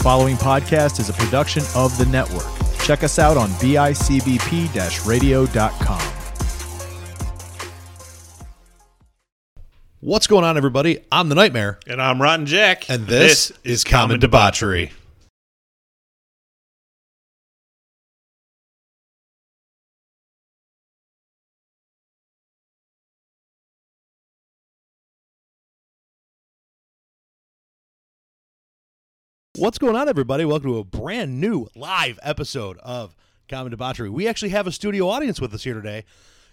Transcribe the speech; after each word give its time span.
following 0.00 0.36
podcast 0.36 0.98
is 0.98 1.08
a 1.08 1.12
production 1.12 1.62
of 1.74 1.96
the 1.98 2.06
network. 2.06 2.46
Check 2.84 3.04
us 3.04 3.18
out 3.18 3.36
on 3.36 3.48
bicbp 3.50 5.06
radio.com. 5.06 6.00
What's 10.02 10.26
going 10.26 10.44
on, 10.44 10.56
everybody? 10.56 11.04
I'm 11.12 11.28
the 11.28 11.34
Nightmare, 11.34 11.78
And 11.86 12.00
I'm 12.00 12.22
Rotten 12.22 12.46
Jack. 12.46 12.88
and 12.88 13.06
this, 13.06 13.52
is 13.64 13.84
Common 13.84 14.18
Debauchery. 14.18 14.92
What's 29.60 29.76
going 29.76 29.94
on, 29.94 30.08
everybody? 30.08 30.46
Welcome 30.46 30.70
to 30.70 30.78
a 30.78 30.84
brand 30.84 31.38
new 31.38 31.66
live 31.76 32.18
episode 32.22 32.78
of 32.78 33.14
Common 33.46 33.70
Debauchery. 33.70 34.08
We 34.08 34.26
actually 34.26 34.48
have 34.52 34.66
a 34.66 34.72
studio 34.72 35.06
audience 35.10 35.38
with 35.38 35.52
us 35.52 35.64
here 35.64 35.74
today. 35.74 36.06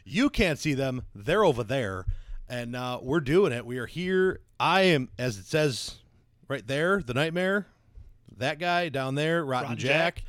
You 0.04 0.30
can't 0.30 0.59
see 0.59 0.73
them; 0.73 1.04
they're 1.16 1.45
over 1.45 1.64
there, 1.64 2.05
and 2.50 2.76
uh, 2.76 3.00
we're 3.02 3.22
doing 3.22 3.54
it. 3.54 3.66
We 3.66 3.78
are 3.78 3.86
here. 3.86 4.41
I 4.59 4.81
am, 4.81 5.08
as 5.17 5.38
it 5.38 5.45
says 5.45 6.00
right 6.50 6.67
there, 6.67 7.02
the 7.02 7.14
Nightmare. 7.14 7.67
That 8.40 8.59
guy 8.59 8.90
down 8.90 9.16
there, 9.16 9.45
Rotten, 9.45 9.70
Rotten 9.70 9.78
Jack. 9.78 10.16
Jack. 10.17 10.26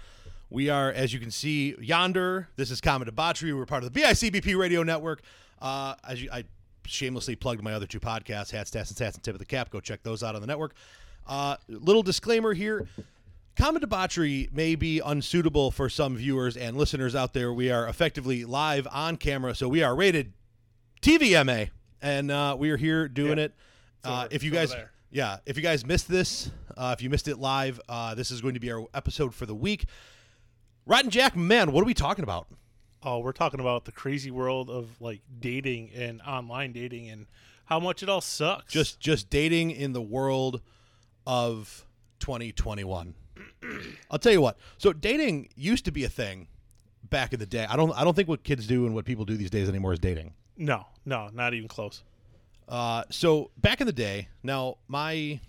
We 0.49 0.69
are, 0.69 0.93
as 0.93 1.13
you 1.13 1.19
can 1.19 1.33
see 1.33 1.75
yonder. 1.81 2.47
This 2.55 2.71
is 2.71 2.81
Common 2.81 3.07
Debauchery. 3.07 3.53
We're 3.53 3.67
part 3.67 3.83
of 3.83 3.93
the 3.93 4.01
BICBP 4.01 4.57
Radio 4.57 4.85
Network. 4.85 5.23
Uh, 5.61 5.97
as 6.09 6.23
you, 6.23 6.31
I 6.33 6.45
shamelessly 6.87 7.35
plugged 7.35 7.61
my 7.61 7.73
other 7.73 7.87
two 7.87 7.99
podcasts, 7.99 8.53
Hats, 8.53 8.71
Stats, 8.71 8.91
and 8.91 8.97
Stats, 8.97 9.15
and 9.15 9.25
Tip 9.25 9.35
of 9.35 9.41
the 9.41 9.47
Cap. 9.47 9.69
Go 9.71 9.81
check 9.81 10.05
those 10.05 10.23
out 10.23 10.37
on 10.37 10.41
the 10.41 10.47
network. 10.47 10.77
Uh, 11.29 11.57
little 11.69 12.03
disclaimer 12.03 12.55
here. 12.55 12.89
Common 13.57 13.81
debauchery 13.81 14.49
may 14.53 14.75
be 14.77 15.01
unsuitable 15.05 15.71
for 15.71 15.89
some 15.89 16.17
viewers 16.17 16.57
and 16.57 16.77
listeners 16.77 17.15
out 17.15 17.33
there. 17.35 17.53
We 17.53 17.71
are 17.71 17.89
effectively 17.89 18.45
live 18.45 18.87
on 18.93 19.17
camera, 19.17 19.55
so 19.55 19.69
we 19.69 19.83
are 19.83 19.95
rated 19.97 20.33
TVMA, 21.03 21.71
and 22.01 22.31
uh, 22.31 22.57
we 22.59 22.71
are 22.71 22.77
here 22.77 23.09
doing 23.09 23.39
Yeah. 23.39 23.45
it. 23.45 23.55
Uh, 24.05 24.29
if 24.31 24.43
you 24.45 24.51
guys, 24.53 24.71
there. 24.71 24.93
yeah, 25.11 25.39
if 25.45 25.57
you 25.57 25.63
guys 25.63 25.85
missed 25.85 26.09
this, 26.09 26.51
uh, 26.77 26.95
if 26.97 27.03
you 27.03 27.11
missed 27.11 27.27
it 27.29 27.39
live, 27.39 27.81
uh, 27.89 28.15
this 28.15 28.31
is 28.31 28.41
going 28.41 28.55
to 28.55 28.61
be 28.61 28.71
our 28.71 28.87
episode 28.95 29.35
for 29.35 29.45
the 29.45 29.55
week. 29.57 29.87
Rotten 30.87 31.11
Jack, 31.11 31.37
man, 31.37 31.73
what 31.73 31.83
are 31.83 31.87
we 31.87 31.95
talking 31.95 32.23
about? 32.23 32.47
oh, 33.05 33.21
we're 33.21 33.31
talking 33.31 33.61
about 33.61 33.85
the 33.85 33.93
crazy 33.93 34.29
world 34.31 34.69
of 34.69 35.01
like 35.01 35.21
dating 35.39 35.89
and 35.95 36.21
online 36.23 36.73
dating 36.73 37.09
and 37.09 37.27
how 37.65 37.79
much 37.79 38.03
it 38.03 38.09
all 38.09 38.21
sucks. 38.21 38.73
Just, 38.73 38.99
just 38.99 39.31
dating 39.31 39.71
in 39.71 39.93
the 39.93 40.03
world 40.03 40.61
of 41.29 41.87
2021. 42.21 43.15
I'll 44.11 44.19
tell 44.19 44.33
you 44.33 44.41
what. 44.41 44.57
So 44.79 44.93
dating 44.93 45.51
used 45.55 45.85
to 45.85 45.93
be 45.93 46.03
a 46.03 46.09
thing 46.09 46.49
back 47.05 47.33
in 47.33 47.39
the 47.39 47.47
day. 47.47 47.67
I 47.69 47.77
don't, 47.77 47.93
I 47.97 48.03
don't 48.03 48.17
think 48.17 48.29
what 48.29 48.43
kids 48.43 48.67
do 48.67 48.87
and 48.87 48.95
what 48.95 49.05
people 49.05 49.25
do 49.25 49.37
these 49.37 49.51
days 49.51 49.69
anymore 49.69 49.93
is 49.93 50.01
dating. 50.01 50.35
no, 50.57 50.87
no, 51.05 51.29
not 51.33 51.55
even 51.55 51.69
close. 51.69 52.03
Uh, 52.69 53.05
so 53.11 53.51
back 53.57 53.81
in 53.81 53.87
the 53.87 53.93
day, 53.93 54.29
now 54.43 54.77
my, 54.89 55.41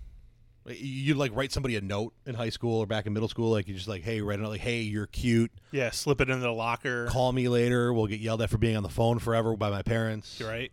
you'd 0.65 1.17
like 1.17 1.35
write 1.35 1.51
somebody 1.51 1.75
a 1.77 1.81
note 1.81 2.13
in 2.25 2.35
high 2.35 2.49
school 2.49 2.79
or 2.79 2.85
back 2.85 3.05
in 3.07 3.13
middle 3.13 3.29
school, 3.29 3.51
like 3.51 3.67
you 3.67 3.73
just 3.73 3.87
like, 3.87 4.03
hey, 4.03 4.21
write 4.21 4.39
a 4.39 4.43
note 4.43 4.49
like, 4.49 4.61
hey, 4.61 4.81
you're 4.81 5.07
cute. 5.07 5.51
Yeah, 5.71 5.89
slip 5.91 6.21
it 6.21 6.29
into 6.29 6.43
the 6.43 6.51
locker. 6.51 7.07
Call 7.07 7.31
me 7.31 7.47
later. 7.47 7.93
We'll 7.93 8.07
get 8.07 8.19
yelled 8.19 8.41
at 8.41 8.49
for 8.49 8.57
being 8.57 8.77
on 8.77 8.83
the 8.83 8.89
phone 8.89 9.19
forever 9.19 9.55
by 9.55 9.69
my 9.69 9.81
parents. 9.81 10.41
Right? 10.41 10.71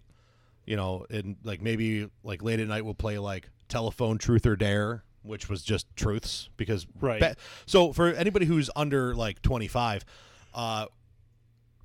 You 0.67 0.77
know, 0.77 1.07
and 1.11 1.37
like 1.45 1.63
maybe 1.63 2.11
like 2.25 2.43
late 2.43 2.59
at 2.61 2.67
night 2.67 2.85
we'll 2.85 2.95
play 2.95 3.19
like 3.19 3.49
telephone 3.69 4.19
truth 4.19 4.47
or 4.47 4.57
dare, 4.57 5.05
which 5.23 5.49
was 5.49 5.63
just 5.63 5.87
truths 5.97 6.49
because 6.57 6.87
Right. 7.01 7.21
ba- 7.21 7.37
so 7.67 7.93
for 7.93 8.09
anybody 8.13 8.47
who's 8.47 8.71
under 8.77 9.15
like 9.15 9.43
25, 9.43 10.05
uh, 10.55 10.87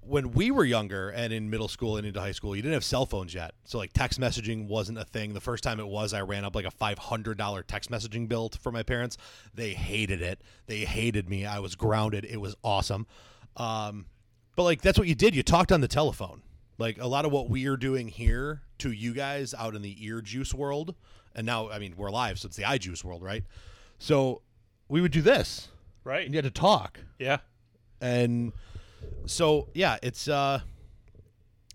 when 0.03 0.31
we 0.31 0.49
were 0.49 0.65
younger 0.65 1.09
and 1.09 1.31
in 1.31 1.49
middle 1.51 1.67
school 1.67 1.95
and 1.95 2.07
into 2.07 2.19
high 2.19 2.31
school, 2.31 2.55
you 2.55 2.61
didn't 2.63 2.73
have 2.73 2.83
cell 2.83 3.05
phones 3.05 3.35
yet. 3.35 3.53
So 3.65 3.77
like 3.77 3.93
text 3.93 4.19
messaging 4.19 4.67
wasn't 4.67 4.97
a 4.97 5.05
thing. 5.05 5.33
The 5.35 5.39
first 5.41 5.63
time 5.63 5.79
it 5.79 5.87
was, 5.87 6.11
I 6.13 6.21
ran 6.21 6.43
up 6.43 6.55
like 6.55 6.65
a 6.65 6.71
five 6.71 6.97
hundred 6.97 7.37
dollar 7.37 7.61
text 7.61 7.91
messaging 7.91 8.27
bill 8.27 8.49
for 8.59 8.71
my 8.71 8.81
parents. 8.81 9.15
They 9.53 9.73
hated 9.73 10.21
it. 10.21 10.41
They 10.65 10.85
hated 10.85 11.29
me. 11.29 11.45
I 11.45 11.59
was 11.59 11.75
grounded. 11.75 12.25
It 12.25 12.37
was 12.41 12.55
awesome. 12.63 13.05
Um, 13.57 14.07
but 14.55 14.63
like 14.63 14.81
that's 14.81 14.97
what 14.97 15.07
you 15.07 15.13
did. 15.15 15.35
You 15.35 15.43
talked 15.43 15.71
on 15.71 15.81
the 15.81 15.87
telephone. 15.87 16.41
Like 16.79 16.97
a 16.99 17.07
lot 17.07 17.25
of 17.25 17.31
what 17.31 17.47
we 17.47 17.67
are 17.67 17.77
doing 17.77 18.07
here 18.07 18.63
to 18.79 18.91
you 18.91 19.13
guys 19.13 19.53
out 19.53 19.75
in 19.75 19.83
the 19.83 20.03
ear 20.03 20.19
juice 20.19 20.51
world, 20.51 20.95
and 21.35 21.45
now 21.45 21.69
I 21.69 21.79
mean 21.79 21.93
we're 21.97 22.11
live, 22.11 22.39
so 22.39 22.47
it's 22.47 22.57
the 22.57 22.65
eye 22.65 22.77
juice 22.77 23.03
world, 23.03 23.21
right? 23.23 23.43
So 23.99 24.41
we 24.89 25.01
would 25.01 25.11
do 25.11 25.21
this, 25.21 25.69
Right? 26.03 26.25
and 26.25 26.33
you 26.33 26.37
had 26.37 26.45
to 26.45 26.59
talk 26.59 26.99
Yeah. 27.19 27.37
and 28.01 28.51
so 29.25 29.67
yeah 29.73 29.97
it's 30.03 30.27
uh 30.27 30.59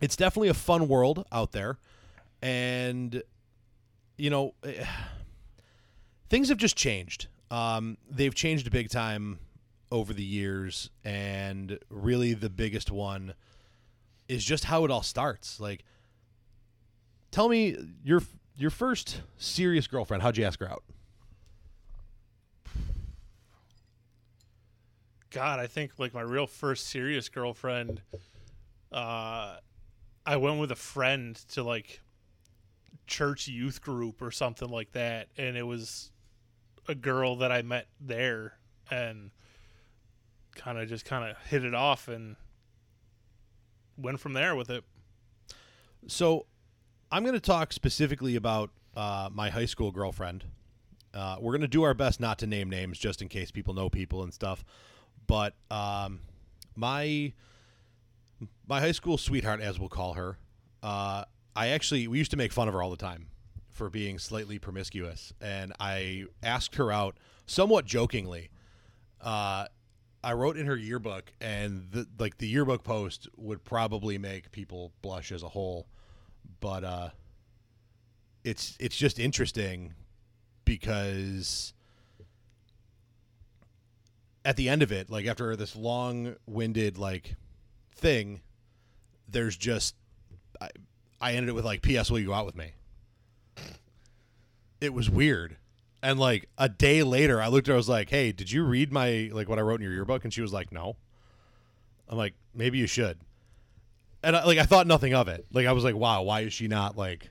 it's 0.01 0.17
definitely 0.17 0.49
a 0.49 0.55
fun 0.55 0.89
world 0.89 1.25
out 1.33 1.53
there 1.53 1.79
and 2.43 3.23
you 4.19 4.31
know 4.31 4.55
eh, 4.65 4.85
things 6.29 6.49
have 6.49 6.59
just 6.59 6.77
changed 6.77 7.29
um 7.51 7.97
they've 8.11 8.35
changed 8.35 8.71
big 8.71 8.91
time 8.91 9.39
over 9.93 10.13
the 10.13 10.23
years 10.25 10.91
and 11.05 11.79
really 11.89 12.35
the 12.35 12.51
biggest 12.51 12.91
one 12.91 13.33
is 14.29 14.45
just 14.45 14.65
how 14.65 14.85
it 14.85 14.91
all 14.91 15.03
starts 15.03 15.61
like 15.61 15.85
tell 17.31 17.49
me 17.49 17.77
your 18.05 18.21
your 18.57 18.71
first 18.71 19.23
serious 19.37 19.87
girlfriend 19.87 20.23
how'd 20.23 20.37
you 20.37 20.45
ask 20.45 20.61
her 20.61 20.71
out 20.71 20.83
God, 25.37 25.61
I 25.61 25.67
think 25.67 25.99
like 25.99 26.15
my 26.15 26.23
real 26.23 26.47
first 26.47 26.87
serious 26.87 27.29
girlfriend, 27.29 28.01
uh, 28.91 29.57
I 30.25 30.37
went 30.39 30.59
with 30.59 30.71
a 30.73 30.77
friend 30.77 31.37
to 31.51 31.63
like 31.63 32.01
church 33.07 33.47
youth 33.47 33.83
group 33.83 34.23
or 34.23 34.31
something 34.31 34.71
like 34.71 34.93
that, 34.93 35.29
and 35.37 35.55
it 35.55 35.65
was 35.65 36.11
a 36.89 36.95
girl 36.95 37.37
that 37.37 37.53
I 37.53 37.61
met 37.61 37.87
there, 38.01 38.55
and 38.91 39.31
kind 40.55 40.79
of 40.79 40.89
just 40.89 41.05
kind 41.05 41.31
of 41.31 41.37
hit 41.49 41.67
it 41.67 41.75
off 41.75 42.09
and 42.09 42.37
went 43.99 44.21
from 44.21 44.33
there 44.33 44.57
with 44.57 44.71
it. 44.71 44.85
So, 46.07 46.47
I'm 47.11 47.23
going 47.23 47.35
to 47.35 47.41
talk 47.41 47.73
specifically 47.73 48.37
about 48.37 48.71
uh, 48.97 49.29
my 49.33 49.51
high 49.51 49.67
school 49.67 49.93
girlfriend. 49.93 50.45
Uh, 51.15 51.37
we're 51.41 51.53
going 51.53 51.61
to 51.61 51.69
do 51.69 51.83
our 51.85 51.95
best 51.95 52.21
not 52.21 52.39
to 52.41 52.47
name 52.47 52.69
names, 52.69 52.99
just 52.99 53.23
in 53.23 53.29
case 53.29 53.51
people 53.51 53.75
know 53.75 53.89
people 53.89 54.23
and 54.23 54.35
stuff. 54.35 54.65
But 55.27 55.55
um, 55.71 56.21
my 56.75 57.33
my 58.67 58.81
high 58.81 58.93
school 58.93 59.17
sweetheart, 59.19 59.61
as 59.61 59.79
we'll 59.79 59.89
call 59.89 60.15
her, 60.15 60.39
uh, 60.83 61.25
I 61.55 61.69
actually 61.69 62.07
we 62.09 62.19
used 62.19 62.33
to 62.33 62.37
make 62.37 62.53
fun 62.53 62.69
of 62.69 62.75
her 62.75 62.83
all 62.83 62.91
the 62.91 62.97
time 62.97 63.29
for 63.71 63.89
being 63.89 64.19
slightly 64.19 64.59
promiscuous, 64.59 65.33
and 65.41 65.73
I 65.79 66.27
asked 66.43 66.75
her 66.77 66.91
out 66.91 67.17
somewhat 67.47 67.87
jokingly. 67.87 68.51
Uh, 69.21 69.67
I 70.25 70.33
wrote 70.33 70.57
in 70.57 70.67
her 70.67 70.77
yearbook, 70.77 71.33
and 71.41 71.89
the, 71.93 72.07
like 72.19 72.39
the 72.39 72.49
yearbook 72.49 72.83
post 72.83 73.29
would 73.37 73.65
probably 73.65 74.19
make 74.19 74.51
people 74.51 74.93
blush 75.03 75.31
as 75.31 75.43
a 75.43 75.49
whole, 75.49 75.87
but 76.61 76.85
uh, 76.85 77.09
it's 78.45 78.77
it's 78.81 78.97
just 78.97 79.19
interesting 79.19 79.95
because 80.65 81.75
at 84.45 84.57
the 84.57 84.69
end 84.69 84.83
of 84.83 84.93
it, 84.93 85.11
like 85.11 85.27
after 85.27 85.57
this 85.57 85.75
long-winded 85.75 86.99
like 86.99 87.35
thing, 87.93 88.41
there's 89.29 89.57
just 89.57 89.97
I, 90.61 90.69
I 91.21 91.33
ended 91.33 91.51
it 91.51 91.53
with 91.55 91.65
like, 91.65 91.83
"P.S. 91.83 92.11
Will 92.11 92.21
you 92.21 92.27
go 92.27 92.35
out 92.35 92.47
with 92.47 92.57
me?" 92.57 92.73
It 94.81 94.93
was 94.95 95.11
weird. 95.11 95.57
And 96.03 96.21
like 96.21 96.49
a 96.59 96.69
day 96.69 97.03
later, 97.03 97.43
I 97.43 97.49
looked 97.49 97.69
at 97.69 97.73
her. 97.73 97.75
I 97.75 97.79
was 97.79 97.89
like, 97.89 98.11
"Hey, 98.11 98.31
did 98.31 98.53
you 98.53 98.65
read 98.65 98.93
my 98.93 99.31
like 99.33 99.49
what 99.49 99.59
I 99.59 99.63
wrote 99.63 99.81
in 99.81 99.85
your 99.85 99.93
yearbook?" 99.93 100.25
And 100.25 100.33
she 100.33 100.43
was 100.43 100.53
like, 100.53 100.71
"No." 100.71 100.97
I'm 102.09 102.17
like, 102.17 102.35
"Maybe 102.55 102.79
you 102.79 102.87
should." 102.87 103.19
And 104.27 104.37
I, 104.37 104.45
like 104.45 104.59
I 104.59 104.65
thought 104.65 104.87
nothing 104.87 105.15
of 105.15 105.29
it. 105.29 105.47
Like 105.53 105.67
I 105.67 105.73
was 105.73 105.85
like, 105.85 105.95
"Wow, 105.95 106.23
why 106.23 106.41
is 106.41 106.53
she 106.53 106.69
not 106.69 106.97
like 106.97 107.31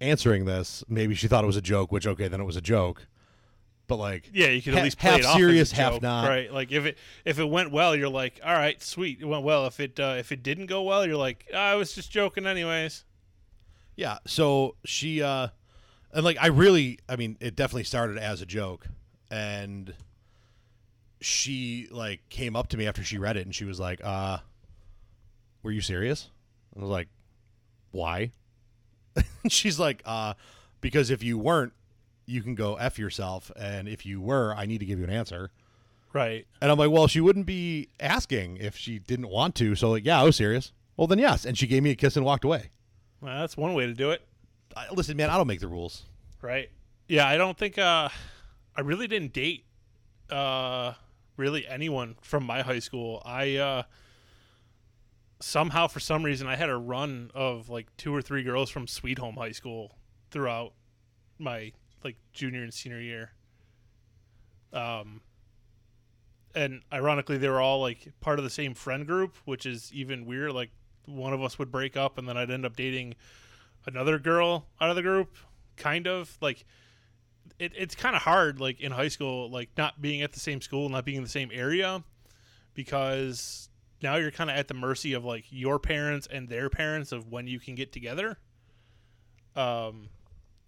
answering 0.00 0.44
this?" 0.44 0.84
Maybe 0.88 1.14
she 1.14 1.28
thought 1.28 1.42
it 1.44 1.46
was 1.46 1.56
a 1.56 1.62
joke. 1.62 1.90
Which 1.90 2.06
okay, 2.06 2.28
then 2.28 2.40
it 2.40 2.44
was 2.44 2.56
a 2.56 2.60
joke. 2.60 3.06
But 3.88 3.96
like, 3.96 4.30
Yeah, 4.32 4.48
you 4.48 4.60
could 4.60 4.74
ha- 4.74 4.80
at 4.80 4.84
least 4.84 4.98
play 4.98 5.12
half 5.12 5.20
it 5.20 5.26
off 5.26 5.36
serious, 5.36 5.72
as 5.72 5.78
a 5.78 5.82
half 5.82 5.92
joke, 5.94 6.02
not. 6.02 6.28
Right? 6.28 6.52
Like 6.52 6.72
if 6.72 6.84
it 6.84 6.98
if 7.24 7.38
it 7.38 7.48
went 7.48 7.72
well, 7.72 7.96
you're 7.96 8.08
like, 8.08 8.40
all 8.44 8.52
right, 8.52 8.82
sweet, 8.82 9.20
it 9.20 9.24
went 9.24 9.44
well. 9.44 9.66
If 9.66 9.80
it 9.80 9.98
uh, 9.98 10.16
if 10.18 10.30
it 10.32 10.42
didn't 10.42 10.66
go 10.66 10.82
well, 10.82 11.06
you're 11.06 11.16
like, 11.16 11.46
"Ah, 11.54 11.70
I 11.70 11.74
was 11.76 11.92
just 11.94 12.10
joking, 12.10 12.46
anyways. 12.46 13.04
Yeah. 13.96 14.18
So 14.26 14.76
she, 14.84 15.22
uh, 15.22 15.48
and 16.12 16.24
like, 16.24 16.36
I 16.40 16.48
really, 16.48 16.98
I 17.08 17.16
mean, 17.16 17.36
it 17.40 17.56
definitely 17.56 17.84
started 17.84 18.18
as 18.18 18.42
a 18.42 18.46
joke. 18.46 18.86
And 19.30 19.94
she, 21.20 21.88
like, 21.90 22.28
came 22.28 22.54
up 22.54 22.68
to 22.68 22.76
me 22.76 22.86
after 22.86 23.02
she 23.02 23.18
read 23.18 23.36
it 23.36 23.46
and 23.46 23.54
she 23.54 23.64
was 23.64 23.80
like, 23.80 24.00
uh, 24.04 24.38
were 25.66 25.72
you 25.72 25.80
serious? 25.80 26.30
I 26.76 26.80
was 26.80 26.88
like, 26.88 27.08
why? 27.90 28.30
She's 29.48 29.80
like, 29.80 30.00
uh, 30.04 30.34
because 30.80 31.10
if 31.10 31.24
you 31.24 31.38
weren't, 31.38 31.72
you 32.24 32.40
can 32.40 32.54
go 32.54 32.76
f 32.76 33.00
yourself, 33.00 33.50
and 33.56 33.88
if 33.88 34.06
you 34.06 34.20
were, 34.20 34.54
I 34.56 34.66
need 34.66 34.78
to 34.78 34.86
give 34.86 35.00
you 35.00 35.04
an 35.04 35.10
answer. 35.10 35.50
Right. 36.12 36.46
And 36.60 36.70
I'm 36.70 36.78
like, 36.78 36.92
well, 36.92 37.08
she 37.08 37.20
wouldn't 37.20 37.46
be 37.46 37.88
asking 37.98 38.58
if 38.58 38.76
she 38.76 39.00
didn't 39.00 39.28
want 39.28 39.56
to. 39.56 39.74
So 39.74 39.90
like, 39.90 40.04
yeah, 40.04 40.20
I 40.20 40.22
was 40.22 40.36
serious. 40.36 40.72
Well, 40.96 41.08
then 41.08 41.18
yes, 41.18 41.44
and 41.44 41.58
she 41.58 41.66
gave 41.66 41.82
me 41.82 41.90
a 41.90 41.96
kiss 41.96 42.16
and 42.16 42.24
walked 42.24 42.44
away. 42.44 42.70
Well, 43.20 43.36
that's 43.36 43.56
one 43.56 43.74
way 43.74 43.86
to 43.86 43.92
do 43.92 44.12
it. 44.12 44.22
I, 44.76 44.86
listen, 44.92 45.16
man, 45.16 45.30
I 45.30 45.36
don't 45.36 45.48
make 45.48 45.60
the 45.60 45.68
rules. 45.68 46.04
Right. 46.40 46.70
Yeah, 47.08 47.26
I 47.26 47.36
don't 47.36 47.58
think 47.58 47.76
uh 47.76 48.08
I 48.76 48.80
really 48.82 49.08
didn't 49.08 49.32
date 49.32 49.64
uh 50.30 50.92
really 51.36 51.66
anyone 51.66 52.14
from 52.22 52.44
my 52.44 52.62
high 52.62 52.78
school. 52.78 53.20
I 53.24 53.56
uh 53.56 53.82
somehow 55.40 55.86
for 55.86 56.00
some 56.00 56.22
reason 56.22 56.46
I 56.46 56.56
had 56.56 56.70
a 56.70 56.76
run 56.76 57.30
of 57.34 57.68
like 57.68 57.94
two 57.96 58.14
or 58.14 58.22
three 58.22 58.42
girls 58.42 58.70
from 58.70 58.86
Sweet 58.86 59.18
Home 59.18 59.36
High 59.36 59.52
School 59.52 59.96
throughout 60.30 60.72
my 61.38 61.72
like 62.02 62.16
junior 62.32 62.62
and 62.62 62.72
senior 62.72 63.00
year. 63.00 63.32
Um 64.72 65.20
and 66.54 66.82
ironically 66.92 67.36
they 67.36 67.48
were 67.48 67.60
all 67.60 67.80
like 67.80 68.12
part 68.20 68.38
of 68.38 68.44
the 68.44 68.50
same 68.50 68.74
friend 68.74 69.06
group, 69.06 69.36
which 69.44 69.66
is 69.66 69.92
even 69.92 70.24
weird 70.24 70.52
like 70.52 70.70
one 71.04 71.32
of 71.32 71.42
us 71.42 71.58
would 71.58 71.70
break 71.70 71.96
up 71.96 72.18
and 72.18 72.28
then 72.28 72.36
I'd 72.36 72.50
end 72.50 72.64
up 72.64 72.76
dating 72.76 73.14
another 73.84 74.18
girl 74.18 74.66
out 74.80 74.90
of 74.90 74.96
the 74.96 75.02
group 75.02 75.36
kind 75.76 76.06
of 76.06 76.36
like 76.40 76.64
it, 77.58 77.72
it's 77.76 77.94
kind 77.94 78.16
of 78.16 78.22
hard 78.22 78.60
like 78.60 78.80
in 78.80 78.92
high 78.92 79.08
school 79.08 79.50
like 79.50 79.70
not 79.76 80.00
being 80.00 80.22
at 80.22 80.32
the 80.32 80.40
same 80.40 80.60
school 80.60 80.88
not 80.88 81.04
being 81.04 81.18
in 81.18 81.22
the 81.22 81.28
same 81.28 81.50
area 81.52 82.02
because 82.74 83.68
now 84.02 84.16
you're 84.16 84.30
kind 84.30 84.50
of 84.50 84.56
at 84.56 84.68
the 84.68 84.74
mercy 84.74 85.12
of 85.14 85.24
like 85.24 85.44
your 85.50 85.78
parents 85.78 86.26
and 86.30 86.48
their 86.48 86.68
parents 86.70 87.12
of 87.12 87.28
when 87.28 87.46
you 87.46 87.58
can 87.58 87.74
get 87.74 87.92
together 87.92 88.38
um 89.54 90.08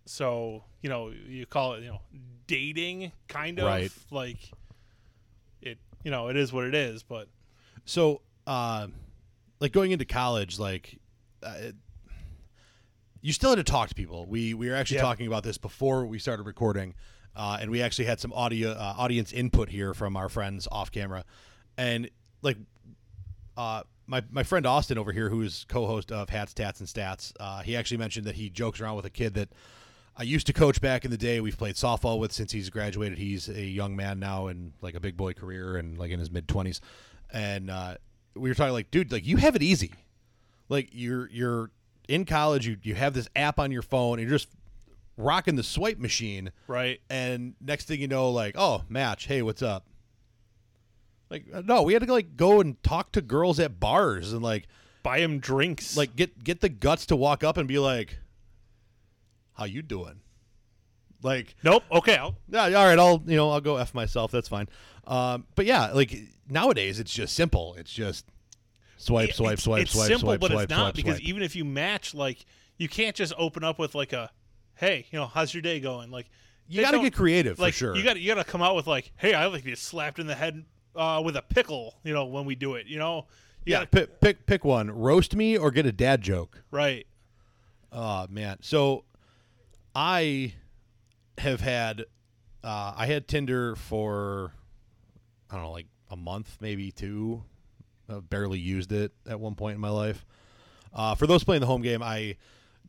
so 0.06 0.64
you 0.80 0.88
know 0.88 1.10
you 1.28 1.44
call 1.46 1.74
it 1.74 1.82
you 1.82 1.88
know 1.90 2.00
dating 2.46 3.12
kind 3.28 3.58
of 3.58 3.66
Right. 3.66 3.92
like 4.10 4.38
it 5.60 5.78
you 6.02 6.10
know 6.10 6.28
it 6.28 6.36
is 6.36 6.52
what 6.52 6.64
it 6.64 6.74
is 6.74 7.02
but 7.02 7.28
So, 7.84 8.22
uh, 8.46 8.86
like 9.60 9.72
going 9.72 9.92
into 9.92 10.04
college, 10.04 10.58
like 10.58 10.98
uh, 11.42 11.54
it- 11.58 11.76
you 13.20 13.32
still 13.32 13.50
had 13.50 13.56
to 13.56 13.64
talk 13.64 13.88
to 13.88 13.94
people. 13.94 14.26
We 14.26 14.54
we 14.54 14.68
were 14.68 14.74
actually 14.76 15.00
talking 15.00 15.26
about 15.26 15.42
this 15.42 15.58
before 15.58 16.06
we 16.06 16.18
started 16.18 16.44
recording, 16.46 16.94
uh, 17.34 17.58
and 17.60 17.70
we 17.70 17.82
actually 17.82 18.04
had 18.04 18.20
some 18.20 18.32
audio 18.32 18.70
uh, 18.72 18.94
audience 18.96 19.32
input 19.32 19.68
here 19.70 19.92
from 19.92 20.16
our 20.16 20.28
friends 20.28 20.68
off 20.70 20.90
camera, 20.92 21.24
and 21.76 22.08
like 22.42 22.56
uh, 23.58 23.82
my 24.06 24.22
my 24.30 24.44
friend 24.44 24.64
Austin 24.64 24.96
over 24.96 25.12
here, 25.12 25.28
who 25.28 25.42
is 25.42 25.66
co-host 25.68 26.12
of 26.12 26.30
Hats, 26.30 26.54
Tats, 26.54 26.80
and 26.80 26.88
Stats, 26.88 27.32
uh, 27.40 27.60
he 27.60 27.76
actually 27.76 27.98
mentioned 27.98 28.24
that 28.26 28.36
he 28.36 28.48
jokes 28.48 28.80
around 28.80 28.96
with 28.96 29.04
a 29.04 29.10
kid 29.10 29.34
that 29.34 29.50
I 30.16 30.22
used 30.22 30.46
to 30.46 30.52
coach 30.52 30.80
back 30.80 31.04
in 31.04 31.10
the 31.10 31.18
day. 31.18 31.40
We've 31.40 31.58
played 31.58 31.74
softball 31.74 32.18
with 32.18 32.32
since 32.32 32.52
he's 32.52 32.70
graduated. 32.70 33.18
He's 33.18 33.48
a 33.48 33.60
young 33.60 33.96
man 33.96 34.20
now 34.20 34.46
in 34.46 34.72
like 34.80 34.94
a 34.94 35.00
big 35.00 35.16
boy 35.16 35.32
career 35.32 35.76
and 35.76 35.98
like 35.98 36.12
in 36.12 36.20
his 36.20 36.30
mid 36.30 36.46
twenties. 36.46 36.80
And 37.32 37.68
uh, 37.68 37.96
we 38.34 38.48
were 38.48 38.54
talking 38.54 38.72
like, 38.72 38.90
dude, 38.90 39.12
like 39.12 39.26
you 39.26 39.36
have 39.36 39.56
it 39.56 39.62
easy. 39.62 39.92
Like 40.68 40.90
you're 40.92 41.28
you're 41.30 41.70
in 42.08 42.24
college. 42.24 42.66
You 42.66 42.76
you 42.82 42.94
have 42.94 43.12
this 43.12 43.28
app 43.34 43.58
on 43.58 43.72
your 43.72 43.82
phone. 43.82 44.20
And 44.20 44.28
you're 44.28 44.38
just 44.38 44.48
rocking 45.16 45.56
the 45.56 45.64
swipe 45.64 45.98
machine. 45.98 46.52
right 46.68 47.00
And 47.10 47.54
next 47.60 47.88
thing 47.88 48.00
you 48.00 48.06
know, 48.06 48.30
like, 48.30 48.54
oh, 48.56 48.84
match. 48.88 49.26
Hey, 49.26 49.42
what's 49.42 49.62
up? 49.62 49.84
Like, 51.30 51.44
uh, 51.52 51.62
no, 51.64 51.82
we 51.82 51.92
had 51.92 52.06
to 52.06 52.12
like 52.12 52.36
go 52.36 52.60
and 52.60 52.82
talk 52.82 53.12
to 53.12 53.20
girls 53.20 53.60
at 53.60 53.78
bars 53.78 54.32
and 54.32 54.42
like 54.42 54.66
buy 55.02 55.18
him 55.18 55.38
drinks 55.38 55.96
like 55.96 56.16
get 56.16 56.42
get 56.42 56.60
the 56.60 56.68
guts 56.68 57.06
to 57.06 57.16
walk 57.16 57.44
up 57.44 57.56
and 57.56 57.68
be 57.68 57.78
like, 57.78 58.18
"How 59.54 59.64
you 59.64 59.82
doing?" 59.82 60.20
Like, 61.22 61.56
nope 61.64 61.82
okay 61.90 62.16
I'll, 62.16 62.36
yeah, 62.48 62.64
all 62.64 62.86
right, 62.86 62.98
I'll 62.98 63.22
you 63.26 63.36
know 63.36 63.50
I'll 63.50 63.60
go 63.60 63.76
f 63.76 63.94
myself. 63.94 64.30
That's 64.30 64.48
fine. 64.48 64.68
Um, 65.06 65.46
but 65.54 65.66
yeah, 65.66 65.90
like 65.92 66.14
nowadays 66.48 67.00
it's 67.00 67.12
just 67.12 67.34
simple. 67.34 67.74
It's 67.74 67.92
just 67.92 68.26
swipe, 68.96 69.32
swipe, 69.32 69.54
it's, 69.54 69.64
swipe, 69.64 69.82
it's 69.82 69.92
swipe, 69.92 70.08
simple, 70.08 70.28
swipe, 70.28 70.40
but 70.40 70.50
swipe, 70.50 70.64
it's 70.64 70.70
not 70.70 70.78
swipe, 70.78 70.94
because 70.94 71.16
swipe. 71.16 71.28
even 71.28 71.42
if 71.42 71.56
you 71.56 71.64
match, 71.64 72.14
like 72.14 72.46
you 72.78 72.88
can't 72.88 73.16
just 73.16 73.32
open 73.36 73.64
up 73.64 73.78
with 73.78 73.94
like 73.94 74.12
a, 74.12 74.30
"Hey, 74.76 75.06
you 75.10 75.18
know, 75.18 75.26
how's 75.26 75.52
your 75.52 75.62
day 75.62 75.80
going?" 75.80 76.10
Like 76.10 76.30
you 76.68 76.80
got 76.80 76.92
to 76.92 77.00
get 77.00 77.14
creative 77.14 77.58
like 77.58 77.74
for 77.74 77.78
sure. 77.78 77.96
you 77.96 78.04
got 78.04 78.18
you 78.18 78.32
got 78.32 78.42
to 78.42 78.50
come 78.50 78.62
out 78.62 78.76
with 78.76 78.86
like, 78.86 79.12
"Hey, 79.16 79.34
I 79.34 79.46
like 79.46 79.62
to 79.62 79.70
get 79.70 79.78
slapped 79.78 80.18
in 80.18 80.26
the 80.26 80.34
head 80.34 80.64
uh, 80.96 81.22
with 81.24 81.36
a 81.36 81.42
pickle," 81.42 81.94
you 82.04 82.12
know, 82.12 82.24
when 82.26 82.44
we 82.44 82.54
do 82.54 82.74
it. 82.74 82.86
You 82.86 82.98
know, 82.98 83.26
you 83.64 83.72
yeah, 83.72 83.78
gotta- 83.80 83.86
pick, 83.90 84.20
pick 84.20 84.46
pick 84.46 84.64
one. 84.64 84.90
Roast 84.90 85.34
me 85.36 85.56
or 85.56 85.70
get 85.70 85.86
a 85.86 85.92
dad 85.92 86.22
joke. 86.22 86.62
right, 86.70 87.06
Oh 87.92 88.26
man. 88.30 88.58
So 88.60 89.04
I 89.94 90.54
have 91.38 91.60
had 91.60 92.02
uh, 92.64 92.94
I 92.96 93.06
had 93.06 93.28
Tinder 93.28 93.76
for 93.76 94.52
I 95.50 95.54
don't 95.54 95.64
know, 95.64 95.70
like 95.72 95.86
a 96.10 96.16
month, 96.16 96.58
maybe 96.60 96.90
two. 96.92 97.42
I 98.08 98.20
barely 98.20 98.58
used 98.58 98.92
it 98.92 99.12
at 99.28 99.38
one 99.38 99.54
point 99.54 99.74
in 99.74 99.80
my 99.80 99.90
life. 99.90 100.24
Uh, 100.94 101.14
for 101.14 101.26
those 101.26 101.44
playing 101.44 101.60
the 101.60 101.66
home 101.66 101.82
game, 101.82 102.02
I 102.02 102.36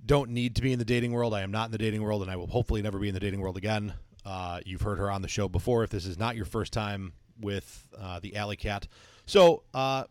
don't 0.06 0.32
need 0.32 0.56
to 0.56 0.62
be 0.62 0.72
in 0.72 0.80
the 0.80 0.86
dating 0.86 1.12
world. 1.12 1.34
I 1.34 1.42
am 1.42 1.52
not 1.52 1.66
in 1.66 1.72
the 1.72 1.78
dating 1.78 2.02
world, 2.02 2.22
and 2.22 2.32
I 2.32 2.38
will 2.38 2.48
hopefully 2.48 2.82
never 2.82 2.98
be 3.00 3.10
in 3.10 3.14
the 3.14 3.20
dating 3.20 3.42
world 3.42 3.58
again. 3.58 3.94
Uh, 4.26 4.62
you've 4.66 4.82
heard 4.82 4.98
her 4.98 5.12
on 5.12 5.22
the 5.22 5.28
show 5.28 5.50
before. 5.50 5.84
If 5.84 5.90
this 5.90 6.06
is 6.06 6.18
not 6.18 6.36
your 6.38 6.46
first 6.46 6.72
time 6.72 7.12
with 7.40 7.88
uh, 8.00 8.20
the 8.20 8.36
Alley 8.36 8.56
Cat, 8.56 8.88
so 9.26 9.64
uh, 9.74 10.06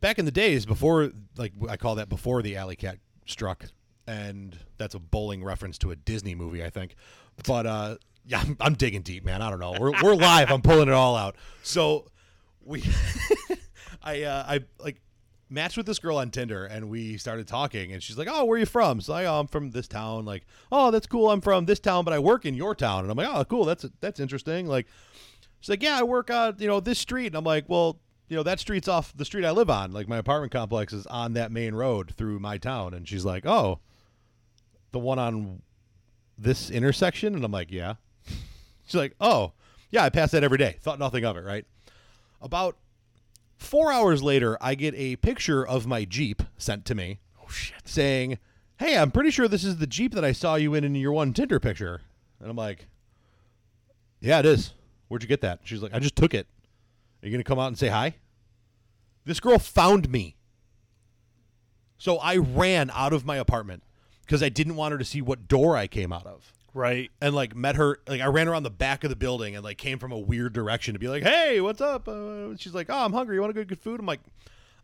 back 0.00 0.18
in 0.18 0.24
the 0.24 0.30
days 0.30 0.66
before, 0.66 1.10
like 1.36 1.52
I 1.68 1.76
call 1.76 1.94
that 1.94 2.08
before 2.08 2.42
the 2.42 2.56
Alley 2.56 2.76
Cat 2.76 2.98
struck, 3.26 3.64
and 4.06 4.58
that's 4.78 4.94
a 4.94 4.98
bowling 4.98 5.42
reference 5.42 5.78
to 5.78 5.90
a 5.90 5.96
Disney 5.96 6.34
movie, 6.34 6.62
I 6.62 6.70
think. 6.70 6.94
But 7.46 7.66
uh, 7.66 7.96
yeah, 8.26 8.40
I'm, 8.40 8.56
I'm 8.60 8.74
digging 8.74 9.02
deep, 9.02 9.24
man. 9.24 9.42
I 9.42 9.50
don't 9.50 9.60
know. 9.60 9.74
We're 9.78 9.92
we're 10.02 10.14
live. 10.14 10.50
I'm 10.50 10.62
pulling 10.62 10.88
it 10.88 10.94
all 10.94 11.16
out. 11.16 11.36
So 11.62 12.10
we, 12.62 12.84
I 14.02 14.22
uh, 14.22 14.44
I 14.46 14.60
like 14.78 15.00
matched 15.50 15.76
with 15.76 15.86
this 15.86 15.98
girl 15.98 16.18
on 16.18 16.30
Tinder, 16.30 16.64
and 16.66 16.90
we 16.90 17.16
started 17.16 17.46
talking, 17.46 17.92
and 17.92 18.02
she's 18.02 18.18
like, 18.18 18.28
"Oh, 18.30 18.44
where 18.44 18.56
are 18.56 18.60
you 18.60 18.66
from?" 18.66 19.00
So 19.00 19.14
I, 19.14 19.24
oh, 19.24 19.40
I'm 19.40 19.46
from 19.46 19.70
this 19.70 19.88
town. 19.88 20.24
Like, 20.24 20.44
oh, 20.70 20.90
that's 20.90 21.06
cool. 21.06 21.30
I'm 21.30 21.40
from 21.40 21.66
this 21.66 21.80
town, 21.80 22.04
but 22.04 22.12
I 22.12 22.18
work 22.18 22.44
in 22.44 22.54
your 22.54 22.74
town, 22.74 23.02
and 23.02 23.10
I'm 23.10 23.16
like, 23.16 23.28
oh, 23.28 23.44
cool. 23.44 23.64
That's 23.64 23.86
that's 24.00 24.20
interesting. 24.20 24.66
Like, 24.66 24.86
she's 25.64 25.70
like, 25.70 25.82
yeah, 25.82 25.98
I 25.98 26.02
work 26.02 26.30
on 26.30 26.56
you 26.58 26.66
know 26.66 26.78
this 26.78 26.98
street, 26.98 27.28
and 27.28 27.36
I'm 27.36 27.44
like, 27.44 27.64
well, 27.68 27.98
you 28.28 28.36
know 28.36 28.42
that 28.42 28.60
street's 28.60 28.86
off 28.86 29.16
the 29.16 29.24
street 29.24 29.46
I 29.46 29.50
live 29.50 29.70
on. 29.70 29.92
Like 29.92 30.08
my 30.08 30.18
apartment 30.18 30.52
complex 30.52 30.92
is 30.92 31.06
on 31.06 31.32
that 31.34 31.50
main 31.50 31.74
road 31.74 32.12
through 32.14 32.38
my 32.38 32.58
town, 32.58 32.92
and 32.92 33.08
she's 33.08 33.24
like, 33.24 33.46
oh, 33.46 33.80
the 34.92 34.98
one 34.98 35.18
on 35.18 35.62
this 36.36 36.70
intersection, 36.70 37.34
and 37.34 37.42
I'm 37.42 37.52
like, 37.52 37.70
yeah. 37.70 37.94
She's 38.86 38.96
like, 38.96 39.14
oh, 39.18 39.52
yeah, 39.90 40.04
I 40.04 40.10
pass 40.10 40.32
that 40.32 40.44
every 40.44 40.58
day. 40.58 40.76
Thought 40.82 40.98
nothing 40.98 41.24
of 41.24 41.38
it, 41.38 41.44
right? 41.44 41.64
About 42.42 42.76
four 43.56 43.90
hours 43.90 44.22
later, 44.22 44.58
I 44.60 44.74
get 44.74 44.94
a 44.94 45.16
picture 45.16 45.66
of 45.66 45.86
my 45.86 46.04
Jeep 46.04 46.42
sent 46.58 46.84
to 46.86 46.94
me 46.94 47.20
oh 47.42 47.48
shit, 47.48 47.88
saying, 47.88 48.38
hey, 48.78 48.98
I'm 48.98 49.10
pretty 49.10 49.30
sure 49.30 49.48
this 49.48 49.64
is 49.64 49.78
the 49.78 49.86
Jeep 49.86 50.12
that 50.12 50.24
I 50.24 50.32
saw 50.32 50.56
you 50.56 50.74
in 50.74 50.84
in 50.84 50.94
your 50.94 51.12
one 51.12 51.32
Tinder 51.32 51.58
picture. 51.58 52.02
And 52.40 52.50
I'm 52.50 52.56
like, 52.56 52.88
yeah, 54.20 54.40
it 54.40 54.46
is. 54.46 54.74
Where'd 55.08 55.22
you 55.22 55.28
get 55.28 55.40
that? 55.42 55.60
She's 55.64 55.82
like, 55.82 55.94
I 55.94 55.98
just 55.98 56.16
took 56.16 56.34
it. 56.34 56.46
Are 57.22 57.26
you 57.26 57.30
going 57.30 57.42
to 57.42 57.48
come 57.48 57.58
out 57.58 57.68
and 57.68 57.78
say 57.78 57.88
hi? 57.88 58.14
This 59.24 59.40
girl 59.40 59.58
found 59.58 60.10
me. 60.10 60.36
So 61.98 62.18
I 62.18 62.36
ran 62.36 62.90
out 62.92 63.12
of 63.12 63.24
my 63.24 63.36
apartment 63.36 63.82
because 64.22 64.42
I 64.42 64.48
didn't 64.48 64.76
want 64.76 64.92
her 64.92 64.98
to 64.98 65.04
see 65.04 65.22
what 65.22 65.48
door 65.48 65.76
I 65.76 65.86
came 65.86 66.12
out 66.12 66.26
of 66.26 66.52
right, 66.74 67.10
and 67.20 67.34
like 67.34 67.56
met 67.56 67.76
her 67.76 68.00
like 68.06 68.20
I 68.20 68.26
ran 68.26 68.48
around 68.48 68.64
the 68.64 68.70
back 68.70 69.04
of 69.04 69.10
the 69.10 69.16
building 69.16 69.54
and 69.54 69.64
like 69.64 69.78
came 69.78 69.98
from 69.98 70.12
a 70.12 70.18
weird 70.18 70.52
direction 70.52 70.92
to 70.94 71.00
be 71.00 71.08
like, 71.08 71.22
"Hey, 71.22 71.60
what's 71.60 71.80
up?" 71.80 72.08
Uh, 72.08 72.56
she's 72.56 72.74
like, 72.74 72.88
"Oh, 72.90 73.04
I'm 73.04 73.12
hungry. 73.12 73.36
You 73.36 73.40
want 73.40 73.54
to 73.54 73.60
go 73.60 73.64
get 73.64 73.78
food?" 73.78 74.00
I'm 74.00 74.06
like, 74.06 74.20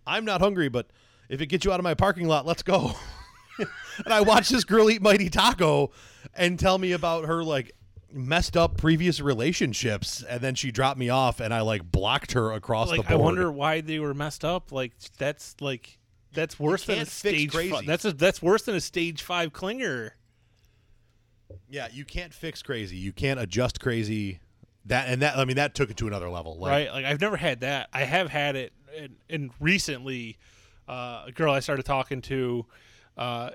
"I'm 0.06 0.24
not 0.24 0.40
hungry, 0.40 0.68
but 0.68 0.86
if 1.28 1.40
it 1.40 1.46
gets 1.46 1.64
you 1.64 1.72
out 1.72 1.80
of 1.80 1.84
my 1.84 1.94
parking 1.94 2.28
lot, 2.28 2.46
let's 2.46 2.62
go." 2.62 2.94
and 3.58 4.14
I 4.14 4.22
watched 4.22 4.50
this 4.50 4.64
girl 4.64 4.88
eat 4.88 5.02
mighty 5.02 5.28
taco 5.28 5.90
and 6.34 6.58
tell 6.58 6.78
me 6.78 6.92
about 6.92 7.26
her 7.26 7.44
like 7.44 7.72
messed 8.12 8.56
up 8.56 8.76
previous 8.76 9.20
relationships 9.20 10.22
and 10.28 10.40
then 10.40 10.54
she 10.54 10.70
dropped 10.70 10.98
me 10.98 11.08
off 11.08 11.40
and 11.40 11.54
I 11.54 11.60
like 11.60 11.90
blocked 11.90 12.32
her 12.32 12.52
across 12.52 12.88
like 12.90 13.06
the 13.06 13.12
I 13.12 13.16
wonder 13.16 13.50
why 13.50 13.80
they 13.80 13.98
were 13.98 14.14
messed 14.14 14.44
up. 14.44 14.72
Like 14.72 14.92
that's 15.18 15.54
like 15.60 15.98
that's 16.32 16.58
worse 16.58 16.84
than 16.86 16.98
a 16.98 17.06
stage. 17.06 17.52
crazy. 17.52 17.70
Fi- 17.70 17.84
that's 17.84 18.04
a, 18.04 18.12
that's 18.12 18.42
worse 18.42 18.62
than 18.62 18.74
a 18.74 18.80
stage 18.80 19.22
five 19.22 19.52
clinger. 19.52 20.12
yeah, 21.68 21.88
you 21.92 22.04
can't 22.04 22.32
fix 22.32 22.62
crazy. 22.62 22.96
You 22.96 23.12
can't 23.12 23.40
adjust 23.40 23.80
crazy. 23.80 24.40
That 24.86 25.08
and 25.08 25.22
that 25.22 25.36
I 25.36 25.44
mean 25.44 25.56
that 25.56 25.74
took 25.74 25.90
it 25.90 25.96
to 25.98 26.06
another 26.06 26.28
level. 26.30 26.58
Like, 26.58 26.70
right? 26.70 26.92
Like 26.92 27.04
I've 27.04 27.20
never 27.20 27.36
had 27.36 27.60
that. 27.60 27.88
I 27.92 28.04
have 28.04 28.30
had 28.30 28.56
it, 28.56 28.72
and, 28.96 29.16
and 29.28 29.50
recently, 29.60 30.38
uh, 30.88 31.24
a 31.26 31.32
girl 31.32 31.52
I 31.52 31.60
started 31.60 31.84
talking 31.84 32.22
to, 32.22 32.66
uh, 33.16 33.50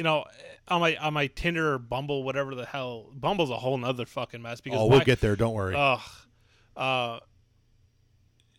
you 0.00 0.04
know, 0.04 0.24
on 0.66 0.80
my 0.80 0.96
on 0.96 1.12
my 1.12 1.26
Tinder 1.26 1.74
or 1.74 1.78
Bumble, 1.78 2.22
whatever 2.22 2.54
the 2.54 2.64
hell, 2.64 3.10
Bumble's 3.12 3.50
a 3.50 3.56
whole 3.56 3.76
nother 3.76 4.06
fucking 4.06 4.40
mess 4.40 4.62
because 4.62 4.80
Oh, 4.80 4.86
we'll 4.86 5.00
get 5.00 5.20
there, 5.20 5.36
don't 5.36 5.52
worry. 5.52 5.74
Ugh. 5.76 6.00
Uh, 6.74 7.18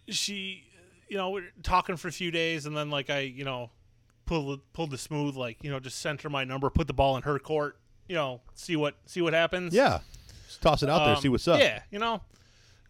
she, 0.07 0.65
you 1.09 1.17
know, 1.17 1.31
we're 1.31 1.49
talking 1.63 1.97
for 1.97 2.09
a 2.09 2.11
few 2.11 2.29
days, 2.29 2.67
and 2.67 2.77
then 2.77 2.91
like 2.91 3.09
I, 3.09 3.21
you 3.21 3.43
know, 3.43 3.71
pulled 4.27 4.61
pulled 4.71 4.91
the 4.91 4.99
smooth, 4.99 5.35
like 5.35 5.63
you 5.63 5.71
know, 5.71 5.79
just 5.79 5.97
sent 5.99 6.21
her 6.21 6.29
my 6.29 6.43
number, 6.43 6.69
put 6.69 6.85
the 6.85 6.93
ball 6.93 7.17
in 7.17 7.23
her 7.23 7.39
court, 7.39 7.79
you 8.07 8.13
know, 8.13 8.41
see 8.53 8.75
what 8.75 8.97
see 9.07 9.21
what 9.21 9.33
happens. 9.33 9.73
Yeah, 9.73 10.01
just 10.47 10.61
toss 10.61 10.83
it 10.83 10.89
out 10.89 11.03
there, 11.05 11.15
Um, 11.15 11.21
see 11.23 11.29
what's 11.29 11.47
up. 11.47 11.59
Yeah, 11.59 11.81
you 11.89 11.97
know, 11.97 12.21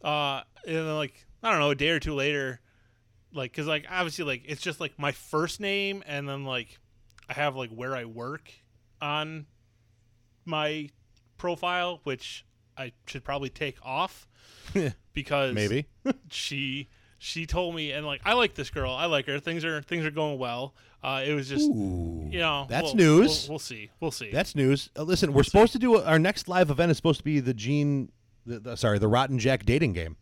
uh, 0.03 0.41
and 0.67 0.75
then 0.75 0.96
like 0.98 1.25
I 1.41 1.51
don't 1.51 1.60
know, 1.62 1.70
a 1.70 1.75
day 1.75 1.91
or 1.91 2.01
two 2.01 2.15
later, 2.15 2.60
like 3.34 3.51
because 3.53 3.65
like 3.65 3.86
obviously 3.89 4.25
like 4.25 4.43
it's 4.46 4.62
just 4.62 4.81
like 4.81 5.00
my 5.00 5.13
first 5.13 5.62
name 5.62 6.03
and 6.05 6.27
then 6.27 6.43
like 6.43 6.77
I 7.32 7.34
have 7.34 7.56
like 7.56 7.70
where 7.70 7.96
I 7.96 8.04
work 8.04 8.52
on 9.02 9.46
my 10.44 10.90
profile, 11.38 12.02
which 12.04 12.46
I 12.78 12.92
should 13.06 13.24
probably 13.24 13.48
take 13.48 13.78
off 13.82 14.28
because 15.14 15.56
Maybe. 15.56 15.86
she 16.30 16.90
she 17.20 17.46
told 17.46 17.74
me 17.74 17.94
and 17.94 18.06
like 18.06 18.20
I 18.26 18.34
like 18.34 18.56
this 18.56 18.70
girl, 18.70 18.92
I 18.92 19.06
like 19.06 19.28
her. 19.28 19.40
Things 19.40 19.64
are 19.64 19.82
things 19.82 20.06
are 20.06 20.12
going 20.12 20.40
well. 20.40 20.76
Uh, 21.02 21.24
it 21.26 21.34
was 21.34 21.48
just 21.48 21.70
Ooh, 21.70 22.28
you 22.30 22.40
know 22.40 22.66
that's 22.68 22.88
we'll- 22.88 22.96
news. 22.96 23.48
We'll, 23.48 23.54
we'll 23.54 23.60
see. 23.60 23.90
We'll 24.02 24.12
see. 24.12 24.30
That's 24.30 24.54
news. 24.54 24.90
Uh, 24.98 25.04
listen, 25.04 25.32
we're 25.32 25.44
supposed 25.44 25.72
to 25.72 25.80
do 25.80 25.96
a, 25.96 26.04
our 26.04 26.20
next 26.20 26.50
live 26.50 26.70
event 26.70 26.92
is 26.92 26.98
supposed 26.98 27.20
to 27.20 27.24
be 27.24 27.40
the 27.40 27.54
Gene, 27.54 28.12
the, 28.46 28.60
the, 28.60 28.76
sorry, 28.76 29.00
the 29.00 29.08
Rotten 29.08 29.40
Jack 29.40 29.66
dating 29.66 29.94
game. 29.94 30.18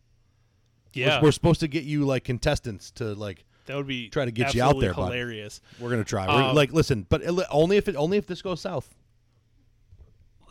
We're- 0.96 1.20
we're, 1.24 1.32
supposed 1.32 1.60
to 1.62 1.68
get 1.68 1.86
you 1.86 2.06
like 2.06 2.24
contestants 2.24 2.92
to 2.92 3.16
like. 3.16 3.46
That 3.70 3.78
would 3.78 3.88
be 3.88 4.10
try 4.10 4.26
to 4.26 4.32
get 4.32 4.54
you 4.56 4.64
out 4.64 4.80
there, 4.80 4.94
bud. 4.94 5.06
Hilarious. 5.06 5.62
We're 5.80 5.92
gonna 5.92 6.04
try. 6.04 6.26
We're, 6.28 6.50
Um, 6.50 6.56
like, 6.56 6.74
listen, 6.74 7.06
but 7.08 7.22
it, 7.22 7.34
only 7.52 7.78
if 7.78 7.88
it 7.88 7.96
only 7.96 8.18
if 8.18 8.26
this 8.28 8.42
goes 8.42 8.60
south. 8.62 8.94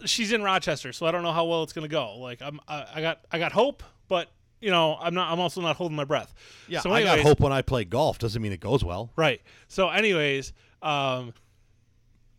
she's 0.04 0.30
in 0.32 0.42
Rochester, 0.44 0.92
so 0.92 1.04
I 1.06 1.10
don't 1.10 1.22
know 1.24 1.32
how 1.32 1.44
well 1.44 1.64
it's 1.64 1.72
going 1.72 1.82
to 1.82 1.88
go. 1.92 2.16
Like 2.18 2.40
I'm, 2.40 2.60
I, 2.68 2.86
I 2.94 3.00
got, 3.00 3.20
I 3.32 3.38
got 3.40 3.50
hope, 3.50 3.82
but 4.06 4.30
you 4.60 4.70
know, 4.70 4.96
I'm 5.00 5.12
not. 5.14 5.32
I'm 5.32 5.40
also 5.40 5.60
not 5.60 5.74
holding 5.76 5.96
my 5.96 6.04
breath. 6.04 6.32
Yeah, 6.68 6.80
So 6.80 6.92
I 6.92 7.02
got 7.02 7.08
anyways- 7.18 7.26
hope 7.26 7.40
when 7.40 7.52
I 7.52 7.62
play 7.62 7.84
golf. 7.84 8.18
Doesn't 8.18 8.40
mean 8.40 8.52
it 8.52 8.60
goes 8.60 8.84
well. 8.84 9.10
Right. 9.16 9.40
So, 9.66 9.88
anyways, 9.88 10.52
um, 10.82 11.34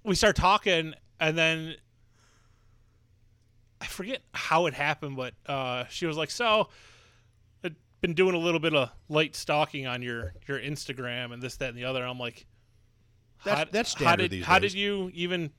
we 0.04 0.16
start 0.16 0.36
talking, 0.38 0.94
and 1.20 1.38
then 1.38 1.76
I 3.82 3.86
forget 3.86 4.22
how 4.34 4.66
it 4.66 4.74
happened, 4.74 5.16
but 5.16 5.34
uh, 5.46 5.86
she 5.90 6.06
was 6.06 6.18
like, 6.18 6.32
"So, 6.32 6.70
been 8.02 8.14
doing 8.14 8.36
a 8.36 8.40
little 8.40 8.60
bit 8.60 8.74
of 8.74 8.90
light 9.10 9.36
stalking 9.36 9.88
on 9.88 10.02
your 10.02 10.34
your 10.48 10.60
Instagram 10.60 11.34
and 11.34 11.42
this, 11.42 11.58
that, 11.58 11.70
and 11.70 11.78
the 11.78 11.86
other." 11.86 12.02
And 12.02 12.10
I'm 12.10 12.20
like, 12.20 12.46
That's- 13.44 13.66
how, 13.66 13.72
that's 13.72 13.94
how 13.94 14.16
did 14.16 14.42
how 14.44 14.60
days. 14.60 14.74
did 14.74 14.80
you 14.80 15.12
even 15.14 15.52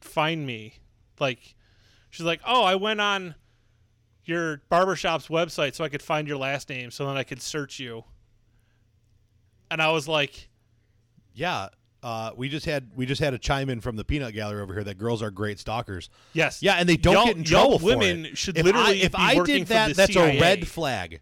find 0.00 0.46
me? 0.46 0.74
Like, 1.20 1.54
she's 2.10 2.26
like, 2.26 2.40
"Oh, 2.46 2.62
I 2.64 2.74
went 2.76 3.00
on." 3.00 3.34
Your 4.28 4.60
barbershop's 4.68 5.28
website 5.28 5.76
so 5.76 5.84
I 5.84 5.88
could 5.88 6.02
find 6.02 6.26
your 6.26 6.36
last 6.36 6.68
name 6.68 6.90
so 6.90 7.06
then 7.06 7.16
I 7.16 7.22
could 7.22 7.40
search 7.40 7.78
you. 7.78 8.02
And 9.70 9.80
I 9.80 9.90
was 9.92 10.08
like, 10.08 10.48
Yeah, 11.32 11.68
uh, 12.02 12.32
we 12.36 12.48
just 12.48 12.66
had 12.66 12.90
we 12.96 13.06
just 13.06 13.20
had 13.20 13.34
a 13.34 13.38
chime 13.38 13.68
in 13.70 13.80
from 13.80 13.94
the 13.94 14.04
peanut 14.04 14.34
gallery 14.34 14.60
over 14.62 14.74
here 14.74 14.82
that 14.82 14.98
girls 14.98 15.22
are 15.22 15.30
great 15.30 15.58
stalkers. 15.60 16.10
Yes. 16.32 16.60
Yeah, 16.60 16.74
and 16.74 16.88
they 16.88 16.96
don't 16.96 17.14
Y'all- 17.14 17.26
get 17.26 17.36
in 17.36 17.44
trouble 17.44 17.78
for 17.78 17.84
women 17.84 18.34
should 18.34 18.58
if 18.58 18.64
literally 18.64 19.02
I, 19.02 19.04
if 19.04 19.14
I 19.14 19.38
did 19.44 19.66
that, 19.68 19.94
that's 19.94 20.12
CIA. 20.12 20.38
a 20.38 20.40
red 20.40 20.66
flag. 20.66 21.20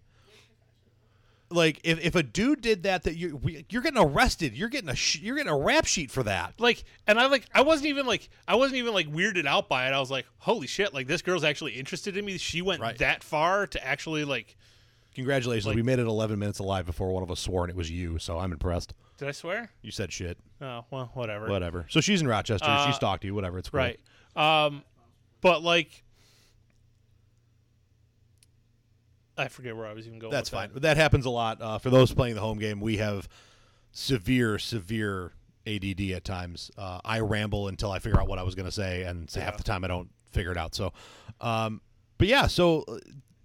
Like 1.54 1.80
if, 1.84 1.98
if 2.04 2.14
a 2.14 2.22
dude 2.22 2.60
did 2.60 2.82
that, 2.82 3.04
that 3.04 3.16
you 3.16 3.36
we- 3.36 3.64
you're 3.70 3.82
getting 3.82 4.02
arrested. 4.02 4.54
You're 4.56 4.68
getting 4.68 4.90
a 4.90 4.94
sh- 4.94 5.20
you're 5.20 5.36
getting 5.36 5.52
a 5.52 5.56
rap 5.56 5.86
sheet 5.86 6.10
for 6.10 6.22
that. 6.24 6.54
Like, 6.58 6.84
and 7.06 7.18
I 7.18 7.26
like, 7.26 7.46
I 7.54 7.62
wasn't 7.62 7.86
even 7.88 8.04
like, 8.06 8.28
I 8.46 8.56
wasn't 8.56 8.78
even 8.78 8.92
like 8.92 9.06
weirded 9.10 9.46
out 9.46 9.68
by 9.68 9.86
it. 9.88 9.92
I 9.92 10.00
was 10.00 10.10
like, 10.10 10.26
holy 10.38 10.66
shit! 10.66 10.92
Like 10.92 11.06
this 11.06 11.22
girl's 11.22 11.44
actually 11.44 11.72
interested 11.72 12.16
in 12.16 12.24
me. 12.24 12.36
She 12.38 12.60
went 12.62 12.80
Right. 12.82 12.98
that 12.98 13.22
far 13.24 13.66
to 13.68 13.84
actually 13.86 14.24
like. 14.24 14.56
Congratulations, 15.14 15.66
Like- 15.66 15.76
we 15.76 15.82
made 15.82 15.98
it 16.00 16.06
11 16.06 16.38
minutes 16.38 16.58
alive 16.58 16.86
before 16.86 17.12
one 17.12 17.22
of 17.22 17.30
us 17.30 17.38
swore, 17.40 17.62
and 17.62 17.70
it 17.70 17.76
was 17.76 17.88
you. 17.90 18.18
So 18.18 18.38
I'm 18.38 18.50
impressed. 18.52 18.94
Did 19.16 19.28
I 19.28 19.32
swear? 19.32 19.70
You 19.80 19.90
said 19.92 20.12
shit. 20.12 20.38
Oh 20.60 20.84
well, 20.90 21.10
whatever. 21.14 21.46
Whatever. 21.48 21.86
So 21.88 22.00
she's 22.00 22.20
in 22.20 22.26
Rochester. 22.28 22.66
Uh, 22.68 22.86
she 22.86 22.92
stalked 22.92 23.24
you. 23.24 23.34
Whatever. 23.34 23.58
It's 23.58 23.70
cool. 23.70 23.78
Right. 23.78 24.00
Um, 24.34 24.82
but 25.40 25.62
like, 25.62 26.02
I 29.36 29.48
forget 29.48 29.76
where 29.76 29.86
I 29.86 29.92
was 29.92 30.06
even 30.06 30.18
going. 30.18 30.30
That's 30.32 30.48
fine. 30.48 30.70
That. 30.74 30.82
That 30.82 30.96
happens 30.96 31.26
a 31.26 31.30
lot. 31.30 31.60
Uh, 31.60 31.78
for 31.78 31.90
those 31.90 32.12
playing 32.14 32.34
the 32.36 32.40
home 32.40 32.58
game, 32.58 32.80
we 32.80 32.98
have 32.98 33.28
severe, 33.92 34.58
severe 34.58 35.32
ADD 35.66 36.00
at 36.12 36.24
times. 36.24 36.70
Uh, 36.76 37.00
I 37.04 37.20
ramble 37.20 37.68
until 37.68 37.90
I 37.90 37.98
figure 37.98 38.20
out 38.20 38.28
what 38.28 38.38
I 38.38 38.42
was 38.42 38.54
going 38.54 38.66
to 38.66 38.72
say, 38.72 39.02
and 39.02 39.30
half 39.30 39.52
Yeah. 39.54 39.56
the 39.56 39.62
time 39.62 39.84
I 39.84 39.88
don't 39.88 40.10
figure 40.30 40.52
it 40.52 40.58
out. 40.58 40.74
So, 40.74 40.92
um, 41.40 41.80
but 42.18 42.28
yeah, 42.28 42.46
so 42.46 42.84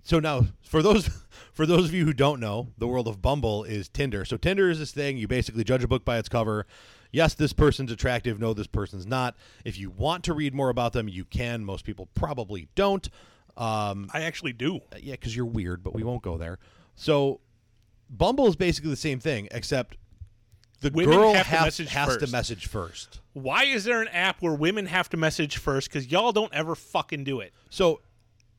so 0.03 0.19
now 0.19 0.45
for 0.63 0.81
those 0.81 1.09
for 1.53 1.65
those 1.65 1.85
of 1.85 1.93
you 1.93 2.05
who 2.05 2.13
don't 2.13 2.39
know, 2.39 2.67
the 2.77 2.87
world 2.87 3.07
of 3.07 3.21
Bumble 3.21 3.63
is 3.63 3.89
Tinder. 3.89 4.25
So 4.25 4.37
Tinder 4.37 4.69
is 4.69 4.79
this 4.79 4.91
thing 4.91 5.17
you 5.17 5.27
basically 5.27 5.63
judge 5.63 5.83
a 5.83 5.87
book 5.87 6.03
by 6.05 6.17
its 6.17 6.29
cover. 6.29 6.65
Yes, 7.11 7.33
this 7.33 7.53
person's 7.53 7.91
attractive. 7.91 8.39
No, 8.39 8.53
this 8.53 8.67
person's 8.67 9.07
not. 9.07 9.35
If 9.65 9.79
you 9.79 9.89
want 9.89 10.23
to 10.25 10.33
read 10.33 10.53
more 10.53 10.69
about 10.69 10.93
them, 10.93 11.07
you 11.07 11.25
can. 11.25 11.65
Most 11.65 11.83
people 11.83 12.07
probably 12.13 12.67
don't. 12.75 13.09
Um, 13.57 14.09
I 14.13 14.21
actually 14.21 14.53
do. 14.53 14.79
yeah, 14.99 15.13
because 15.13 15.35
you're 15.35 15.45
weird, 15.45 15.83
but 15.83 15.93
we 15.93 16.03
won't 16.03 16.21
go 16.21 16.37
there. 16.37 16.59
So, 16.95 17.39
Bumble 18.09 18.47
is 18.47 18.55
basically 18.55 18.89
the 18.89 18.95
same 18.95 19.19
thing, 19.19 19.47
except 19.51 19.97
the 20.81 20.91
Women 20.91 21.15
girl 21.15 21.33
have 21.33 21.45
to 21.45 21.51
has, 21.51 21.65
message 21.65 21.89
has 21.89 22.17
to 22.17 22.27
message 22.27 22.67
first. 22.67 23.19
Why 23.33 23.65
is 23.65 23.83
there 23.83 24.01
an 24.01 24.07
app 24.09 24.41
where 24.41 24.53
women 24.53 24.85
have 24.85 25.09
to 25.09 25.17
message 25.17 25.57
first? 25.57 25.89
Because 25.89 26.07
y'all 26.07 26.31
don't 26.31 26.53
ever 26.53 26.75
fucking 26.75 27.23
do 27.23 27.39
it. 27.41 27.53
So, 27.69 28.01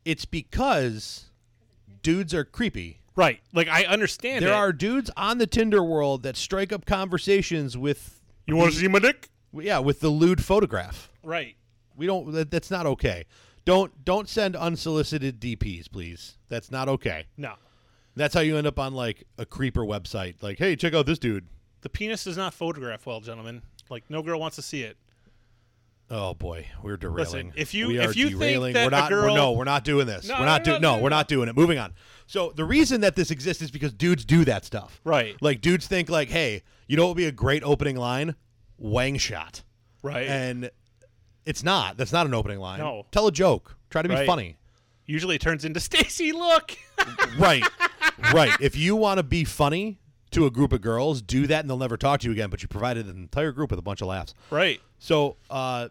it's 0.05 0.25
because 0.25 1.27
dudes 2.03 2.35
are 2.35 2.45
creepy. 2.45 3.01
Right. 3.17 3.41
Like 3.53 3.69
I 3.69 3.85
understand. 3.85 4.45
There 4.45 4.53
it. 4.53 4.57
are 4.57 4.73
dudes 4.73 5.11
on 5.17 5.39
the 5.39 5.47
Tinder 5.47 5.83
world 5.83 6.23
that 6.23 6.37
strike 6.37 6.73
up 6.73 6.87
conversations 6.87 7.77
with, 7.77 8.21
You 8.47 8.57
want 8.57 8.73
to 8.73 8.79
see 8.79 8.89
my 8.89 8.99
dick? 8.99 9.29
yeah, 9.53 9.79
with 9.79 10.01
the 10.01 10.09
lewd 10.09 10.43
photograph. 10.43 11.11
Right. 11.23 11.57
We 11.97 12.07
don't. 12.07 12.33
That, 12.33 12.51
that's 12.51 12.71
not 12.71 12.87
okay. 12.87 13.27
Don't 13.71 14.05
don't 14.05 14.29
send 14.29 14.57
unsolicited 14.57 15.41
DPs, 15.41 15.89
please. 15.89 16.39
That's 16.49 16.73
not 16.73 16.89
okay. 16.89 17.27
No. 17.37 17.55
That's 18.17 18.35
how 18.35 18.41
you 18.41 18.57
end 18.57 18.67
up 18.67 18.81
on 18.81 18.95
like 18.95 19.23
a 19.39 19.47
creeper 19.47 19.83
website. 19.83 20.43
Like, 20.43 20.59
hey, 20.59 20.75
check 20.75 20.93
out 20.93 21.07
this 21.07 21.21
dude. 21.21 21.47
The 21.83 21.89
penis 21.89 22.25
does 22.25 22.37
not 22.37 22.53
photograph 22.53 23.07
well, 23.07 23.21
gentlemen. 23.21 23.63
Like 23.89 24.03
no 24.09 24.23
girl 24.23 24.41
wants 24.41 24.57
to 24.57 24.63
see 24.63 24.83
it. 24.83 24.97
Oh 26.11 26.35
boy, 26.35 26.67
we're 26.83 26.97
derailing. 26.97 27.21
Listen, 27.21 27.53
if 27.55 27.73
you- 27.73 27.87
we 27.87 28.01
if 28.01 28.17
you 28.17 28.31
think 28.31 28.41
derailing. 28.41 28.73
that 28.73 28.91
we're 28.91 28.99
a 28.99 29.01
not. 29.01 29.11
we're, 29.13 29.21
girl- 29.21 29.35
no, 29.37 29.53
we're 29.53 29.63
not 29.63 29.85
doing 29.85 30.09
this. 30.09 30.27
No, 30.27 30.41
we're 30.41 30.47
not 30.47 30.63
no, 30.63 30.73
doing. 30.73 30.83
no, 30.83 30.91
No, 30.91 30.97
no, 30.97 31.03
we're 31.05 31.09
not 31.11 31.29
doing 31.29 31.49
it. 31.49 31.57
Moving 31.57 31.79
on. 31.79 31.95
So 32.27 32.53
the 32.57 32.65
reason 32.65 33.03
that 33.03 33.15
this 33.15 33.31
exists 33.31 33.63
is 33.63 33.71
because 33.71 33.93
dudes 33.93 34.25
do 34.25 34.45
that 34.47 34.65
stuff. 34.65 35.01
Right. 35.05 35.41
Like 35.41 35.61
dudes 35.61 35.87
think 35.87 36.11
like, 36.11 36.29
hey, 36.29 36.65
you 36.89 36.97
know 36.97 37.05
what 37.05 37.11
would 37.11 37.19
be 37.19 37.27
a 37.27 37.33
great 37.33 37.63
opening 37.63 37.95
line? 37.95 38.35
Wang 38.79 39.17
shot. 39.17 39.63
Right. 40.03 40.27
And 40.27 40.71
it's 41.51 41.63
not. 41.65 41.97
That's 41.97 42.13
not 42.13 42.27
an 42.27 42.33
opening 42.35 42.59
line. 42.61 42.79
No. 42.79 43.05
Tell 43.11 43.27
a 43.27 43.33
joke. 43.33 43.77
Try 43.91 44.03
to 44.03 44.09
be 44.09 44.15
Right. 44.15 44.27
funny. 44.27 44.57
Usually 45.07 45.35
it 45.37 45.41
turns 45.41 45.65
into 45.65 45.81
Stacy. 45.91 46.33
Look. 46.33 46.77
right. 47.39 47.65
Right. 48.33 48.53
If 48.61 48.77
you 48.77 48.97
want 48.97 49.19
to 49.19 49.23
be 49.23 49.45
funny 49.45 49.99
to 50.31 50.47
a 50.47 50.51
group 50.51 50.73
of 50.73 50.81
girls, 50.81 51.21
do 51.21 51.47
that, 51.49 51.61
and 51.61 51.69
they'll 51.69 51.77
never 51.77 51.97
talk 51.97 52.21
to 52.21 52.27
you 52.27 52.33
again. 52.33 52.49
But 52.51 52.63
you 52.63 52.69
provided 52.69 53.07
an 53.07 53.17
entire 53.17 53.51
group 53.53 53.71
with 53.71 53.79
a 53.79 53.83
bunch 53.83 54.01
of 54.01 54.07
laughs. 54.09 54.35
right. 54.51 54.81
So, 54.99 55.37
uh, 55.51 55.89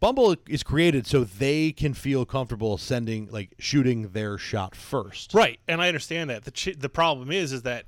Bumble 0.00 0.34
is 0.48 0.62
created 0.62 1.06
so 1.06 1.24
they 1.24 1.70
can 1.72 1.92
feel 1.92 2.24
comfortable 2.24 2.78
sending, 2.78 3.28
like, 3.30 3.54
shooting 3.58 4.10
their 4.10 4.38
shot 4.38 4.74
first. 4.76 5.34
Right. 5.34 5.58
And 5.68 5.82
I 5.82 5.88
understand 5.88 6.30
that. 6.30 6.44
The 6.44 6.50
ch- 6.52 6.76
the 6.78 6.88
problem 6.88 7.30
is 7.32 7.52
is 7.52 7.62
that 7.62 7.84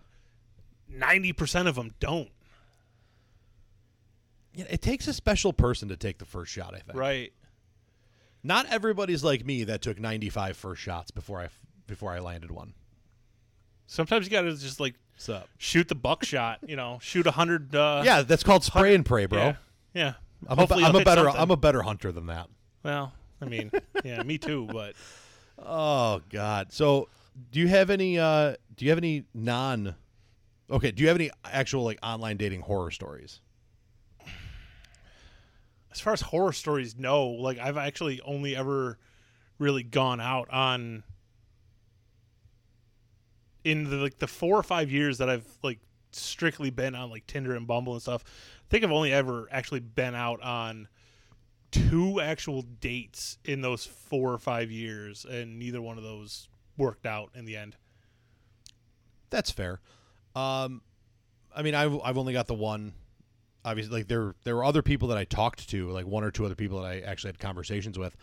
ninety 0.88 1.32
percent 1.32 1.68
of 1.68 1.74
them 1.76 1.94
don't. 2.00 2.28
Yeah, 4.54 4.66
It 4.70 4.82
takes 4.82 5.06
a 5.08 5.12
special 5.12 5.52
person 5.52 5.88
to 5.88 5.96
take 5.96 6.18
the 6.18 6.24
first 6.24 6.52
shot. 6.52 6.74
I 6.74 6.78
think. 6.80 6.98
Right. 6.98 7.32
Not 8.42 8.66
everybody's 8.70 9.22
like 9.22 9.44
me 9.44 9.64
that 9.64 9.82
took 9.82 10.00
95 10.00 10.56
first 10.56 10.80
shots 10.80 11.10
before 11.10 11.40
I 11.40 11.48
before 11.86 12.12
I 12.12 12.20
landed 12.20 12.50
one. 12.50 12.72
Sometimes 13.86 14.24
you 14.24 14.30
got 14.30 14.42
to 14.42 14.56
just 14.56 14.80
like 14.80 14.94
shoot 15.58 15.88
the 15.88 15.94
buckshot. 15.94 16.60
You 16.66 16.76
know, 16.76 16.98
shoot 17.02 17.26
a 17.26 17.30
hundred. 17.32 17.74
Uh, 17.74 18.02
Yeah, 18.04 18.22
that's 18.22 18.42
called 18.42 18.64
spray 18.64 18.94
and 18.94 19.04
pray, 19.04 19.26
bro. 19.26 19.38
Yeah. 19.38 19.56
Yeah. 19.92 20.12
I'm, 20.48 20.56
a, 20.58 20.60
Hopefully 20.62 20.84
I'm 20.84 20.96
a 20.96 21.04
better 21.04 21.24
something. 21.24 21.40
I'm 21.40 21.50
a 21.50 21.56
better 21.56 21.82
hunter 21.82 22.12
than 22.12 22.26
that. 22.26 22.48
well. 22.82 23.12
I 23.42 23.46
mean, 23.46 23.70
yeah, 24.04 24.22
me 24.22 24.36
too. 24.38 24.66
But 24.70 24.94
Oh 25.58 26.20
God. 26.30 26.72
So, 26.72 27.08
do 27.50 27.58
you 27.60 27.68
have 27.68 27.90
any? 27.90 28.18
uh 28.18 28.54
Do 28.76 28.84
you 28.84 28.90
have 28.90 28.98
any 28.98 29.24
non? 29.34 29.94
Okay. 30.70 30.90
Do 30.90 31.02
you 31.02 31.08
have 31.08 31.16
any 31.16 31.30
actual 31.44 31.84
like 31.84 31.98
online 32.02 32.36
dating 32.36 32.62
horror 32.62 32.90
stories? 32.90 33.40
As 35.92 36.00
far 36.00 36.12
as 36.12 36.20
horror 36.20 36.52
stories, 36.52 36.96
no. 36.96 37.26
Like 37.26 37.58
I've 37.58 37.76
actually 37.76 38.20
only 38.22 38.54
ever 38.56 38.98
really 39.58 39.82
gone 39.82 40.20
out 40.20 40.48
on 40.50 41.02
in 43.64 43.90
the 43.90 43.96
like 43.96 44.18
the 44.18 44.26
four 44.26 44.56
or 44.56 44.62
five 44.62 44.90
years 44.90 45.18
that 45.18 45.28
I've 45.28 45.46
like 45.62 45.80
strictly 46.12 46.70
been 46.70 46.94
on 46.94 47.10
like 47.10 47.26
Tinder 47.26 47.54
and 47.54 47.66
Bumble 47.66 47.92
and 47.92 48.02
stuff. 48.02 48.24
I 48.24 48.66
think 48.70 48.84
I've 48.84 48.92
only 48.92 49.12
ever 49.12 49.48
actually 49.50 49.80
been 49.80 50.14
out 50.14 50.40
on 50.42 50.88
two 51.70 52.20
actual 52.20 52.62
dates 52.62 53.38
in 53.44 53.60
those 53.60 53.84
four 53.84 54.32
or 54.32 54.38
five 54.38 54.70
years, 54.70 55.24
and 55.24 55.58
neither 55.58 55.80
one 55.82 55.98
of 55.98 56.04
those 56.04 56.48
worked 56.76 57.06
out 57.06 57.30
in 57.34 57.44
the 57.44 57.56
end. 57.56 57.76
That's 59.30 59.50
fair. 59.50 59.80
Um, 60.34 60.82
I 61.54 61.62
mean, 61.62 61.74
I've 61.74 62.00
I've 62.02 62.18
only 62.18 62.32
got 62.32 62.46
the 62.46 62.54
one 62.54 62.94
obviously 63.64 63.98
like 63.98 64.08
there 64.08 64.34
there 64.44 64.56
were 64.56 64.64
other 64.64 64.82
people 64.82 65.08
that 65.08 65.18
I 65.18 65.24
talked 65.24 65.68
to, 65.70 65.90
like 65.90 66.06
one 66.06 66.24
or 66.24 66.30
two 66.30 66.44
other 66.44 66.54
people 66.54 66.80
that 66.82 66.86
I 66.88 67.00
actually 67.00 67.28
had 67.28 67.38
conversations 67.38 67.98
with. 67.98 68.16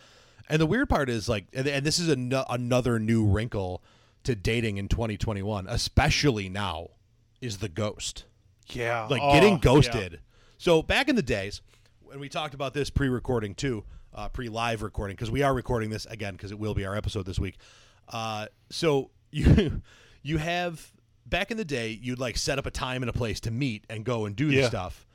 And 0.48 0.60
the 0.60 0.66
weird 0.66 0.88
part 0.88 1.10
is 1.10 1.28
like, 1.28 1.46
and, 1.52 1.66
and 1.66 1.84
this 1.84 1.98
is 1.98 2.08
an, 2.08 2.32
another 2.48 2.98
new 2.98 3.26
wrinkle 3.26 3.82
to 4.24 4.34
dating 4.34 4.78
in 4.78 4.88
2021, 4.88 5.66
especially 5.68 6.48
now, 6.48 6.88
is 7.40 7.58
the 7.58 7.68
ghost. 7.68 8.24
Yeah. 8.70 9.06
Like 9.10 9.20
Oh, 9.22 9.32
getting 9.32 9.54
yeah. 9.54 9.58
ghosted. 9.60 10.20
So 10.56 10.82
back 10.82 11.08
in 11.08 11.16
the 11.16 11.22
days, 11.22 11.60
when 12.00 12.18
we 12.18 12.28
talked 12.30 12.54
about 12.54 12.72
this 12.74 12.88
pre-recording 12.90 13.54
too, 13.54 13.84
uh, 14.14 14.28
pre-live 14.30 14.82
recording, 14.82 15.14
because 15.16 15.30
we 15.30 15.42
are 15.42 15.52
recording 15.54 15.90
this 15.90 16.06
again 16.06 16.32
because 16.34 16.50
it 16.50 16.58
will 16.58 16.74
be 16.74 16.86
our 16.86 16.96
episode 16.96 17.26
this 17.26 17.38
week. 17.38 17.56
Uh, 18.08 18.46
so 18.70 19.10
you 19.30 19.82
you 20.22 20.38
have 20.38 20.92
back 21.26 21.50
in 21.50 21.58
the 21.58 21.64
day, 21.64 21.90
you'd 22.00 22.18
like 22.18 22.38
set 22.38 22.58
up 22.58 22.64
a 22.64 22.70
time 22.70 23.02
and 23.02 23.10
a 23.10 23.12
place 23.12 23.38
to 23.40 23.50
meet 23.50 23.84
and 23.90 24.02
go 24.04 24.24
and 24.24 24.34
do 24.34 24.48
the 24.48 24.56
Yeah. 24.56 24.68
stuff, 24.68 25.06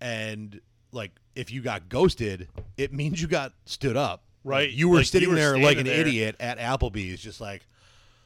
and 0.00 0.60
like 0.92 1.12
if 1.34 1.50
you 1.50 1.60
got 1.62 1.88
ghosted, 1.88 2.48
it 2.76 2.92
means 2.92 3.20
you 3.20 3.28
got 3.28 3.52
stood 3.64 3.96
up. 3.96 4.22
Right. 4.44 4.70
You 4.70 4.88
were 4.88 4.96
Like, 4.96 5.00
you 5.02 5.04
sitting 5.06 5.28
were 5.30 5.34
there 5.34 5.58
like 5.58 5.78
an 5.78 5.86
there. 5.86 6.00
idiot 6.00 6.36
at 6.40 6.58
Applebee's, 6.58 7.20
just 7.20 7.40
like 7.40 7.66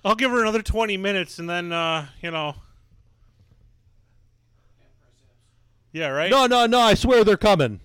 I'll 0.04 0.14
give 0.14 0.30
her 0.30 0.40
another 0.40 0.62
20 0.62 0.96
minutes 0.96 1.38
and 1.38 1.48
then, 1.48 1.72
uh, 1.72 2.06
you 2.22 2.30
know. 2.30 2.54
Yeah, 5.92 6.08
right? 6.08 6.30
no, 6.30 6.46
no, 6.46 6.66
no. 6.66 6.78
I 6.78 6.94
swear 6.94 7.24
they're 7.24 7.36
coming. 7.36 7.80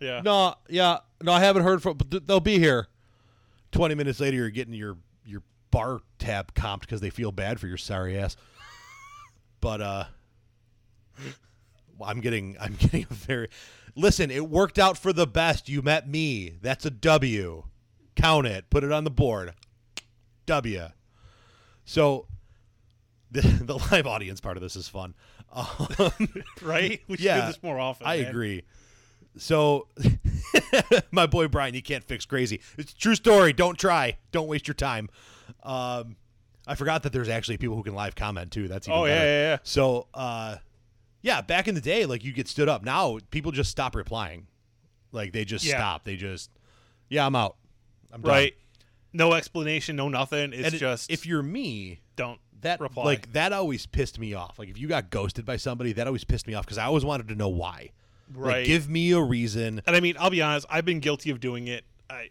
Yeah. 0.00 0.20
No, 0.24 0.54
yeah, 0.68 0.98
no, 1.22 1.32
I 1.32 1.40
haven't 1.40 1.64
heard 1.64 1.82
from. 1.82 1.96
But 1.96 2.10
th- 2.10 2.22
they'll 2.24 2.38
be 2.40 2.58
here. 2.58 2.86
Twenty 3.72 3.94
minutes 3.96 4.20
later, 4.20 4.36
you're 4.36 4.50
getting 4.50 4.74
your 4.74 4.96
your 5.26 5.42
bar 5.72 6.00
tab 6.20 6.54
comped 6.54 6.80
because 6.82 7.00
they 7.00 7.10
feel 7.10 7.32
bad 7.32 7.58
for 7.58 7.66
your 7.66 7.76
sorry 7.76 8.16
ass. 8.18 8.36
But 9.60 9.80
uh, 9.80 10.04
I'm 12.04 12.20
getting 12.20 12.56
I'm 12.60 12.74
getting 12.74 13.06
a 13.10 13.14
very. 13.14 13.48
Listen, 13.94 14.30
it 14.30 14.48
worked 14.48 14.78
out 14.78 14.96
for 14.98 15.12
the 15.12 15.26
best. 15.26 15.68
You 15.68 15.82
met 15.82 16.08
me. 16.08 16.54
That's 16.62 16.84
a 16.86 16.90
W. 16.90 17.64
Count 18.16 18.46
it. 18.46 18.70
Put 18.70 18.84
it 18.84 18.92
on 18.92 19.04
the 19.04 19.10
board. 19.10 19.54
W. 20.46 20.88
So. 21.84 22.26
The, 23.30 23.42
the 23.42 23.76
live 23.92 24.06
audience 24.06 24.40
part 24.40 24.56
of 24.56 24.62
this 24.62 24.74
is 24.74 24.88
fun. 24.88 25.14
Um, 25.52 25.66
Right? 26.62 27.02
We 27.08 27.18
should 27.18 27.26
Yeah, 27.26 27.42
do 27.42 27.46
this 27.48 27.62
more 27.62 27.78
often. 27.78 28.06
I 28.06 28.22
man. 28.22 28.26
agree. 28.30 28.62
So, 29.36 29.86
my 31.10 31.26
boy 31.26 31.48
Brian, 31.48 31.74
you 31.74 31.82
can't 31.82 32.02
fix 32.02 32.24
crazy. 32.24 32.62
It's 32.78 32.90
a 32.92 32.96
true 32.96 33.14
story. 33.14 33.52
Don't 33.52 33.78
try. 33.78 34.16
Don't 34.32 34.48
waste 34.48 34.66
your 34.66 34.76
time. 34.76 35.10
Um, 35.62 36.16
I 36.66 36.74
forgot 36.74 37.02
that 37.02 37.12
there's 37.12 37.28
actually 37.28 37.58
people 37.58 37.76
who 37.76 37.82
can 37.82 37.94
live 37.94 38.14
comment 38.16 38.50
too. 38.50 38.66
That's 38.66 38.88
even 38.88 38.98
Oh, 38.98 39.04
yeah, 39.04 39.22
yeah, 39.22 39.24
yeah. 39.24 39.58
So, 39.62 40.06
uh, 40.14 40.56
yeah, 41.28 41.42
back 41.42 41.68
in 41.68 41.74
the 41.74 41.80
day, 41.82 42.06
like 42.06 42.24
you 42.24 42.32
get 42.32 42.48
stood 42.48 42.68
up. 42.70 42.82
Now 42.82 43.18
people 43.30 43.52
just 43.52 43.70
stop 43.70 43.94
replying. 43.94 44.46
Like 45.12 45.32
they 45.32 45.44
just 45.44 45.62
Yeah. 45.64 45.76
stop. 45.76 46.04
They 46.04 46.16
just, 46.16 46.50
yeah, 47.10 47.26
I'm 47.26 47.36
out. 47.36 47.56
I'm 48.10 48.22
done. 48.22 48.30
Right? 48.30 48.54
No 49.12 49.34
explanation, 49.34 49.94
no 49.96 50.08
nothing. 50.08 50.52
It's 50.54 50.68
And 50.68 50.74
just 50.78 51.10
if 51.10 51.26
you're 51.26 51.42
me, 51.42 52.00
don't 52.16 52.40
that 52.62 52.80
reply. 52.80 53.04
like 53.04 53.32
that 53.34 53.52
always 53.52 53.84
pissed 53.84 54.18
me 54.18 54.32
off. 54.32 54.58
Like 54.58 54.70
if 54.70 54.78
you 54.78 54.88
got 54.88 55.10
ghosted 55.10 55.44
by 55.44 55.56
somebody, 55.58 55.92
that 55.92 56.06
always 56.06 56.24
pissed 56.24 56.46
me 56.46 56.54
off 56.54 56.64
because 56.64 56.78
I 56.78 56.84
always 56.84 57.04
wanted 57.04 57.28
to 57.28 57.34
know 57.34 57.48
why. 57.50 57.90
Like, 58.34 58.36
Right. 58.46 58.66
give 58.66 58.88
me 58.88 59.12
a 59.12 59.20
reason. 59.20 59.82
and 59.86 59.94
I 59.96 60.00
mean, 60.00 60.16
I'll 60.18 60.30
be 60.30 60.40
honest, 60.42 60.66
I've 60.70 60.84
been 60.86 61.00
guilty 61.00 61.28
of 61.30 61.40
doing 61.40 61.68
it. 61.68 61.84
I 62.08 62.30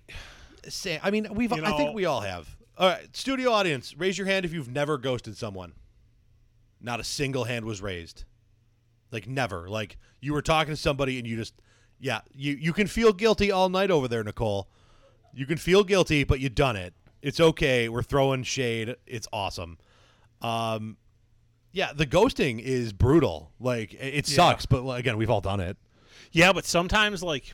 Say, 0.67 0.99
I 1.01 1.11
mean, 1.11 1.27
we've. 1.31 1.51
You 1.55 1.63
I 1.63 1.77
think 1.77 1.95
we 1.95 2.05
all 2.05 2.21
have. 2.21 2.57
All 2.77 2.89
right, 2.89 3.15
studio 3.15 3.51
audience, 3.51 3.95
raise 3.97 4.17
your 4.17 4.27
hand 4.27 4.43
if 4.45 4.51
you've 4.53 4.69
never 4.69 4.97
ghosted 4.97 5.37
someone. 5.37 5.73
Not 6.81 6.99
a 6.99 7.03
single 7.03 7.45
hand 7.45 7.63
was 7.65 7.81
raised. 7.81 8.25
Like 9.11 9.27
never. 9.27 9.69
Like 9.69 9.97
you 10.21 10.33
were 10.33 10.41
talking 10.41 10.73
to 10.73 10.79
somebody 10.79 11.17
and 11.19 11.27
you 11.27 11.35
just, 11.37 11.53
yeah, 11.99 12.21
you 12.33 12.53
you 12.53 12.73
can 12.73 12.87
feel 12.87 13.13
guilty 13.13 13.51
all 13.51 13.69
night 13.69 13.91
over 13.91 14.07
there, 14.07 14.23
Nicole. 14.23 14.67
You 15.33 15.45
can 15.45 15.57
feel 15.57 15.83
guilty, 15.83 16.23
but 16.23 16.39
you 16.39 16.49
done 16.49 16.75
it. 16.75 16.93
It's 17.21 17.39
okay. 17.39 17.89
We're 17.89 18.03
throwing 18.03 18.43
shade. 18.43 18.95
It's 19.05 19.27
awesome. 19.33 19.77
Um, 20.41 20.97
yeah, 21.71 21.91
the 21.93 22.05
ghosting 22.05 22.59
is 22.59 22.93
brutal. 22.93 23.51
Like 23.59 23.93
it, 23.93 23.97
it 24.13 24.29
Yeah. 24.29 24.35
sucks, 24.35 24.65
but 24.65 24.87
again, 24.91 25.17
we've 25.17 25.29
all 25.29 25.41
done 25.41 25.59
it. 25.59 25.77
Yeah, 26.31 26.53
but 26.53 26.65
sometimes 26.65 27.23
like 27.23 27.53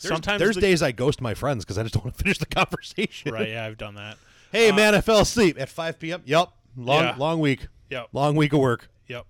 There's, 0.00 0.12
sometimes 0.14 0.40
there's 0.40 0.54
the- 0.56 0.60
days 0.60 0.82
I 0.82 0.92
ghost 0.92 1.20
my 1.20 1.34
friends 1.34 1.64
because 1.64 1.78
I 1.78 1.82
just 1.82 1.94
don't 1.94 2.04
want 2.04 2.16
to 2.16 2.22
finish 2.24 2.38
the 2.38 2.46
conversation. 2.46 3.32
Right, 3.32 3.48
yeah, 3.50 3.64
I've 3.66 3.78
done 3.78 3.94
that. 3.96 4.16
Hey 4.50 4.70
Uh, 4.70 4.74
man, 4.76 4.94
I 4.94 5.00
fell 5.00 5.20
asleep 5.20 5.56
at 5.60 5.68
5 5.68 5.98
p.m. 5.98 6.22
Yep, 6.24 6.48
long 6.76 7.02
Yeah. 7.04 7.14
long 7.16 7.40
week, 7.40 7.68
Yep. 7.90 8.08
long 8.12 8.36
week 8.36 8.52
of 8.52 8.60
work. 8.60 8.88
Yep. 9.08 9.26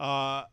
Uh, 0.00 0.44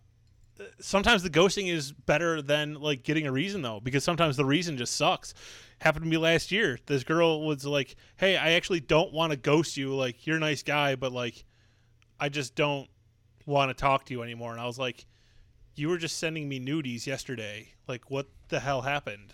sometimes 0.80 1.24
the 1.24 1.30
ghosting 1.30 1.72
is 1.72 1.92
better 1.92 2.42
than 2.42 2.76
like 2.76 3.04
getting 3.04 3.28
a 3.28 3.32
reason 3.32 3.62
though, 3.62 3.80
because 3.80 4.04
sometimes 4.04 4.38
the 4.38 4.46
reason 4.46 4.78
just 4.78 4.96
sucks. 4.96 5.34
Happened 5.80 6.04
to 6.04 6.10
me 6.10 6.18
last 6.18 6.52
year. 6.52 6.78
This 6.86 7.04
girl 7.04 7.46
was 7.46 7.66
like, 7.66 7.96
"Hey, 8.18 8.36
I 8.36 8.52
actually 8.52 8.82
don't 8.82 9.14
want 9.14 9.32
to 9.32 9.38
ghost 9.38 9.78
you. 9.78 9.96
Like, 9.96 10.28
you're 10.28 10.38
a 10.38 10.40
nice 10.40 10.62
guy, 10.64 10.96
but 10.96 11.14
like, 11.14 11.46
I 12.20 12.30
just 12.30 12.56
don't 12.56 12.90
want 13.46 13.70
to 13.70 13.74
talk 13.74 14.06
to 14.06 14.14
you 14.14 14.22
anymore." 14.22 14.52
And 14.52 14.60
I 14.60 14.66
was 14.66 14.78
like, 14.78 15.06
"You 15.76 15.90
were 15.90 15.98
just 15.98 16.18
sending 16.18 16.50
me 16.50 16.60
nudies 16.60 17.06
yesterday. 17.06 17.74
Like, 17.88 18.12
what 18.12 18.28
the 18.50 18.60
hell 18.60 18.82
happened? 18.82 19.34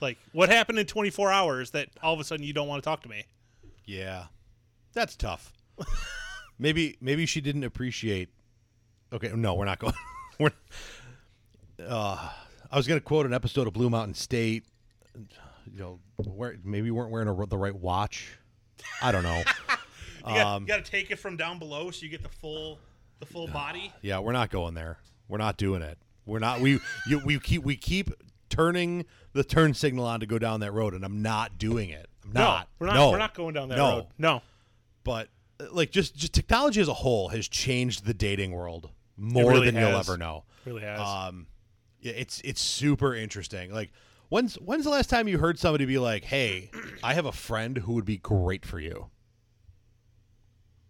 Like, 0.00 0.18
what 0.32 0.48
happened 0.48 0.78
in 0.78 0.86
24 0.86 1.30
hours 1.30 1.70
that 1.70 1.88
all 2.02 2.12
of 2.12 2.20
a 2.20 2.24
sudden 2.24 2.44
you 2.44 2.52
don't 2.52 2.68
want 2.68 2.82
to 2.82 2.84
talk 2.84 3.02
to 3.02 3.08
me?" 3.08 3.24
Yeah, 3.84 4.26
that's 4.92 5.14
tough. 5.14 5.52
maybe 6.58 6.96
maybe 7.00 7.26
she 7.26 7.40
didn't 7.40 7.64
appreciate. 7.64 8.30
Okay, 9.12 9.30
no, 9.34 9.54
we're 9.54 9.64
not 9.64 9.78
going. 9.78 9.94
we're. 10.38 10.50
Uh, 11.86 12.30
I 12.70 12.76
was 12.76 12.86
going 12.86 12.98
to 12.98 13.04
quote 13.04 13.26
an 13.26 13.32
episode 13.34 13.66
of 13.66 13.72
Blue 13.72 13.90
Mountain 13.90 14.14
State. 14.14 14.64
You 15.72 15.78
know, 15.78 16.00
where 16.16 16.56
maybe 16.64 16.82
we 16.82 16.90
weren't 16.90 17.10
wearing 17.10 17.28
a, 17.28 17.46
the 17.46 17.58
right 17.58 17.74
watch. 17.74 18.36
I 19.02 19.12
don't 19.12 19.22
know. 19.22 19.42
You 20.26 20.34
got, 20.34 20.46
Um, 20.56 20.62
you 20.62 20.66
got 20.66 20.84
to 20.84 20.90
take 20.90 21.12
it 21.12 21.20
from 21.20 21.36
down 21.36 21.60
below 21.60 21.92
so 21.92 22.02
you 22.02 22.08
get 22.08 22.24
the 22.24 22.28
full 22.28 22.80
the 23.20 23.26
full 23.26 23.46
body. 23.46 23.92
Yeah, 24.02 24.18
we're 24.18 24.32
not 24.32 24.50
going 24.50 24.74
there. 24.74 24.98
We're 25.28 25.38
not 25.38 25.56
doing 25.56 25.82
it. 25.82 25.98
We're 26.24 26.40
not. 26.40 26.60
We 26.60 26.80
you, 27.08 27.20
we 27.24 27.38
keep 27.38 27.62
we 27.62 27.76
keep 27.76 28.10
turning 28.48 29.04
the 29.34 29.44
turn 29.44 29.72
signal 29.72 30.04
on 30.04 30.18
to 30.18 30.26
go 30.26 30.40
down 30.40 30.58
that 30.60 30.72
road, 30.72 30.94
and 30.94 31.04
I'm 31.04 31.22
not 31.22 31.58
doing 31.58 31.90
it. 31.90 32.08
I'm 32.24 32.32
not. 32.32 32.60
No, 32.60 32.66
we're 32.80 32.86
not. 32.88 32.96
No. 32.96 33.10
We're 33.12 33.18
not 33.18 33.34
going 33.34 33.54
down 33.54 33.68
that 33.68 33.78
No. 33.78 33.88
road. 33.90 34.06
No. 34.18 34.42
But 35.04 35.28
uh, 35.60 35.66
like 35.70 35.92
just 35.92 36.16
just 36.16 36.32
technology 36.32 36.80
as 36.80 36.88
a 36.88 36.94
whole 36.94 37.28
has 37.28 37.46
changed 37.46 38.04
the 38.04 38.14
dating 38.14 38.50
world 38.50 38.90
more 39.16 39.52
really 39.52 39.70
than 39.70 39.80
you'll 39.80 39.98
ever 39.98 40.16
know. 40.16 40.44
Really 40.64 40.82
has. 40.82 41.00
Um, 41.00 41.46
yeah, 42.00 42.12
it's 42.12 42.40
it's 42.42 42.60
super 42.60 43.14
interesting. 43.14 43.72
Like 43.72 43.92
when's 44.28 44.56
when's 44.56 44.84
the 44.84 44.90
last 44.90 45.10
time 45.10 45.28
you 45.28 45.38
heard 45.38 45.58
somebody 45.58 45.84
be 45.84 45.98
like, 45.98 46.24
"Hey, 46.24 46.70
I 47.02 47.14
have 47.14 47.26
a 47.26 47.32
friend 47.32 47.78
who 47.78 47.94
would 47.94 48.04
be 48.04 48.18
great 48.18 48.64
for 48.64 48.78
you." 48.78 49.10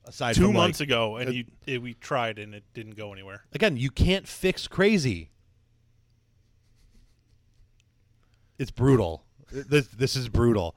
Aside 0.04 0.36
Two 0.36 0.52
months 0.52 0.78
like, 0.78 0.88
ago, 0.88 1.16
and 1.16 1.28
uh, 1.28 1.32
you 1.32 1.44
it, 1.66 1.82
we 1.82 1.94
tried 1.94 2.38
and 2.38 2.54
it 2.54 2.64
didn't 2.74 2.96
go 2.96 3.12
anywhere. 3.12 3.42
again, 3.52 3.76
you 3.76 3.90
can't 3.90 4.28
fix 4.28 4.68
crazy. 4.68 5.30
It's 8.58 8.70
brutal. 8.70 9.24
This 9.50 9.88
this 9.88 10.16
is 10.16 10.28
brutal. 10.28 10.76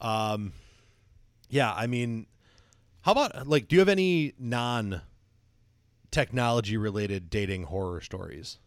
Um, 0.00 0.52
yeah, 1.48 1.72
I 1.72 1.86
mean, 1.86 2.26
how 3.02 3.12
about 3.12 3.48
like, 3.48 3.68
do 3.68 3.76
you 3.76 3.80
have 3.80 3.88
any 3.88 4.34
non 4.38 5.00
technology 6.10 6.76
related 6.76 7.30
dating 7.30 7.64
horror 7.64 8.00
stories? 8.00 8.58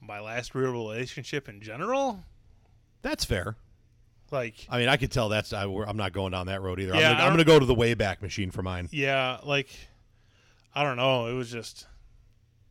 My 0.00 0.20
last 0.20 0.54
real 0.54 0.72
relationship 0.72 1.48
in 1.48 1.60
general, 1.60 2.24
That's 3.02 3.24
fair. 3.24 3.56
like 4.30 4.66
I 4.70 4.78
mean, 4.78 4.88
I 4.88 4.96
could 4.96 5.10
tell 5.10 5.28
that's 5.28 5.52
I, 5.52 5.64
I'm 5.64 5.96
not 5.98 6.12
going 6.12 6.32
down 6.32 6.46
that 6.46 6.62
road 6.62 6.80
either. 6.80 6.94
Yeah, 6.94 7.10
I'm, 7.10 7.16
gonna, 7.16 7.24
I'm 7.24 7.32
gonna 7.32 7.44
go 7.44 7.58
to 7.58 7.66
the 7.66 7.74
Wayback 7.74 8.22
Machine 8.22 8.50
for 8.50 8.62
mine. 8.62 8.88
yeah, 8.90 9.38
like 9.44 9.68
I 10.74 10.82
don't 10.82 10.96
know. 10.96 11.26
It 11.26 11.34
was 11.34 11.50
just, 11.50 11.86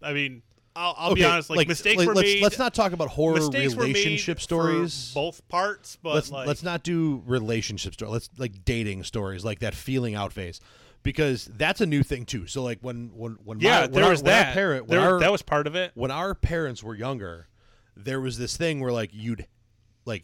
I 0.01 0.13
mean, 0.13 0.41
I'll, 0.75 0.95
I'll 0.97 1.11
okay, 1.11 1.21
be 1.21 1.25
honest. 1.25 1.49
Like, 1.49 1.67
mistakes 1.67 1.97
like, 1.97 2.07
were 2.07 2.15
let's, 2.15 2.27
made. 2.27 2.43
Let's 2.43 2.59
not 2.59 2.73
talk 2.73 2.91
about 2.93 3.09
horror 3.09 3.35
mistakes 3.35 3.75
were 3.75 3.83
made 3.83 3.95
relationship 3.95 4.39
stories. 4.39 5.11
both 5.13 5.47
parts, 5.47 5.97
but 6.01 6.13
let's 6.13 6.31
like, 6.31 6.47
let's 6.47 6.63
not 6.63 6.83
do 6.83 7.23
relationship 7.25 7.93
stories. 7.93 8.13
Let's 8.13 8.29
like 8.37 8.63
dating 8.63 9.03
stories, 9.03 9.43
like 9.43 9.59
that 9.59 9.73
feeling 9.73 10.15
out 10.15 10.31
phase, 10.33 10.61
because 11.03 11.45
that's 11.45 11.81
a 11.81 11.85
new 11.85 12.03
thing 12.03 12.25
too. 12.25 12.47
So 12.47 12.63
like 12.63 12.79
when 12.81 13.11
when 13.15 13.37
when 13.43 13.59
yeah, 13.59 13.81
my, 13.81 13.87
there 13.87 14.03
our, 14.05 14.09
was 14.11 14.21
our 14.21 14.25
that. 14.27 14.53
parent 14.53 14.87
when 14.87 14.99
There- 14.99 15.13
our, 15.15 15.19
that 15.19 15.31
was 15.31 15.41
part 15.41 15.67
of 15.67 15.75
it. 15.75 15.91
when 15.95 16.11
our 16.11 16.33
parents 16.35 16.83
were 16.83 16.95
younger, 16.95 17.47
there 17.95 18.19
was 18.21 18.37
this 18.37 18.57
thing 18.57 18.79
where 18.79 18.91
like 18.91 19.11
you'd 19.13 19.47
like 20.05 20.23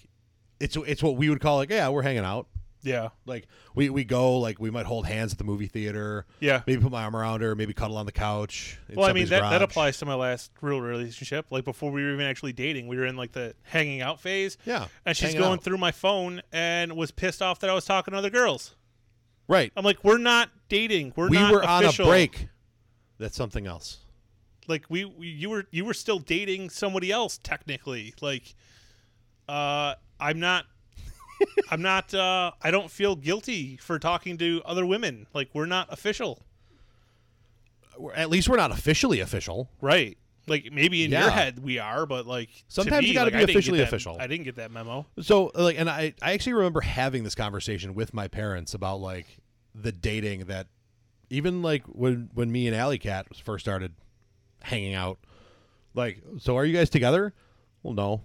it's 0.59 0.75
it's 0.77 1.01
what 1.03 1.15
we 1.17 1.29
would 1.29 1.39
call 1.39 1.57
like 1.57 1.69
yeah 1.69 1.89
we're 1.89 2.03
hanging 2.03 2.23
out 2.23 2.47
Yeah, 2.83 3.09
like 3.25 3.47
we 3.75 3.89
we 3.89 4.03
go 4.05 4.37
like 4.37 4.59
we 4.59 4.69
might 4.69 4.85
hold 4.85 5.05
hands 5.07 5.31
at 5.31 5.37
the 5.39 5.43
movie 5.43 5.67
theater 5.67 6.25
yeah. 6.39 6.61
maybe 6.67 6.81
put 6.81 6.91
my 6.91 7.03
arm 7.03 7.15
around 7.15 7.41
her 7.41 7.55
maybe 7.55 7.73
cuddle 7.73 7.97
on 7.97 8.05
the 8.05 8.11
couch 8.11 8.77
Well, 8.93 9.09
I 9.09 9.13
mean 9.13 9.27
that, 9.29 9.41
that 9.49 9.61
applies 9.61 9.97
to 9.99 10.05
my 10.05 10.13
last 10.13 10.51
real 10.61 10.79
relationship. 10.79 11.47
Like 11.49 11.65
before 11.65 11.91
we 11.91 12.03
were 12.03 12.13
even 12.13 12.25
actually 12.25 12.53
dating, 12.53 12.87
we 12.87 12.95
were 12.97 13.05
in 13.05 13.15
like 13.17 13.31
the 13.31 13.55
hanging 13.63 14.01
out 14.01 14.21
phase. 14.21 14.57
yeah 14.65 14.85
And 15.05 15.17
she's 15.17 15.33
going 15.33 15.53
out. 15.53 15.63
through 15.63 15.77
my 15.79 15.91
phone 15.91 16.41
and 16.51 16.95
was 16.95 17.11
pissed 17.11 17.41
off 17.41 17.59
that 17.61 17.69
I 17.69 17.73
was 17.73 17.85
talking 17.85 18.11
to 18.13 18.17
other 18.19 18.29
girls. 18.29 18.75
right 19.47 19.71
I'm 19.75 19.83
like, 19.83 20.03
we're 20.03 20.17
not 20.19 20.49
dating. 20.73 21.13
We're 21.15 21.29
we 21.29 21.37
not 21.37 21.51
were 21.51 21.63
on 21.63 21.85
a 21.85 21.91
break 21.93 22.47
That's 23.19 23.35
something 23.37 23.67
else. 23.67 23.99
Like 24.67 24.85
we, 24.89 25.05
we 25.05 25.27
you 25.27 25.49
were 25.49 25.65
you 25.71 25.85
were 25.85 25.93
still 25.93 26.19
dating 26.19 26.69
somebody 26.69 27.11
else 27.11 27.37
technically. 27.43 28.13
Like 28.21 28.55
uh 29.47 29.93
I'm 30.19 30.39
not 30.39 30.65
I'm 31.69 31.81
not 31.81 32.13
uh 32.13 32.51
I 32.61 32.71
don't 32.71 32.89
feel 32.89 33.15
guilty 33.15 33.77
for 33.77 33.99
talking 33.99 34.37
to 34.37 34.61
other 34.65 34.85
women. 34.85 35.27
Like 35.33 35.49
we're 35.53 35.65
not 35.65 35.91
official. 35.91 36.43
At 38.15 38.29
least 38.29 38.49
we're 38.49 38.57
not 38.57 38.71
officially 38.71 39.19
official. 39.19 39.69
Right. 39.81 40.17
Like 40.47 40.69
maybe 40.73 41.03
in 41.03 41.11
Yeah. 41.11 41.21
your 41.23 41.31
head 41.31 41.59
we 41.59 41.77
are, 41.79 42.05
but 42.05 42.25
like 42.25 42.49
to 42.49 42.63
Sometimes 42.67 43.07
you 43.07 43.13
gotta 43.13 43.25
like, 43.31 43.33
be 43.45 43.51
I 43.51 43.53
officially 43.53 43.77
that- 43.79 43.87
official. 43.87 44.17
I 44.19 44.27
didn't 44.27 44.45
get 44.45 44.55
that 44.55 44.71
memo. 44.71 45.05
So 45.21 45.51
like, 45.55 45.77
and 45.79 45.89
I 45.89 46.13
I 46.21 46.33
actually 46.33 46.53
remember 46.53 46.81
having 46.81 47.23
this 47.23 47.35
conversation 47.35 47.93
with 47.93 48.13
my 48.13 48.27
parents 48.27 48.73
about 48.73 48.99
like 48.99 49.27
the 49.75 49.91
dating 49.91 50.45
that 50.45 50.67
even 51.29 51.61
like 51.61 51.83
when 51.85 52.29
when 52.33 52.51
me 52.51 52.67
and 52.67 52.75
Alley 52.75 52.97
Cat 52.99 53.27
first 53.43 53.65
started 53.65 53.93
hanging 54.61 54.93
out. 54.93 55.19
Like, 55.95 56.21
so 56.39 56.57
are 56.57 56.65
you 56.65 56.73
guys 56.75 56.89
together? 56.89 57.33
Well, 57.83 57.93
no. 57.93 58.21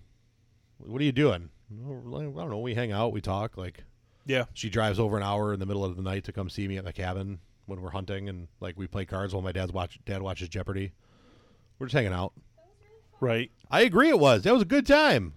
What 0.79 1.01
are 1.01 1.05
you 1.05 1.13
doing? 1.13 1.51
"Oh, 1.87 2.17
I 2.19 2.23
don't 2.23 2.51
know. 2.51 2.59
We 2.61 2.75
hang 2.75 2.93
out. 2.93 3.13
We 3.13 3.21
talk. 3.21 3.57
Like, 3.59 3.85
Yeah. 4.25 4.45
she 4.55 4.71
drives 4.71 4.99
over 4.99 5.17
an 5.17 5.23
hour 5.23 5.53
in 5.53 5.61
the 5.61 5.67
middle 5.67 5.85
of 5.85 5.97
the 5.97 6.03
night 6.03 6.25
to 6.25 6.33
come 6.33 6.49
see 6.49 6.67
me 6.69 6.77
at 6.79 6.85
the 6.85 6.93
cabin 6.93 7.41
when 7.67 7.83
we're 7.83 7.91
hunting, 7.91 8.29
and 8.29 8.49
like 8.61 8.79
we 8.79 8.87
play 8.87 9.05
cards 9.05 9.35
while 9.35 9.43
my 9.43 9.53
dad's 9.53 9.73
watch 9.73 9.99
dad 10.07 10.23
watches 10.23 10.49
Jeopardy. 10.49 10.93
We're 11.79 11.87
just 11.87 11.95
hanging 11.95 12.13
out. 12.15 12.33
Right. 13.21 13.51
I 13.71 13.83
agree. 13.83 14.09
It 14.09 14.19
was. 14.19 14.43
That 14.45 14.53
was 14.55 14.63
a 14.63 14.67
good 14.67 14.87
time. 14.87 15.35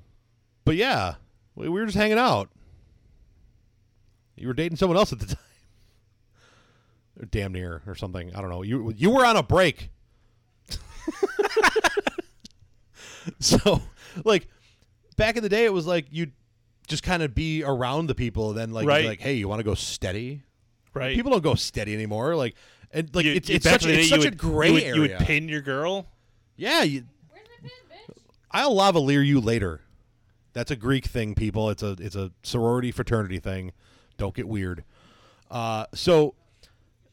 But 0.63 0.75
yeah, 0.77 1.15
we 1.55 1.67
we 1.67 1.79
were 1.79 1.85
just 1.85 1.97
hanging 1.97 2.17
out. 2.19 2.49
You 4.35 4.47
were 4.47 4.53
dating 4.53 4.77
someone 4.77 4.97
else 4.97 5.11
at 5.11 5.19
the 5.19 5.25
time, 5.35 5.37
damn 7.29 7.53
near, 7.53 7.81
or 7.85 7.95
something. 7.95 8.33
I 8.35 8.41
don't 8.41 8.49
know. 8.49 8.61
You 8.63 8.93
you 8.95 9.11
were 9.11 9.25
on 9.25 9.37
a 9.37 9.43
break. 9.43 9.89
so, 13.39 13.81
like, 14.25 14.47
back 15.17 15.37
in 15.37 15.43
the 15.43 15.49
day, 15.49 15.65
it 15.65 15.73
was 15.73 15.85
like 15.87 16.07
you'd 16.11 16.31
just 16.87 17.03
kind 17.03 17.23
of 17.23 17.33
be 17.35 17.63
around 17.63 18.07
the 18.07 18.15
people. 18.15 18.53
Then, 18.53 18.71
like, 18.71 18.83
you'd 18.83 18.87
be 18.87 18.93
Right. 18.93 19.05
like, 19.05 19.19
hey, 19.21 19.33
you 19.35 19.47
want 19.47 19.59
to 19.59 19.63
go 19.63 19.75
steady? 19.75 20.41
Right. 20.93 21.15
People 21.15 21.31
don't 21.31 21.43
go 21.43 21.55
steady 21.55 21.93
anymore. 21.93 22.35
Like, 22.35 22.55
and 22.91 23.13
like 23.15 23.25
You- 23.25 23.33
it's 23.33 23.49
it's 23.49 23.69
such, 23.69 23.85
in 23.85 23.91
it's 23.91 24.09
such 24.09 24.19
you 24.19 24.23
a 24.23 24.25
would- 24.31 24.37
gray 24.37 24.67
you 24.67 24.73
would, 24.73 24.83
area. 24.83 24.95
You 24.95 25.01
would 25.01 25.17
pin 25.19 25.47
your 25.47 25.61
girl. 25.61 26.07
yeah, 26.57 26.83
you, 26.83 27.05
Where's 27.29 27.47
my 27.63 27.69
pin, 27.69 27.97
bitch? 28.09 28.15
I'll 28.51 28.75
lavalier 28.75 29.25
you 29.25 29.39
later. 29.39 29.81
That's 30.53 30.69
a 30.71 30.75
Greek 30.75 31.05
thing, 31.05 31.33
people. 31.33 31.69
It's 31.69 31.81
a 31.81 31.95
it's 31.99 32.15
a 32.17 32.31
sorority 32.43 32.91
fraternity 32.91 33.39
thing. 33.39 33.71
Don't 34.17 34.35
get 34.35 34.49
weird. 34.49 34.83
Uh, 35.49 35.85
so 35.93 36.35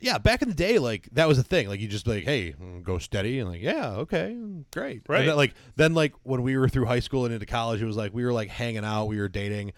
yeah, 0.01 0.19
back 0.19 0.43
in 0.43 0.49
the 0.49 0.55
day, 0.55 0.79
like 0.79 1.09
that 1.13 1.27
was 1.29 1.39
a 1.39 1.43
thing. 1.43 1.69
Like 1.69 1.81
you 1.81 1.89
just 1.89 2.05
be 2.05 2.13
like, 2.17 2.25
hey, 2.25 2.53
mm, 2.61 2.83
go 2.83 2.99
steady, 2.99 3.39
and 3.41 3.49
like, 3.51 3.61
yeah, 3.63 3.91
okay, 3.97 4.37
great. 4.73 5.03
Right. 5.09 5.21
And 5.21 5.29
then, 5.29 5.37
like 5.37 5.55
then 5.77 5.95
like 5.95 6.15
when 6.23 6.43
we 6.43 6.57
were 6.57 6.69
through 6.69 6.87
high 6.87 7.01
school 7.01 7.25
and 7.25 7.35
into 7.35 7.47
college, 7.47 7.83
it 7.83 7.87
was 7.87 7.97
like 7.97 8.15
we 8.15 8.25
were 8.25 8.33
like 8.33 8.49
hanging 8.49 8.85
out, 8.85 9.07
we 9.07 9.19
were 9.19 9.29
dating. 9.29 9.73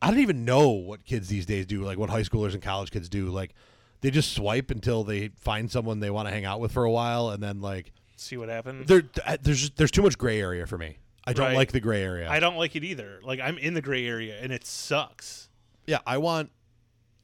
I 0.00 0.10
don't 0.10 0.20
even 0.20 0.44
know 0.44 0.68
what 0.70 1.04
kids 1.04 1.28
these 1.28 1.44
days 1.46 1.66
do, 1.66 1.82
like 1.84 1.98
what 1.98 2.10
high 2.10 2.22
schoolers 2.22 2.54
and 2.54 2.62
college 2.62 2.90
kids 2.90 3.08
do. 3.08 3.26
Like 3.30 3.54
they 4.00 4.10
just 4.10 4.32
swipe 4.32 4.70
until 4.70 5.02
they 5.02 5.28
find 5.40 5.70
someone 5.70 5.98
they 6.00 6.10
want 6.10 6.28
to 6.28 6.32
hang 6.34 6.44
out 6.44 6.60
with 6.60 6.72
for 6.72 6.84
a 6.84 6.90
while, 6.90 7.30
and 7.30 7.42
then 7.42 7.60
like 7.60 7.92
See 8.16 8.36
what 8.36 8.48
happens. 8.48 8.86
there, 8.86 9.02
there's 9.42 9.70
there's 9.70 9.90
too 9.90 10.02
much 10.02 10.16
gray 10.18 10.40
area 10.40 10.66
for 10.66 10.78
me. 10.78 10.98
I 11.26 11.32
don't 11.32 11.46
Right. 11.48 11.56
like 11.56 11.72
the 11.72 11.80
gray 11.80 12.02
area. 12.02 12.30
I 12.30 12.38
don't 12.40 12.56
like 12.56 12.74
it 12.76 12.84
either. 12.84 13.20
Like 13.22 13.40
I'm 13.40 13.58
in 13.58 13.74
the 13.74 13.82
gray 13.82 14.06
area 14.06 14.38
and 14.40 14.52
it 14.52 14.64
sucks. 14.64 15.48
yeah, 15.86 15.98
I 16.06 16.18
want, 16.18 16.50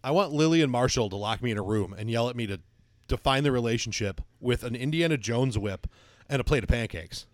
I 0.04 0.10
want 0.10 0.32
Lily 0.32 0.60
and 0.60 0.70
Marshall 0.70 1.08
to 1.08 1.16
lock 1.16 1.42
me 1.42 1.50
in 1.50 1.56
a 1.56 1.62
room 1.62 1.94
and 1.96 2.10
yell 2.10 2.28
at 2.28 2.36
me 2.36 2.46
to 2.46 2.60
define 3.08 3.42
the 3.42 3.50
relationship 3.50 4.20
with 4.38 4.62
an 4.62 4.76
Indiana 4.76 5.16
Jones 5.16 5.58
whip 5.58 5.86
and 6.28 6.40
a 6.40 6.44
plate 6.44 6.62
of 6.62 6.68
pancakes. 6.68 7.26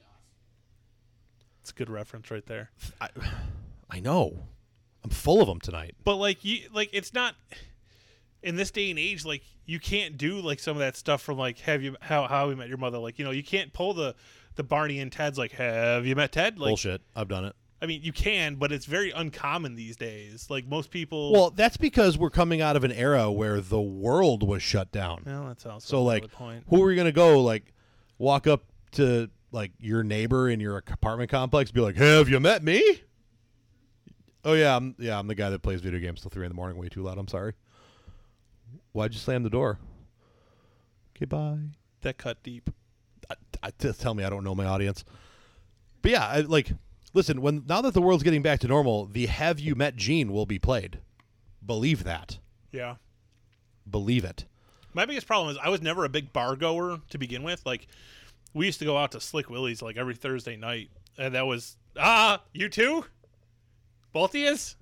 It's 1.62 1.72
a 1.72 1.74
good 1.74 1.90
reference 1.90 2.30
right 2.30 2.46
there. 2.46 2.70
I, 3.00 3.08
I 3.90 3.98
know, 3.98 4.44
I'm 5.02 5.10
full 5.10 5.40
of 5.42 5.48
them 5.48 5.58
tonight. 5.58 5.96
But 6.04 6.16
like 6.16 6.44
you 6.44 6.68
like 6.72 6.90
it's 6.92 7.12
not 7.12 7.34
in 8.40 8.54
this 8.54 8.70
day 8.70 8.90
and 8.90 9.00
age 9.00 9.24
like 9.24 9.42
you 9.66 9.80
can't 9.80 10.16
do 10.16 10.40
like 10.40 10.60
some 10.60 10.76
of 10.76 10.78
that 10.78 10.96
stuff 10.96 11.20
from 11.22 11.38
like 11.38 11.58
have 11.58 11.82
you 11.82 11.96
how 12.00 12.28
how 12.28 12.48
we 12.48 12.54
met 12.54 12.68
your 12.68 12.78
mother 12.78 12.98
like 12.98 13.18
you 13.18 13.24
know 13.24 13.32
you 13.32 13.42
can't 13.42 13.72
pull 13.72 13.94
the 13.94 14.14
the 14.54 14.62
Barney 14.62 15.00
and 15.00 15.10
Ted's 15.10 15.36
like 15.36 15.52
have 15.52 16.06
you 16.06 16.14
met 16.14 16.30
Ted 16.30 16.58
like 16.58 16.70
Bullshit. 16.70 17.02
I've 17.16 17.28
done 17.28 17.46
it. 17.46 17.56
I 17.82 17.86
mean 17.86 18.02
you 18.02 18.12
can 18.12 18.56
but 18.56 18.72
it's 18.72 18.86
very 18.86 19.10
uncommon 19.10 19.74
these 19.74 19.96
days 19.96 20.48
like 20.50 20.66
most 20.66 20.90
people 20.90 21.32
Well, 21.32 21.50
that's 21.50 21.76
because 21.76 22.18
we're 22.18 22.30
coming 22.30 22.60
out 22.60 22.76
of 22.76 22.84
an 22.84 22.92
era 22.92 23.30
where 23.30 23.60
the 23.60 23.80
world 23.80 24.46
was 24.46 24.62
shut 24.62 24.92
down. 24.92 25.22
well 25.26 25.46
that's 25.46 25.66
also 25.66 25.86
So 25.86 26.02
like, 26.02 26.30
point 26.32 26.64
who 26.68 26.82
are 26.82 26.90
you 26.90 26.96
gonna 26.96 27.12
go 27.12 27.42
like 27.42 27.72
walk 28.18 28.46
up 28.46 28.64
to 28.92 29.30
like 29.52 29.72
your 29.78 30.02
neighbor 30.02 30.48
in 30.48 30.60
your 30.60 30.76
apartment 30.78 31.30
complex? 31.30 31.70
Be 31.70 31.80
like, 31.80 31.96
"Have 31.96 32.28
you 32.28 32.38
met 32.38 32.62
me?" 32.62 33.02
Oh 34.44 34.52
yeah, 34.54 34.76
I'm 34.76 34.94
yeah, 34.98 35.18
I'm 35.18 35.26
the 35.26 35.34
guy 35.34 35.50
that 35.50 35.62
plays 35.62 35.80
video 35.80 36.00
games 36.00 36.20
till 36.20 36.30
three 36.30 36.44
in 36.44 36.50
the 36.50 36.54
morning, 36.54 36.78
way 36.78 36.88
too 36.88 37.02
loud. 37.02 37.18
I'm 37.18 37.28
sorry. 37.28 37.54
Why'd 38.92 39.12
you 39.12 39.18
slam 39.20 39.42
the 39.42 39.50
door? 39.50 39.78
Okay, 41.16 41.24
bye. 41.26 41.58
that 42.02 42.16
cut 42.16 42.42
deep 42.42 42.70
I, 43.30 43.34
I, 43.62 43.70
just 43.78 44.00
tell 44.00 44.14
me 44.14 44.24
I 44.24 44.30
don't 44.30 44.44
know 44.44 44.54
my 44.54 44.66
audience. 44.66 45.04
But 46.02 46.10
yeah, 46.12 46.26
I, 46.26 46.40
like, 46.40 46.72
listen. 47.12 47.40
When 47.40 47.64
now 47.66 47.80
that 47.82 47.94
the 47.94 48.02
world's 48.02 48.22
getting 48.22 48.42
back 48.42 48.60
to 48.60 48.68
normal, 48.68 49.06
the 49.06 49.26
"Have 49.26 49.60
you 49.60 49.74
met 49.74 49.96
Gene" 49.96 50.32
will 50.32 50.46
be 50.46 50.58
played. 50.58 50.98
Believe 51.64 52.04
that. 52.04 52.38
yeah 52.72 52.96
Believe 53.88 54.24
it. 54.24 54.44
My 54.94 55.06
biggest 55.06 55.26
problem 55.26 55.50
is 55.50 55.58
I 55.62 55.68
was 55.68 55.82
never 55.82 56.04
a 56.04 56.08
big 56.08 56.32
bar 56.32 56.56
goer 56.56 56.98
to 57.10 57.18
begin 57.18 57.42
with. 57.42 57.64
Like 57.64 57.86
we 58.54 58.66
used 58.66 58.78
to 58.80 58.84
go 58.84 58.96
out 58.96 59.12
to 59.12 59.20
Slick 59.20 59.50
Willie's 59.50 59.82
like 59.82 59.96
every 59.96 60.14
Thursday 60.14 60.56
night, 60.56 60.90
and 61.18 61.34
that 61.34 61.46
was 61.46 61.76
ah 61.98 62.42
you 62.52 62.68
too, 62.68 63.04
both 64.12 64.30
of 64.30 64.40
yous. 64.40 64.76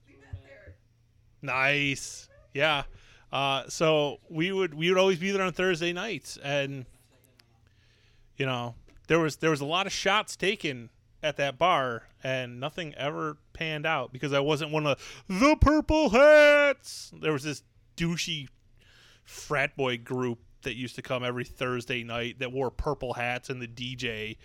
Nice, 1.40 2.28
yeah. 2.54 2.82
Uh, 3.30 3.64
so 3.68 4.18
we 4.28 4.50
would 4.52 4.74
we 4.74 4.88
would 4.88 4.98
always 4.98 5.18
be 5.18 5.30
there 5.30 5.42
on 5.42 5.52
Thursday 5.52 5.92
nights, 5.92 6.38
and 6.42 6.86
you 8.36 8.46
know 8.46 8.74
there 9.06 9.18
was 9.18 9.36
there 9.36 9.50
was 9.50 9.60
a 9.60 9.66
lot 9.66 9.86
of 9.86 9.92
shots 9.92 10.36
taken 10.36 10.90
at 11.22 11.36
that 11.36 11.58
bar, 11.58 12.04
and 12.22 12.60
nothing 12.60 12.94
ever 12.94 13.38
panned 13.52 13.86
out 13.86 14.12
because 14.12 14.32
I 14.32 14.40
wasn't 14.40 14.70
one 14.70 14.86
of 14.86 14.98
the 15.28 15.56
purple 15.60 16.10
hats. 16.10 17.12
There 17.20 17.32
was 17.32 17.42
this 17.42 17.62
douchey 17.96 18.48
frat 19.24 19.76
boy 19.76 19.98
group 19.98 20.38
that 20.62 20.74
used 20.74 20.96
to 20.96 21.02
come 21.02 21.24
every 21.24 21.44
Thursday 21.44 22.02
night 22.02 22.38
that 22.38 22.52
wore 22.52 22.70
purple 22.70 23.14
hats, 23.14 23.50
and 23.50 23.60
the 23.60 23.66
DJ 23.68 24.36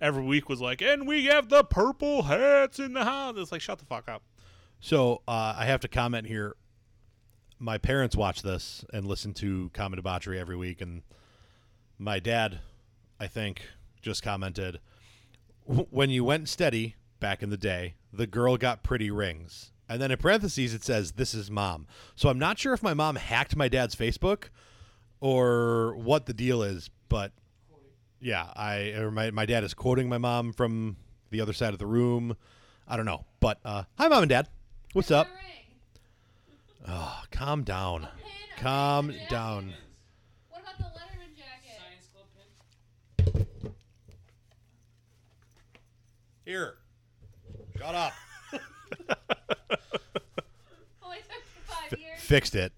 every 0.00 0.22
week 0.22 0.48
was 0.48 0.60
like, 0.60 0.80
"And 0.82 1.06
we 1.06 1.26
have 1.26 1.48
the 1.48 1.64
purple 1.64 2.22
hats 2.22 2.78
in 2.78 2.92
the 2.92 3.04
house." 3.04 3.34
It's 3.36 3.52
like, 3.52 3.60
shut 3.60 3.78
the 3.78 3.84
fuck 3.84 4.08
up. 4.08 4.22
So 4.80 5.22
uh, 5.26 5.54
I 5.56 5.64
have 5.66 5.80
to 5.80 5.88
comment 5.88 6.26
here. 6.26 6.56
My 7.58 7.78
parents 7.78 8.14
watch 8.14 8.42
this 8.42 8.84
and 8.92 9.06
listen 9.06 9.34
to 9.34 9.70
Common 9.74 9.96
Debauchery 9.96 10.38
every 10.38 10.56
week, 10.56 10.80
and 10.80 11.02
my 11.98 12.20
dad, 12.20 12.60
I 13.18 13.26
think, 13.26 13.62
just 14.00 14.22
commented, 14.22 14.74
"W- 14.74 14.80
"When 15.68 16.10
you 16.10 16.24
went 16.24 16.48
steady 16.48 16.96
back 17.20 17.42
in 17.42 17.50
the 17.50 17.56
day, 17.56 17.94
the 18.12 18.26
girl 18.26 18.56
got 18.56 18.82
pretty 18.82 19.10
rings." 19.10 19.72
And 19.88 20.02
then 20.02 20.10
in 20.10 20.18
parentheses 20.18 20.74
it 20.74 20.84
says, 20.84 21.12
"This 21.12 21.34
is 21.34 21.50
mom." 21.50 21.86
So 22.16 22.28
I'm 22.28 22.38
not 22.38 22.58
sure 22.58 22.74
if 22.74 22.82
my 22.82 22.94
mom 22.94 23.16
hacked 23.16 23.56
my 23.56 23.68
dad's 23.68 23.94
Facebook 23.94 24.48
or 25.20 25.96
what 25.96 26.26
the 26.26 26.34
deal 26.34 26.62
is, 26.62 26.90
but 27.08 27.32
yeah, 28.20 28.52
I 28.54 28.92
or 28.92 29.10
my 29.10 29.30
my 29.30 29.46
dad 29.46 29.64
is 29.64 29.74
quoting 29.74 30.08
my 30.08 30.18
mom 30.18 30.52
from 30.52 30.96
the 31.30 31.40
other 31.40 31.52
side 31.52 31.72
of 31.72 31.78
the 31.78 31.86
room. 31.86 32.36
I 32.86 32.96
don't 32.96 33.06
know, 33.06 33.24
but 33.40 33.60
uh, 33.64 33.84
hi, 33.96 34.08
mom 34.08 34.22
and 34.22 34.30
dad. 34.30 34.48
What's 34.92 35.10
up? 35.10 35.28
Oh, 36.86 37.22
calm 37.30 37.64
down. 37.64 38.08
Calm 38.58 39.12
down. 39.28 39.68
jacket. 39.68 39.80
What 40.48 40.62
about 40.62 40.78
the 40.78 40.84
Letterman 40.84 41.36
jacket? 41.36 41.78
Science 41.78 42.08
Club 42.12 43.44
pin. 43.54 43.74
Here. 46.48 46.76
Shut 47.76 47.94
up. 47.94 48.12
Oh, 49.70 49.76
Only 51.04 51.18
took 51.18 51.42
five 51.66 51.98
years. 51.98 52.18
Fixed 52.20 52.54
it. 52.54 52.72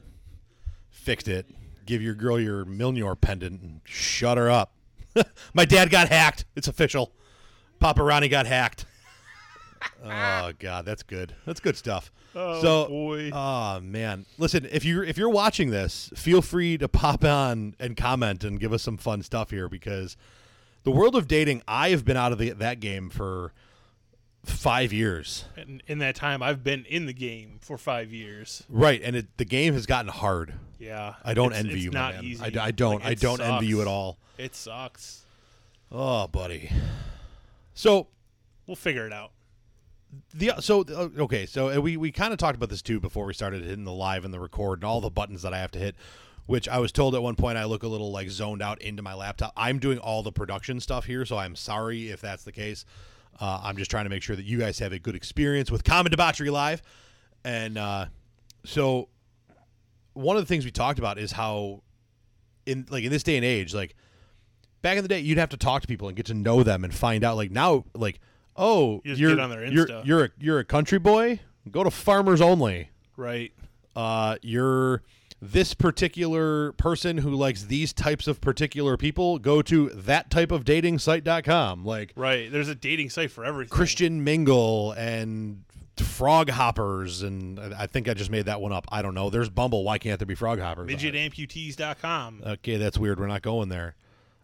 Fixed 0.90 1.28
it. 1.28 1.46
Give 1.86 2.02
your 2.02 2.14
girl 2.14 2.40
your 2.40 2.64
Milnor 2.64 3.18
pendant 3.20 3.62
and 3.62 3.80
shut 3.84 4.36
her 4.38 4.50
up. 4.50 4.72
My 5.54 5.64
dad 5.64 5.88
got 5.88 6.08
hacked. 6.08 6.46
It's 6.56 6.66
official. 6.66 7.12
Papa 7.78 8.02
Ronnie 8.02 8.28
got 8.28 8.46
hacked. 8.46 8.86
oh 10.04 10.50
God, 10.58 10.84
that's 10.84 11.04
good. 11.04 11.36
That's 11.46 11.60
good 11.60 11.76
stuff. 11.76 12.10
Oh, 12.34 12.60
so, 12.60 12.88
boy. 12.88 13.30
oh 13.32 13.78
man, 13.78 14.26
listen. 14.36 14.66
If 14.72 14.84
you're 14.84 15.04
if 15.04 15.16
you're 15.16 15.30
watching 15.30 15.70
this, 15.70 16.10
feel 16.16 16.42
free 16.42 16.76
to 16.78 16.88
pop 16.88 17.24
on 17.24 17.76
and 17.78 17.96
comment 17.96 18.42
and 18.42 18.58
give 18.58 18.72
us 18.72 18.82
some 18.82 18.96
fun 18.96 19.22
stuff 19.22 19.50
here 19.50 19.68
because 19.68 20.16
the 20.84 20.90
world 20.90 21.14
of 21.16 21.28
dating, 21.28 21.62
I 21.68 21.90
have 21.90 22.04
been 22.04 22.16
out 22.16 22.32
of 22.32 22.38
the, 22.38 22.50
that 22.50 22.80
game 22.80 23.10
for 23.10 23.52
five 24.44 24.92
years. 24.92 25.44
And 25.56 25.82
in 25.86 25.98
that 25.98 26.14
time, 26.16 26.42
I've 26.42 26.64
been 26.64 26.84
in 26.86 27.06
the 27.06 27.12
game 27.12 27.58
for 27.60 27.76
five 27.78 28.12
years. 28.12 28.62
Right, 28.68 29.00
and 29.02 29.14
it, 29.16 29.36
the 29.36 29.44
game 29.44 29.74
has 29.74 29.86
gotten 29.86 30.10
hard. 30.10 30.54
Yeah, 30.78 31.14
I 31.24 31.34
don't 31.34 31.52
It's- 31.52 31.60
envy 31.64 31.74
it's 31.76 31.84
you, 31.84 31.90
Not 31.90 32.14
man. 32.14 32.24
easy. 32.24 32.58
I, 32.58 32.66
I 32.66 32.70
don't. 32.70 33.00
Like, 33.00 33.04
I 33.04 33.14
don't 33.14 33.40
envy 33.40 33.66
you 33.66 33.80
at 33.82 33.86
all. 33.86 34.18
It 34.38 34.54
sucks. 34.54 35.24
Oh, 35.92 36.26
buddy. 36.28 36.70
So 37.74 38.06
We'll 38.66 38.76
figure 38.76 39.04
it 39.06 39.12
out. 39.12 39.32
the 40.32 40.52
so 40.60 40.82
uh, 40.82 41.08
okay, 41.22 41.44
so 41.44 41.70
uh, 41.76 41.80
we 41.80 41.96
we 41.96 42.12
kind 42.12 42.32
of 42.32 42.38
talked 42.38 42.54
about 42.56 42.68
this 42.70 42.82
too 42.82 43.00
before 43.00 43.26
we 43.26 43.34
started 43.34 43.64
hitting 43.64 43.84
the 43.84 43.92
live 43.92 44.24
and 44.24 44.32
the 44.32 44.38
record 44.38 44.78
and 44.78 44.84
all 44.84 45.00
the 45.00 45.10
buttons 45.10 45.42
that 45.42 45.52
I 45.52 45.58
have 45.58 45.72
to 45.72 45.78
hit. 45.80 45.96
Which 46.46 46.68
I 46.68 46.78
was 46.78 46.90
told 46.90 47.14
at 47.14 47.22
one 47.22 47.36
point 47.36 47.58
I 47.58 47.64
look 47.64 47.82
a 47.84 47.88
little 47.88 48.10
like 48.10 48.28
zoned 48.28 48.60
out 48.60 48.82
into 48.82 49.02
my 49.02 49.14
laptop. 49.14 49.52
I'm 49.56 49.78
doing 49.78 49.98
all 49.98 50.22
the 50.22 50.32
production 50.32 50.80
stuff 50.80 51.04
here, 51.04 51.24
so 51.24 51.38
I'm 51.38 51.54
sorry 51.54 52.10
if 52.10 52.20
that's 52.20 52.42
the 52.44 52.52
case. 52.52 52.84
Uh, 53.40 53.60
I'm 53.62 53.76
just 53.76 53.90
trying 53.90 54.04
to 54.04 54.10
make 54.10 54.22
sure 54.22 54.36
that 54.36 54.44
you 54.44 54.58
guys 54.58 54.78
have 54.80 54.92
a 54.92 54.98
good 54.98 55.14
experience 55.14 55.70
with 55.70 55.84
Common 55.84 56.10
Debauchery 56.10 56.50
Live. 56.50 56.82
And 57.44 57.78
uh, 57.78 58.06
so, 58.64 59.08
one 60.12 60.36
of 60.36 60.42
the 60.42 60.46
things 60.46 60.64
we 60.64 60.70
talked 60.70 60.98
about 60.98 61.18
is 61.18 61.32
how, 61.32 61.82
in 62.66 62.86
like 62.90 63.04
in 63.04 63.10
this 63.10 63.22
day 63.22 63.36
and 63.36 63.44
age, 63.44 63.72
like 63.72 63.94
back 64.82 64.96
in 64.96 65.02
the 65.02 65.08
day, 65.08 65.20
you'd 65.20 65.38
have 65.38 65.50
to 65.50 65.56
talk 65.56 65.82
to 65.82 65.88
people 65.88 66.08
and 66.08 66.16
get 66.16 66.26
to 66.26 66.34
know 66.34 66.62
them 66.62 66.84
and 66.84 66.92
find 66.92 67.24
out. 67.24 67.36
Like 67.36 67.50
now, 67.50 67.84
like 67.94 68.20
oh, 68.56 69.00
you 69.04 69.14
their 69.50 69.64
you're 69.66 69.88
you're 70.04 70.24
a 70.24 70.30
you're 70.38 70.58
a 70.58 70.64
country 70.64 70.98
boy. 70.98 71.40
Go 71.70 71.84
to 71.84 71.90
Farmers 71.90 72.40
Only. 72.40 72.90
Right. 73.16 73.52
Uh, 73.94 74.36
you're 74.42 75.02
this 75.42 75.74
particular 75.74 76.72
person 76.72 77.18
who 77.18 77.30
likes 77.34 77.64
these 77.64 77.92
types 77.92 78.26
of 78.26 78.40
particular 78.40 78.96
people. 78.96 79.38
Go 79.38 79.62
to 79.62 79.88
that 79.90 80.30
type 80.30 80.52
of 80.52 80.64
dating 80.64 80.98
site.com. 80.98 81.84
Like 81.84 82.12
Right. 82.14 82.50
There's 82.52 82.68
a 82.68 82.74
dating 82.74 83.10
site 83.10 83.30
for 83.30 83.44
everything. 83.44 83.70
Christian 83.74 84.22
Mingle 84.22 84.92
and 84.92 85.64
Frog 85.96 86.48
Hoppers, 86.50 87.22
and 87.22 87.58
I 87.60 87.82
I 87.82 87.86
think 87.86 88.08
I 88.08 88.14
just 88.14 88.30
made 88.30 88.46
that 88.46 88.60
one 88.60 88.72
up. 88.72 88.86
I 88.90 89.02
don't 89.02 89.14
know. 89.14 89.28
There's 89.30 89.50
Bumble. 89.50 89.84
Why 89.84 89.98
can't 89.98 90.18
there 90.18 90.26
be 90.26 90.34
Frog 90.34 90.58
Hoppers? 90.58 90.90
Midgetamputees.com. 90.90 92.42
Okay, 92.46 92.76
that's 92.76 92.98
weird. 92.98 93.20
We're 93.20 93.26
not 93.26 93.42
going 93.42 93.68
there. 93.68 93.96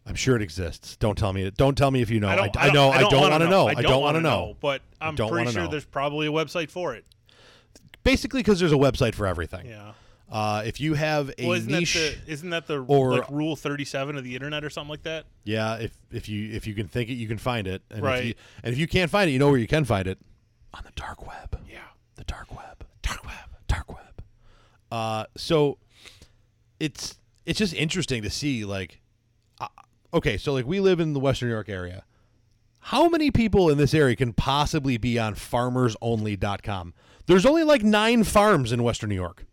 I'm 0.06 0.14
sure 0.14 0.36
it 0.36 0.42
exists. 0.42 0.96
Don't 0.96 1.16
tell 1.16 1.32
me. 1.32 1.50
Don't 1.50 1.76
tell 1.76 1.90
me 1.90 2.00
if 2.00 2.10
you 2.10 2.20
know. 2.20 2.28
I 2.28 2.32
I, 2.32 2.36
don't, 2.36 2.56
I 2.56 2.68
know. 2.70 2.90
I 2.90 3.00
don't, 3.00 3.12
wanna 3.14 3.30
want 3.30 3.42
to 3.42 3.48
know. 3.48 3.66
I 3.66 3.70
I 3.70 3.74
don't, 3.74 3.82
don't 3.84 4.02
want 4.02 4.16
to 4.16 4.20
know. 4.20 4.56
But 4.60 4.82
I'm 5.00 5.16
don't 5.16 5.30
pretty 5.30 5.50
sure 5.50 5.62
know. 5.62 5.70
there's 5.70 5.84
probably 5.84 6.26
a 6.26 6.30
website 6.30 6.70
for 6.70 6.94
it. 6.94 7.04
Basically, 8.04 8.40
because 8.40 8.60
there's 8.60 8.72
a 8.72 8.76
website 8.76 9.14
for 9.14 9.26
everything. 9.26 9.66
Yeah. 9.66 9.92
Uh, 10.30 10.62
if 10.66 10.80
you 10.80 10.94
have 10.94 11.30
a 11.38 11.46
Well, 11.46 11.52
isn't 11.52 11.70
niche, 11.72 11.94
that 11.94 12.26
the 12.26 12.32
isn't 12.32 12.50
that 12.50 12.66
the 12.66 12.82
or- 12.82 13.12
like 13.18 13.30
rule 13.30 13.54
37 13.54 14.16
of 14.16 14.24
the 14.24 14.34
internet 14.34 14.64
or 14.64 14.70
something 14.70 14.90
like 14.90 15.04
that? 15.04 15.26
yeah. 15.44 15.76
If 15.76 15.92
if 16.10 16.28
you 16.28 16.52
if 16.52 16.66
you 16.66 16.74
can 16.74 16.88
think 16.88 17.10
it, 17.10 17.14
you 17.14 17.28
can 17.28 17.38
find 17.38 17.66
it. 17.68 17.82
And 17.90 17.98
If 18.00 18.04
Right. 18.04 18.24
you, 18.26 18.34
and 18.64 18.72
if 18.72 18.78
you 18.78 18.88
can't 18.88 19.10
find 19.10 19.30
it, 19.30 19.32
you 19.32 19.38
know 19.38 19.48
where 19.50 19.58
you 19.58 19.68
can 19.68 19.84
find 19.84 20.08
it 20.08 20.18
on 20.74 20.82
the 20.84 20.90
dark 20.96 21.24
web. 21.26 21.60
Yeah. 21.70 21.78
The 22.16 22.24
dark 22.24 22.50
web. 22.56 22.84
Dark 23.02 23.24
web. 23.24 23.34
Dark 23.68 23.88
web. 23.92 24.22
Uh, 24.90 25.26
so 25.36 25.78
it's 26.80 27.18
it's 27.44 27.58
just 27.60 27.72
interesting 27.74 28.22
to 28.22 28.30
see 28.30 28.64
like 28.64 29.00
uh, 29.60 29.68
okay, 30.12 30.36
so 30.36 30.52
like 30.52 30.66
we 30.66 30.80
live 30.80 30.98
in 30.98 31.12
the 31.12 31.20
Western 31.20 31.48
New 31.48 31.54
York 31.54 31.68
area. 31.68 32.02
How 32.80 33.08
many 33.08 33.30
people 33.30 33.68
in 33.70 33.78
this 33.78 33.94
area 33.94 34.14
can 34.16 34.32
possibly 34.32 34.96
be 34.96 35.18
on 35.18 35.34
farmersonly.com? 35.34 36.94
There's 37.26 37.44
only 37.46 37.64
like 37.64 37.82
9 37.82 38.22
farms 38.24 38.70
in 38.70 38.82
Western 38.84 39.08
New 39.08 39.16
York. 39.16 39.44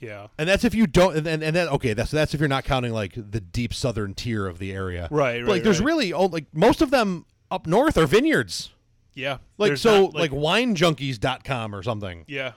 Yeah. 0.00 0.28
And 0.38 0.48
that's 0.48 0.64
if 0.64 0.74
you 0.74 0.86
don't 0.86 1.16
and 1.16 1.26
and, 1.26 1.42
and 1.42 1.54
that 1.56 1.68
okay, 1.68 1.92
that's 1.92 2.10
that's 2.10 2.34
if 2.34 2.40
you're 2.40 2.48
not 2.48 2.64
counting 2.64 2.92
like 2.92 3.12
the 3.14 3.40
deep 3.40 3.74
southern 3.74 4.14
tier 4.14 4.46
of 4.46 4.58
the 4.58 4.72
area. 4.72 5.08
Right, 5.10 5.44
But, 5.44 5.50
like 5.50 5.62
there's 5.62 5.80
right. 5.80 5.86
really 5.86 6.12
oh, 6.12 6.26
like 6.26 6.46
most 6.52 6.80
of 6.80 6.90
them 6.90 7.26
up 7.50 7.66
north 7.66 7.98
are 7.98 8.06
vineyards. 8.06 8.70
Yeah. 9.14 9.38
Like 9.58 9.70
There's 9.70 9.82
so 9.82 10.04
not, 10.04 10.14
like, 10.14 10.30
winejunkies.com 10.30 11.74
or 11.74 11.82
something. 11.82 12.24
Yeah. 12.26 12.52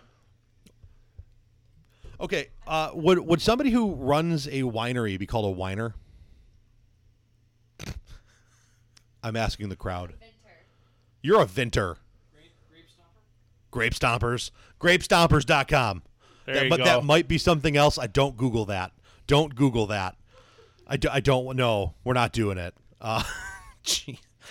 Okay, 2.19 2.49
uh, 2.67 2.91
would 2.93 3.19
would 3.19 3.41
somebody 3.41 3.71
who 3.71 3.95
runs 3.95 4.47
a 4.47 4.61
winery 4.61 5.19
be 5.19 5.25
called 5.25 5.45
a 5.45 5.49
whiner? 5.49 5.93
I'm 9.21 9.35
asking 9.35 9.69
the 9.69 9.75
crowd. 9.75 10.11
Vinter. 10.11 10.51
You're 11.21 11.41
a 11.41 11.45
vinter. 11.45 11.97
Grape 13.71 13.95
stompers. 13.95 14.51
Grapestompers.com. 14.79 16.03
That- 16.45 16.69
but 16.69 16.77
go. 16.77 16.83
that 16.85 17.03
might 17.03 17.27
be 17.27 17.37
something 17.37 17.77
else. 17.77 17.97
I 17.97 18.07
don't 18.07 18.37
Google 18.37 18.65
that. 18.65 18.91
Don't 19.27 19.55
Google 19.55 19.87
that. 19.87 20.15
I, 20.87 20.97
do, 20.97 21.07
I 21.11 21.21
don't 21.21 21.55
know. 21.55 21.93
We're 22.03 22.13
not 22.13 22.33
doing 22.33 22.57
it. 22.57 22.73
Uh, 22.99 23.23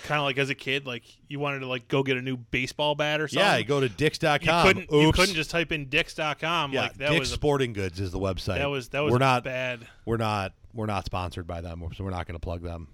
kind 0.04 0.18
of 0.18 0.24
like 0.24 0.38
as 0.38 0.50
a 0.50 0.54
kid, 0.54 0.86
like 0.86 1.04
you 1.28 1.38
wanted 1.38 1.60
to 1.60 1.66
like 1.66 1.88
go 1.88 2.02
get 2.02 2.16
a 2.16 2.22
new 2.22 2.36
baseball 2.36 2.94
bat 2.94 3.20
or 3.20 3.28
something. 3.28 3.46
yeah, 3.46 3.56
you 3.58 3.64
go 3.64 3.80
to 3.80 3.88
Dix.com. 3.88 4.40
You 4.42 4.62
couldn't. 4.62 4.92
You 4.92 5.12
couldn't 5.12 5.34
just 5.34 5.50
type 5.50 5.72
in 5.72 5.86
Dix.com. 5.88 6.72
yeah, 6.72 6.82
like 6.82 6.94
that 6.94 7.10
Dick's 7.10 7.20
was 7.20 7.30
a, 7.32 7.34
Sporting 7.34 7.72
Goods 7.72 8.00
is 8.00 8.10
the 8.10 8.18
website. 8.18 8.58
that 8.58 8.70
was 8.70 8.88
that 8.90 9.00
was 9.00 9.12
we're 9.12 9.18
not 9.18 9.44
bad. 9.44 9.86
we're 10.04 10.16
not 10.16 10.52
we're 10.72 10.86
not 10.86 11.04
sponsored 11.04 11.46
by 11.46 11.60
them, 11.60 11.84
so 11.94 12.04
we're 12.04 12.10
not 12.10 12.26
going 12.26 12.34
to 12.34 12.40
plug 12.40 12.62
them. 12.62 12.88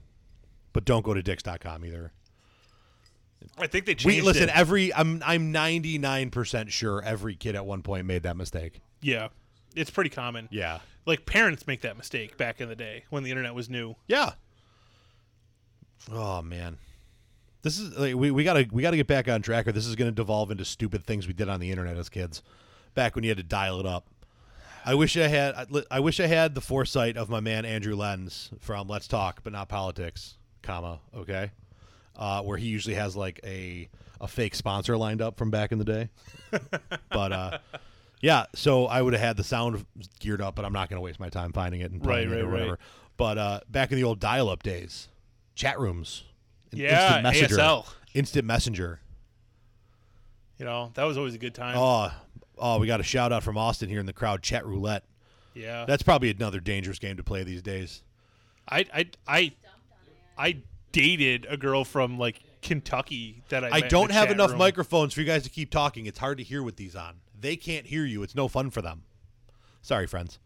But 0.73 0.85
don't 0.85 1.05
go 1.05 1.15
to 1.15 1.23
Dix.com 1.23 1.85
either. 1.85 2.13
I 3.57 3.67
think 3.69 3.87
they 3.87 3.95
changed 3.95 4.07
We 4.07 4.21
listen. 4.21 4.49
it. 4.49 4.57
Every 4.59 4.93
I'm 4.93 5.23
I'm 5.25 5.53
99 5.53 6.31
percent 6.31 6.73
sure 6.73 7.03
every 7.03 7.37
kid 7.37 7.55
at 7.55 7.65
one 7.65 7.83
point 7.83 8.07
made 8.07 8.25
that 8.25 8.37
mistake. 8.37 8.81
Yeah, 9.01 9.29
it's 9.75 9.91
pretty 9.91 10.11
common. 10.11 10.49
Yeah. 10.51 10.81
Like 11.07 11.25
parents 11.25 11.67
make 11.67 11.83
that 11.83 11.97
mistake 11.97 12.37
back 12.37 12.61
in 12.61 12.69
the 12.69 12.77
day 12.77 13.05
when 13.11 13.23
the 13.23 13.31
internet 13.31 13.55
was 13.55 13.71
new. 13.71 13.97
Yeah. 14.07 14.33
Oh 16.13 16.43
man, 16.43 16.79
this 17.63 17.79
is 17.79 17.97
like, 17.99 18.15
we 18.15 18.31
we 18.31 18.45
gotta 18.45 18.67
we 18.71 18.83
gotta 18.83 18.97
get 18.97 19.07
back 19.07 19.29
on 19.29 19.43
track, 19.43 19.67
or 19.67 19.73
this 19.73 19.87
is 19.87 19.97
gonna 19.97 20.13
devolve 20.13 20.51
into 20.51 20.65
stupid 20.65 21.05
things 21.05 21.27
we 21.27 21.33
did 21.33 21.49
on 21.49 21.61
the 21.61 21.71
internet 21.71 21.97
as 21.97 22.09
kids, 22.09 22.43
back 22.95 23.15
when 23.15 23.25
you 23.25 23.31
had 23.31 23.39
to 23.39 23.43
dial 23.43 23.81
it 23.81 23.87
up. 23.87 24.07
I 24.85 24.95
wish 24.95 25.17
I 25.17 25.29
had 25.29 25.67
I 25.91 26.01
wish 26.01 26.21
I 26.21 26.27
had 26.27 26.55
the 26.55 26.61
foresight 26.61 27.17
of 27.17 27.29
my 27.29 27.41
man 27.41 27.65
Andrew 27.65 27.97
Lenz 27.97 28.51
from 28.61 28.89
Let's 28.89 29.09
Talk, 29.09 29.43
but 29.43 29.53
not 29.53 29.69
politics, 29.69 30.37
comma 30.63 31.01
okay, 31.15 31.51
uh, 32.17 32.43
where 32.43 32.57
he 32.57 32.67
usually 32.67 32.95
has 32.95 33.17
like 33.17 33.41
a 33.45 33.89
a 34.21 34.29
fake 34.29 34.55
sponsor 34.55 34.97
lined 34.97 35.21
up 35.21 35.37
from 35.37 35.51
back 35.51 35.73
in 35.73 35.79
the 35.79 35.85
day, 35.85 36.09
but 37.11 37.33
uh. 37.33 37.59
Yeah, 38.21 38.47
so 38.55 38.87
I 38.87 39.01
would 39.01 39.13
have 39.13 39.23
had 39.23 39.37
the 39.37 39.45
sound 39.45 39.87
geared 40.19 40.43
up, 40.43 40.55
but 40.57 40.65
I'm 40.65 40.73
not 40.73 40.89
going 40.89 40.97
to 40.97 41.01
waste 41.01 41.21
my 41.21 41.29
time 41.29 41.53
finding 41.53 41.81
it 41.83 41.93
and 41.93 42.03
playing 42.03 42.31
Right, 42.31 42.39
it 42.39 42.43
or 42.43 42.47
right, 42.47 42.53
right. 42.53 42.61
whatever. 42.61 42.79
But 43.17 43.39
uh, 43.39 43.61
back 43.69 43.91
in 43.93 43.97
the 43.97 44.05
old 44.05 44.19
dial-up 44.21 44.63
days, 44.63 45.09
chat 45.55 45.79
rooms, 45.79 46.25
Yeah, 46.73 47.05
instant 47.19 47.23
messenger, 47.23 47.57
ASL. 47.57 47.87
instant 48.15 48.45
messenger. 48.47 49.01
You 50.59 50.65
know 50.65 50.91
that 50.95 51.05
was 51.05 51.17
always 51.17 51.35
a 51.35 51.39
good 51.39 51.55
time. 51.55 51.77
Oh, 51.79 52.11
oh, 52.59 52.79
we 52.81 52.87
got 52.89 52.99
a 53.01 53.05
shout 53.05 53.33
out 53.33 53.43
from 53.45 53.57
Austin 53.57 53.89
here 53.89 54.01
in 54.01 54.07
the 54.07 54.13
crowd. 54.13 54.43
Chat 54.43 54.67
roulette. 54.67 55.05
yeah, 55.55 55.85
That's 55.87 56.03
probably 56.03 56.31
another 56.31 56.59
dangerous 56.61 56.99
game 56.99 57.17
to 57.17 57.23
play 57.23 57.45
these 57.45 57.63
days. 57.63 58.03
I 58.69 58.85
I 58.93 59.07
I 59.29 59.53
I 60.37 60.57
dated 60.91 61.47
a 61.49 61.57
girl 61.57 61.85
from 61.85 62.19
like 62.19 62.41
Kentucky 62.61 63.43
that 63.51 63.63
I. 63.65 63.69
I 63.73 63.81
don't 63.83 64.11
have 64.11 64.31
enough 64.33 64.51
room. 64.51 64.59
microphones 64.59 65.15
for 65.15 65.21
you 65.21 65.27
guys 65.27 65.45
to 65.45 65.51
keep 65.51 65.71
talking. 65.71 66.07
It's 66.07 66.19
hard 66.19 66.39
to 66.39 66.45
hear 66.45 66.63
with 66.65 66.75
these 66.77 66.97
on. 66.97 67.15
They 67.41 67.57
can't 67.57 67.87
hear 67.87 68.05
you. 68.05 68.23
It's 68.23 68.35
no 68.35 68.49
fun 68.49 68.71
for 68.71 68.83
them. 68.83 69.03
Sorry, 69.83 70.07
friends. 70.07 70.39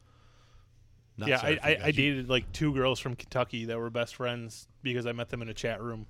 Not 1.17 1.29
yeah, 1.29 1.41
sorry 1.41 1.61
I, 1.61 1.71
I. 1.71 1.79
I 1.85 1.91
dated 1.91 2.29
like 2.29 2.51
two 2.53 2.73
girls 2.73 2.99
from 3.01 3.17
Kentucky 3.17 3.67
that 3.67 3.79
were 3.79 3.91
best 3.91 4.15
friends 4.17 4.67
because 4.83 5.07
I 5.07 5.13
met 5.13 5.29
them 5.29 5.43
in 5.43 5.49
a 5.49 5.55
chat 5.55 5.81
room. 5.81 6.07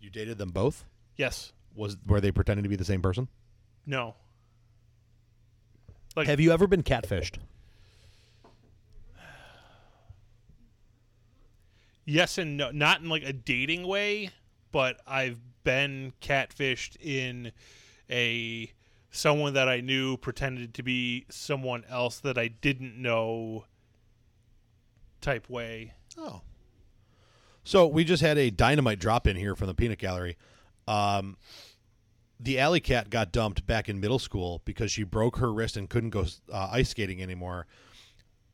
You 0.00 0.10
dated 0.10 0.38
them 0.38 0.50
both? 0.50 0.84
Yes. 1.16 1.52
Was 1.74 1.96
were 2.06 2.20
they 2.20 2.30
pretending 2.30 2.62
to 2.62 2.68
be 2.68 2.76
the 2.76 2.84
same 2.84 3.02
person? 3.02 3.28
No. 3.86 4.14
Like 6.14 6.26
Have 6.26 6.40
you 6.40 6.52
ever 6.52 6.66
been 6.66 6.82
catfished? 6.82 7.36
yes 12.06 12.38
and 12.38 12.56
no, 12.56 12.70
not 12.70 13.00
in 13.00 13.08
like 13.08 13.24
a 13.24 13.32
dating 13.32 13.86
way, 13.86 14.30
but 14.72 15.00
I've 15.06 15.38
been 15.64 16.12
catfished 16.22 16.96
in 17.00 17.52
a 18.08 18.72
someone 19.10 19.54
that 19.54 19.68
I 19.68 19.80
knew 19.80 20.16
pretended 20.16 20.74
to 20.74 20.82
be 20.82 21.26
someone 21.30 21.84
else 21.88 22.18
that 22.20 22.36
I 22.36 22.48
didn't 22.48 23.00
know 23.00 23.64
type 25.20 25.48
way. 25.48 25.94
Oh. 26.18 26.42
So 27.64 27.86
we 27.86 28.04
just 28.04 28.22
had 28.22 28.38
a 28.38 28.50
dynamite 28.50 28.98
drop 28.98 29.26
in 29.26 29.36
here 29.36 29.56
from 29.56 29.66
the 29.66 29.74
peanut 29.74 29.98
gallery. 29.98 30.36
Um, 30.86 31.36
the 32.38 32.58
alley 32.60 32.80
cat 32.80 33.10
got 33.10 33.32
dumped 33.32 33.66
back 33.66 33.88
in 33.88 33.98
middle 33.98 34.18
school 34.18 34.62
because 34.64 34.92
she 34.92 35.02
broke 35.02 35.38
her 35.38 35.52
wrist 35.52 35.76
and 35.76 35.88
couldn't 35.88 36.10
go 36.10 36.26
uh, 36.52 36.68
ice 36.70 36.90
skating 36.90 37.22
anymore. 37.22 37.66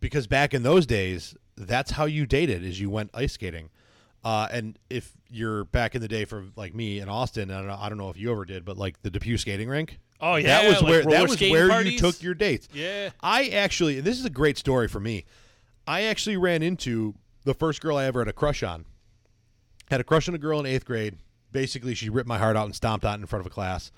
Because 0.01 0.27
back 0.27 0.55
in 0.55 0.63
those 0.63 0.87
days, 0.87 1.37
that's 1.57 1.93
how 1.93 2.07
you 2.07 2.27
dated 2.27 2.65
is 2.65 2.81
you 2.81 2.91
went 2.91 3.11
ice 3.13 3.33
skating. 3.33 3.71
Uh, 4.25 4.49
and 4.53 4.79
if 4.89 5.13
you're 5.29 5.65
back 5.65 5.95
in 5.95 6.01
the 6.01 6.09
day 6.09 6.25
for 6.25 6.47
like 6.57 6.75
me 6.75 7.01
in 7.01 7.09
Austin, 7.09 7.51
I 7.51 7.59
don't 7.59 7.67
know, 7.67 7.79
I 7.79 7.89
don't 7.89 7.99
know 7.99 8.09
if 8.09 8.17
you 8.17 8.31
ever 8.31 8.45
did, 8.45 8.65
but 8.65 8.77
like 8.77 9.03
the 9.03 9.11
Depew 9.11 9.37
skating 9.37 9.69
rink. 9.69 9.99
Oh 10.23 10.37
yeah, 10.37 10.63
that 10.63 10.69
was 10.69 10.83
like 10.83 10.91
where 10.91 11.03
that 11.05 11.29
was 11.29 11.41
where 11.41 11.69
parties? 11.69 11.95
you 11.95 11.99
took 11.99 12.23
your 12.23 12.35
dates. 12.35 12.69
Yeah. 12.73 13.11
I 13.21 13.49
actually, 13.49 13.99
and 13.99 14.07
this 14.07 14.19
is 14.19 14.25
a 14.25 14.31
great 14.31 14.57
story 14.57 14.87
for 14.87 15.01
me. 15.01 15.25
I 15.87 16.03
actually 16.03 16.37
ran 16.37 16.63
into 16.63 17.15
the 17.45 17.55
first 17.55 17.81
girl 17.81 17.97
I 17.97 18.05
ever 18.05 18.21
had 18.21 18.29
a 18.29 18.33
crush 18.33 18.63
on. 18.63 18.85
Had 19.91 20.01
a 20.01 20.05
crush 20.05 20.29
on 20.29 20.35
a 20.35 20.39
girl 20.39 20.61
in 20.61 20.67
eighth 20.67 20.85
grade. 20.85 21.17
basically 21.51 21.95
she 21.95 22.09
ripped 22.09 22.29
my 22.29 22.39
heart 22.39 22.57
out 22.57 22.67
and 22.67 22.75
stomped 22.75 23.05
on 23.05 23.19
it 23.19 23.23
in 23.23 23.27
front 23.27 23.41
of 23.41 23.47
a 23.47 23.55
class. 23.55 23.91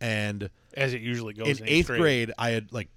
And 0.00 0.50
as 0.74 0.94
it 0.94 1.00
usually 1.00 1.34
goes. 1.34 1.60
in 1.60 1.68
eighth 1.68 1.88
grade, 1.88 2.32
I 2.38 2.50
had 2.50 2.72
like 2.72 2.88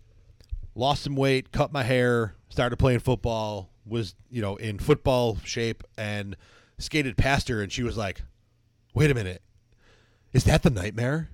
lost 0.75 1.03
some 1.03 1.15
weight, 1.15 1.51
cut 1.51 1.73
my 1.73 1.83
hair, 1.83 2.35
started 2.49 2.77
playing 2.77 2.99
football, 2.99 3.71
was 3.85 4.13
you 4.29 4.41
know 4.41 4.57
in 4.57 4.77
football 4.77 5.37
shape, 5.43 5.83
and 5.97 6.35
skated 6.77 7.17
past 7.17 7.47
her, 7.49 7.61
and 7.61 7.71
she 7.71 7.83
was 7.83 7.97
like, 7.97 8.21
"Wait 8.93 9.09
a 9.09 9.13
minute, 9.15 9.41
is 10.33 10.43
that 10.43 10.61
the 10.63 10.69
nightmare?" 10.69 11.29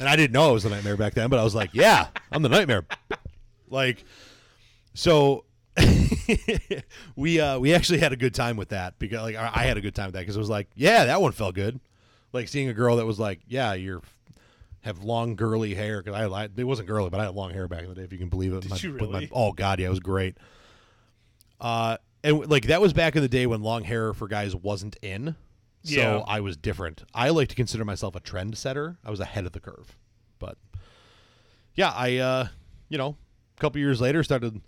And 0.00 0.08
I 0.08 0.16
didn't 0.16 0.32
know 0.32 0.50
it 0.50 0.54
was 0.54 0.62
the 0.62 0.70
nightmare 0.70 0.96
back 0.96 1.14
then, 1.14 1.28
but 1.28 1.38
I 1.38 1.44
was 1.44 1.54
like, 1.54 1.70
"Yeah, 1.74 2.08
I'm 2.30 2.42
the 2.42 2.48
nightmare." 2.48 2.84
Like, 3.68 4.04
so 4.94 5.44
we 7.16 7.40
uh 7.40 7.58
we 7.58 7.74
actually 7.74 7.98
had 7.98 8.12
a 8.12 8.16
good 8.16 8.34
time 8.34 8.56
with 8.56 8.70
that 8.70 8.98
because 8.98 9.22
like 9.22 9.36
I 9.36 9.50
I 9.54 9.62
had 9.64 9.76
a 9.76 9.80
good 9.80 9.94
time 9.94 10.06
with 10.06 10.14
that 10.14 10.20
because 10.20 10.36
it 10.36 10.40
was 10.40 10.50
like, 10.50 10.68
yeah, 10.74 11.06
that 11.06 11.20
one 11.20 11.32
felt 11.32 11.54
good. 11.54 11.80
Like 12.32 12.48
seeing 12.48 12.68
a 12.68 12.74
girl 12.74 12.96
that 12.96 13.06
was 13.06 13.18
like, 13.18 13.40
yeah, 13.46 13.74
you're 13.74 14.02
have 14.82 15.04
long 15.04 15.36
girly 15.36 15.74
hair 15.74 16.02
because 16.02 16.18
I, 16.18 16.24
I 16.26 16.48
it 16.56 16.64
wasn't 16.64 16.88
girly, 16.88 17.08
but 17.10 17.20
I 17.20 17.24
had 17.24 17.34
long 17.34 17.52
hair 17.52 17.68
back 17.68 17.82
in 17.82 17.88
the 17.88 17.94
day, 17.94 18.02
if 18.02 18.12
you 18.12 18.18
can 18.18 18.28
believe 18.28 18.52
it. 18.52 18.62
Did 18.62 18.70
My- 18.70 18.76
you 18.78 18.92
with 18.92 19.02
my- 19.02 19.18
really? 19.18 19.30
oh 19.32 19.52
god, 19.52 19.78
yeah, 19.80 19.86
it 19.86 19.90
was 19.90 20.00
great. 20.00 20.36
Uh, 21.60 21.98
and 22.24 22.50
like 22.50 22.66
that 22.66 22.80
was 22.80 22.92
back 22.92 23.14
in 23.16 23.22
the 23.22 23.28
day 23.28 23.46
when 23.46 23.62
long 23.62 23.84
hair 23.84 24.12
for 24.12 24.26
guys 24.28 24.54
wasn't 24.56 24.96
in. 25.02 25.36
So 25.84 26.00
Yeah. 26.00 26.22
I 26.26 26.40
was 26.40 26.56
different. 26.56 27.02
I 27.14 27.30
like 27.30 27.48
to 27.48 27.54
consider 27.54 27.84
myself 27.84 28.14
a 28.14 28.20
trendsetter. 28.20 28.96
I 29.04 29.10
was 29.10 29.20
ahead 29.20 29.46
of 29.46 29.52
the 29.52 29.60
curve, 29.60 29.96
but 30.38 30.56
yeah, 31.74 31.90
I 31.90 32.18
uh, 32.18 32.48
you 32.88 32.98
know, 32.98 33.16
a 33.56 33.60
couple 33.60 33.80
years 33.80 34.00
later 34.00 34.22
started 34.22 34.60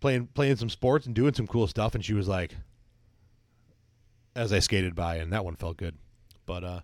playing 0.00 0.28
playing 0.28 0.56
some 0.56 0.68
sports 0.68 1.06
and 1.06 1.14
doing 1.14 1.34
some 1.34 1.46
cool 1.46 1.66
stuff, 1.66 1.94
and 1.94 2.04
she 2.04 2.14
was 2.14 2.28
like, 2.28 2.54
as 4.36 4.52
I 4.52 4.58
skated 4.58 4.94
by, 4.94 5.16
and 5.16 5.32
that 5.32 5.44
one 5.44 5.56
felt 5.56 5.76
good. 5.76 5.96
But 6.46 6.64
uh, 6.64 6.80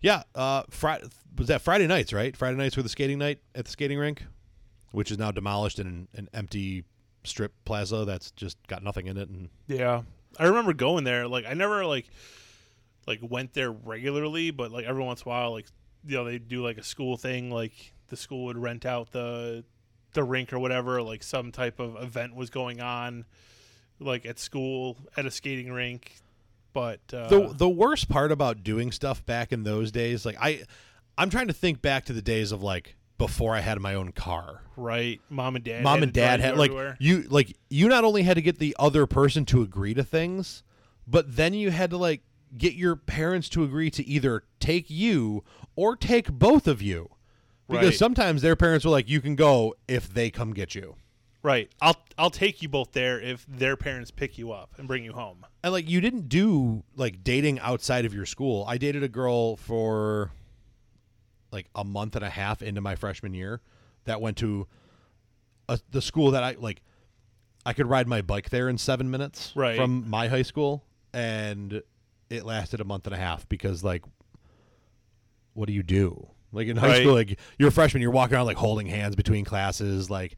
yeah, 0.00 0.24
uh, 0.34 0.64
Friday 0.70 1.06
was 1.36 1.48
that 1.48 1.62
Friday 1.62 1.86
nights, 1.86 2.12
right? 2.12 2.36
Friday 2.36 2.56
nights 2.56 2.76
were 2.76 2.82
the 2.82 2.88
skating 2.88 3.18
night 3.18 3.38
at 3.54 3.64
the 3.64 3.70
skating 3.70 3.98
rink, 3.98 4.24
which 4.90 5.10
is 5.10 5.18
now 5.18 5.30
demolished 5.30 5.78
in 5.78 5.86
an, 5.86 6.08
an 6.14 6.28
empty 6.34 6.84
strip 7.24 7.52
plaza 7.64 8.04
that's 8.04 8.32
just 8.32 8.58
got 8.66 8.82
nothing 8.82 9.06
in 9.06 9.16
it. 9.16 9.28
And 9.28 9.48
Yeah, 9.68 10.02
I 10.38 10.46
remember 10.46 10.72
going 10.72 11.04
there. 11.04 11.28
Like 11.28 11.46
I 11.46 11.54
never 11.54 11.86
like 11.86 12.06
like 13.06 13.20
went 13.22 13.54
there 13.54 13.70
regularly, 13.70 14.50
but 14.50 14.70
like 14.70 14.84
every 14.84 15.02
once 15.02 15.22
in 15.22 15.28
a 15.28 15.30
while, 15.30 15.52
like 15.52 15.66
you 16.04 16.16
know 16.16 16.24
they 16.24 16.38
do 16.38 16.64
like 16.64 16.78
a 16.78 16.82
school 16.82 17.16
thing. 17.16 17.50
Like 17.50 17.94
the 18.08 18.16
school 18.16 18.46
would 18.46 18.58
rent 18.58 18.86
out 18.86 19.12
the 19.12 19.64
the 20.14 20.22
rink 20.22 20.52
or 20.52 20.58
whatever. 20.58 21.02
Like 21.02 21.22
some 21.22 21.52
type 21.52 21.80
of 21.80 22.00
event 22.02 22.34
was 22.34 22.50
going 22.50 22.80
on, 22.80 23.24
like 23.98 24.26
at 24.26 24.38
school 24.38 24.96
at 25.16 25.26
a 25.26 25.30
skating 25.30 25.72
rink. 25.72 26.16
But 26.72 27.00
uh, 27.12 27.28
the 27.28 27.52
the 27.54 27.68
worst 27.68 28.08
part 28.08 28.32
about 28.32 28.62
doing 28.62 28.92
stuff 28.92 29.24
back 29.26 29.52
in 29.52 29.62
those 29.62 29.92
days, 29.92 30.24
like 30.24 30.36
I, 30.40 30.62
I'm 31.18 31.28
trying 31.28 31.48
to 31.48 31.52
think 31.52 31.82
back 31.82 32.06
to 32.06 32.12
the 32.12 32.22
days 32.22 32.52
of 32.52 32.62
like 32.62 32.96
before 33.18 33.54
I 33.54 33.60
had 33.60 33.78
my 33.80 33.94
own 33.94 34.12
car. 34.12 34.62
right, 34.76 35.20
mom 35.28 35.54
and 35.54 35.64
dad, 35.64 35.82
Mom 35.82 35.96
had 35.96 36.02
and 36.04 36.12
dad 36.12 36.40
had 36.40 36.56
like 36.56 36.70
everywhere. 36.70 36.96
you 36.98 37.22
like 37.28 37.56
you 37.68 37.88
not 37.88 38.04
only 38.04 38.22
had 38.22 38.34
to 38.34 38.42
get 38.42 38.58
the 38.58 38.74
other 38.78 39.06
person 39.06 39.44
to 39.46 39.62
agree 39.62 39.94
to 39.94 40.02
things, 40.02 40.62
but 41.06 41.36
then 41.36 41.52
you 41.52 41.70
had 41.70 41.90
to 41.90 41.98
like 41.98 42.22
get 42.56 42.74
your 42.74 42.96
parents 42.96 43.48
to 43.50 43.64
agree 43.64 43.90
to 43.90 44.06
either 44.06 44.44
take 44.60 44.90
you 44.90 45.42
or 45.76 45.96
take 45.96 46.30
both 46.30 46.66
of 46.68 46.82
you. 46.82 47.08
Because 47.68 47.86
Right. 47.86 47.94
sometimes 47.94 48.42
their 48.42 48.56
parents 48.56 48.84
were 48.84 48.90
like, 48.90 49.08
"You 49.08 49.20
can 49.20 49.34
go 49.36 49.74
if 49.88 50.12
they 50.12 50.30
come 50.30 50.52
get 50.52 50.74
you." 50.74 50.96
right. 51.44 51.72
I'll 51.80 51.96
I'll 52.16 52.30
take 52.30 52.62
you 52.62 52.68
both 52.68 52.92
there 52.92 53.18
if 53.20 53.44
their 53.48 53.76
parents 53.76 54.12
pick 54.12 54.38
you 54.38 54.52
up 54.52 54.78
and 54.78 54.86
bring 54.86 55.02
you 55.02 55.12
home. 55.12 55.44
And 55.64 55.72
like 55.72 55.88
you 55.90 56.00
didn't 56.00 56.28
do 56.28 56.84
like 56.94 57.24
dating 57.24 57.58
outside 57.60 58.04
of 58.04 58.14
your 58.14 58.26
school. 58.26 58.64
I 58.68 58.78
dated 58.78 59.02
a 59.02 59.08
girl 59.08 59.56
for 59.56 60.30
like 61.50 61.66
a 61.74 61.82
month 61.84 62.14
and 62.16 62.24
a 62.24 62.30
half 62.30 62.62
into 62.62 62.80
my 62.80 62.94
freshman 62.94 63.34
year 63.34 63.60
that 64.04 64.20
went 64.20 64.36
to 64.38 64.68
a, 65.68 65.80
the 65.90 66.00
school 66.00 66.30
that 66.30 66.42
I 66.44 66.52
like 66.58 66.82
I 67.66 67.72
could 67.72 67.86
ride 67.86 68.06
my 68.06 68.22
bike 68.22 68.50
there 68.50 68.68
in 68.68 68.78
7 68.78 69.10
minutes 69.10 69.52
Right. 69.56 69.76
from 69.76 70.08
my 70.08 70.28
high 70.28 70.42
school 70.42 70.84
and 71.12 71.82
it 72.32 72.44
lasted 72.44 72.80
a 72.80 72.84
month 72.84 73.06
and 73.06 73.14
a 73.14 73.18
half 73.18 73.48
because 73.48 73.84
like 73.84 74.02
what 75.54 75.66
do 75.66 75.72
you 75.72 75.82
do? 75.82 76.28
Like 76.52 76.66
in 76.68 76.76
high 76.76 76.88
Right. 76.88 77.00
school 77.02 77.14
like 77.14 77.38
you're 77.58 77.68
a 77.68 77.72
freshman, 77.72 78.00
you're 78.02 78.10
walking 78.10 78.36
around 78.36 78.46
like 78.46 78.56
holding 78.56 78.86
hands 78.86 79.14
between 79.16 79.44
classes 79.44 80.08
like 80.10 80.36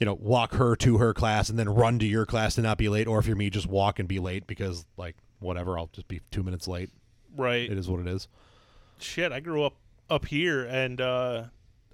you 0.00 0.06
know, 0.06 0.14
walk 0.14 0.54
her 0.54 0.74
to 0.74 0.98
her 0.98 1.14
class 1.14 1.48
and 1.48 1.56
then 1.56 1.68
run 1.68 2.00
to 2.00 2.06
your 2.06 2.26
class 2.26 2.56
to 2.56 2.60
not 2.62 2.76
be 2.76 2.88
late, 2.88 3.06
or 3.06 3.20
if 3.20 3.26
you're 3.28 3.36
me, 3.36 3.48
just 3.50 3.68
walk 3.68 4.00
and 4.00 4.08
be 4.08 4.18
late 4.18 4.48
because, 4.48 4.84
like, 4.96 5.14
whatever, 5.38 5.78
I'll 5.78 5.90
just 5.92 6.08
be 6.08 6.20
two 6.32 6.42
minutes 6.42 6.66
late. 6.66 6.90
Right. 7.36 7.70
It 7.70 7.78
is 7.78 7.88
what 7.88 8.00
it 8.00 8.08
is. 8.08 8.26
shit, 8.98 9.30
I 9.30 9.38
grew 9.38 9.62
up 9.62 9.76
up 10.10 10.26
here 10.26 10.64
and 10.64 11.00
uh, 11.00 11.44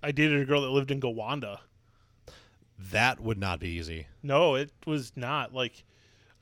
I 0.02 0.12
dated 0.12 0.40
a 0.40 0.46
girl 0.46 0.62
that 0.62 0.70
lived 0.70 0.90
in 0.90 1.02
Gowanda. 1.02 1.58
That 2.78 3.20
would 3.20 3.36
not 3.38 3.60
be 3.60 3.68
easy. 3.68 4.06
No, 4.22 4.54
it 4.54 4.70
was 4.86 5.12
not. 5.14 5.52
Like, 5.52 5.84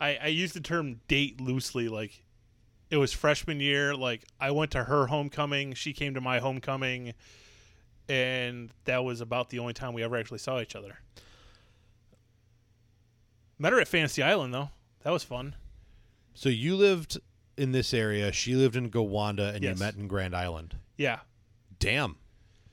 I, 0.00 0.18
I 0.22 0.26
use 0.28 0.52
the 0.52 0.60
term 0.60 1.00
date 1.08 1.40
loosely. 1.40 1.88
Like, 1.88 2.22
it 2.90 2.96
was 2.96 3.12
freshman 3.12 3.60
year. 3.60 3.94
Like, 3.94 4.24
I 4.40 4.50
went 4.50 4.70
to 4.72 4.84
her 4.84 5.06
homecoming. 5.06 5.74
She 5.74 5.92
came 5.92 6.14
to 6.14 6.20
my 6.20 6.38
homecoming. 6.38 7.14
And 8.08 8.70
that 8.84 9.02
was 9.04 9.20
about 9.20 9.50
the 9.50 9.58
only 9.58 9.72
time 9.72 9.92
we 9.94 10.02
ever 10.04 10.16
actually 10.16 10.38
saw 10.38 10.60
each 10.60 10.76
other. 10.76 10.98
Met 13.58 13.72
her 13.72 13.80
at 13.80 13.88
Fantasy 13.88 14.22
Island, 14.22 14.52
though. 14.54 14.70
That 15.02 15.10
was 15.12 15.24
fun. 15.24 15.56
So 16.34 16.48
you 16.48 16.76
lived 16.76 17.18
in 17.56 17.72
this 17.72 17.94
area, 17.94 18.30
she 18.32 18.54
lived 18.54 18.76
in 18.76 18.90
Gowanda, 18.90 19.54
and 19.54 19.64
Yes. 19.64 19.76
you 19.78 19.84
met 19.84 19.94
in 19.96 20.08
Grand 20.08 20.36
Island. 20.36 20.76
Yeah. 20.98 21.20
Damn. 21.78 22.16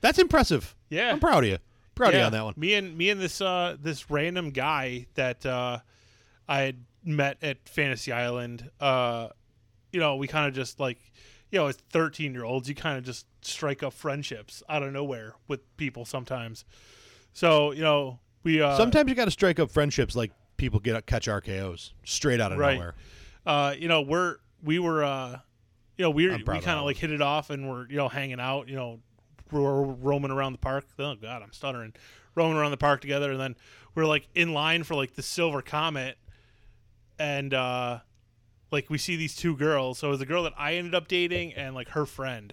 That's 0.02 0.18
impressive. 0.18 0.76
Yeah. 0.90 1.10
I'm 1.12 1.20
proud 1.20 1.44
of 1.44 1.50
you. 1.50 1.58
Proud 1.94 2.12
of 2.12 2.20
you 2.20 2.26
on 2.26 2.32
that 2.32 2.44
one. 2.44 2.54
Me 2.56 2.74
and 2.74 2.98
me 2.98 3.08
and 3.08 3.20
this 3.20 3.40
uh 3.40 3.76
this 3.80 4.10
random 4.10 4.50
guy 4.50 5.06
that 5.14 5.46
uh 5.46 5.78
I 6.48 6.60
had 6.60 6.84
met 7.04 7.38
at 7.40 7.66
Fantasy 7.68 8.12
Island, 8.12 8.68
uh 8.80 9.28
you 9.94 10.00
know, 10.00 10.16
we 10.16 10.26
kind 10.26 10.46
of 10.48 10.54
just 10.54 10.80
like 10.80 10.98
you 11.50 11.60
know, 11.60 11.68
as 11.68 11.76
13 11.76 12.34
year 12.34 12.44
olds, 12.44 12.68
you 12.68 12.74
kind 12.74 12.98
of 12.98 13.04
just 13.04 13.26
strike 13.42 13.82
up 13.84 13.92
friendships 13.92 14.60
out 14.68 14.82
of 14.82 14.92
nowhere 14.92 15.34
with 15.46 15.60
people 15.76 16.04
sometimes. 16.04 16.64
So, 17.32 17.70
you 17.70 17.82
know, 17.82 18.18
we 18.42 18.60
uh 18.60 18.76
Sometimes 18.76 19.08
you 19.08 19.14
got 19.14 19.26
to 19.26 19.30
strike 19.30 19.60
up 19.60 19.70
friendships 19.70 20.16
like 20.16 20.32
people 20.56 20.80
get 20.80 21.06
catch 21.06 21.28
RKOs 21.28 21.92
straight 22.04 22.40
out 22.40 22.50
of 22.52 22.58
Right. 22.58 22.74
nowhere. 22.74 22.94
uh, 23.46 23.74
you 23.78 23.86
know, 23.88 24.02
we're 24.02 24.36
we 24.64 24.78
were, 24.80 25.04
uh, 25.04 25.38
you 25.96 26.02
know, 26.02 26.10
we 26.10 26.26
were, 26.26 26.32
we 26.38 26.44
kind 26.64 26.78
of 26.78 26.84
like 26.86 26.96
hit 26.96 27.12
it 27.12 27.22
off, 27.22 27.50
and 27.50 27.68
we're 27.70 27.86
you 27.88 27.96
know 27.96 28.08
hanging 28.08 28.40
out, 28.40 28.68
you 28.68 28.74
know, 28.74 28.98
we're 29.52 29.82
roaming 29.82 30.32
around 30.32 30.52
the 30.54 30.58
park. 30.58 30.86
Oh 30.98 31.14
God, 31.14 31.42
I'm 31.42 31.52
stuttering. 31.52 31.92
Roaming 32.34 32.56
around 32.56 32.72
the 32.72 32.76
park 32.78 33.00
together, 33.00 33.30
and 33.30 33.38
then 33.40 33.56
we're 33.94 34.06
like 34.06 34.26
in 34.34 34.52
line 34.52 34.82
for 34.82 34.96
like 34.96 35.14
the 35.14 35.22
Silver 35.22 35.62
Comet, 35.62 36.18
and 37.18 37.54
uh, 37.54 38.00
like 38.74 38.90
we 38.90 38.98
see 38.98 39.16
these 39.16 39.34
two 39.34 39.56
girls. 39.56 39.98
So 39.98 40.08
it 40.08 40.10
was 40.10 40.20
the 40.20 40.26
girl 40.26 40.42
that 40.42 40.52
I 40.58 40.74
ended 40.74 40.94
up 40.94 41.08
dating, 41.08 41.54
and 41.54 41.74
like 41.74 41.88
her 41.90 42.04
friend. 42.04 42.52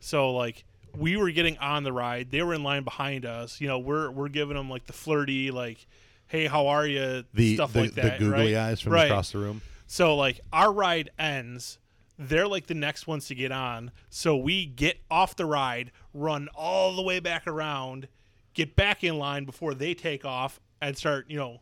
So 0.00 0.32
like 0.32 0.64
we 0.96 1.16
were 1.18 1.30
getting 1.30 1.58
on 1.58 1.82
the 1.84 1.92
ride, 1.92 2.30
they 2.30 2.42
were 2.42 2.54
in 2.54 2.62
line 2.62 2.84
behind 2.84 3.26
us. 3.26 3.60
You 3.60 3.68
know, 3.68 3.78
we're 3.78 4.10
we're 4.10 4.28
giving 4.28 4.56
them 4.56 4.70
like 4.70 4.86
the 4.86 4.94
flirty 4.94 5.50
like. 5.50 5.86
Hey, 6.28 6.46
how 6.46 6.66
are 6.66 6.84
you? 6.84 7.22
The 7.34 7.54
Stuff 7.54 7.72
the, 7.72 7.82
like 7.82 7.94
the 7.94 8.16
googly 8.18 8.54
right? 8.54 8.70
eyes 8.70 8.80
from 8.80 8.94
Right. 8.94 9.04
across 9.04 9.30
the 9.30 9.38
room. 9.38 9.62
So 9.86 10.16
like 10.16 10.40
our 10.52 10.72
ride 10.72 11.10
ends, 11.20 11.78
they're 12.18 12.48
like 12.48 12.66
the 12.66 12.74
next 12.74 13.06
ones 13.06 13.28
to 13.28 13.36
get 13.36 13.52
on. 13.52 13.92
So 14.10 14.36
we 14.36 14.66
get 14.66 14.98
off 15.08 15.36
the 15.36 15.46
ride, 15.46 15.92
run 16.12 16.48
all 16.52 16.96
the 16.96 17.02
way 17.02 17.20
back 17.20 17.46
around, 17.46 18.08
get 18.54 18.74
back 18.74 19.04
in 19.04 19.18
line 19.20 19.44
before 19.44 19.72
they 19.72 19.94
take 19.94 20.24
off 20.24 20.58
and 20.82 20.98
start, 20.98 21.26
you 21.28 21.36
know, 21.38 21.60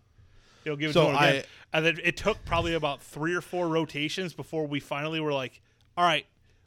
know, 0.72 0.76
give 0.76 0.90
it 0.90 0.92
So 0.94 1.06
to 1.06 1.12
them 1.12 1.16
again. 1.22 1.42
I- 1.72 1.76
and 1.76 1.86
then 1.86 1.98
it 2.04 2.16
took 2.16 2.44
probably 2.44 2.74
about 2.74 3.02
three 3.02 3.34
or 3.34 3.40
four 3.40 3.68
rotations 3.68 4.32
before 4.34 4.66
we 4.66 4.78
finally 4.80 5.20
were 5.20 5.32
like, 5.32 5.60
all 5.96 6.04
right, 6.04 6.26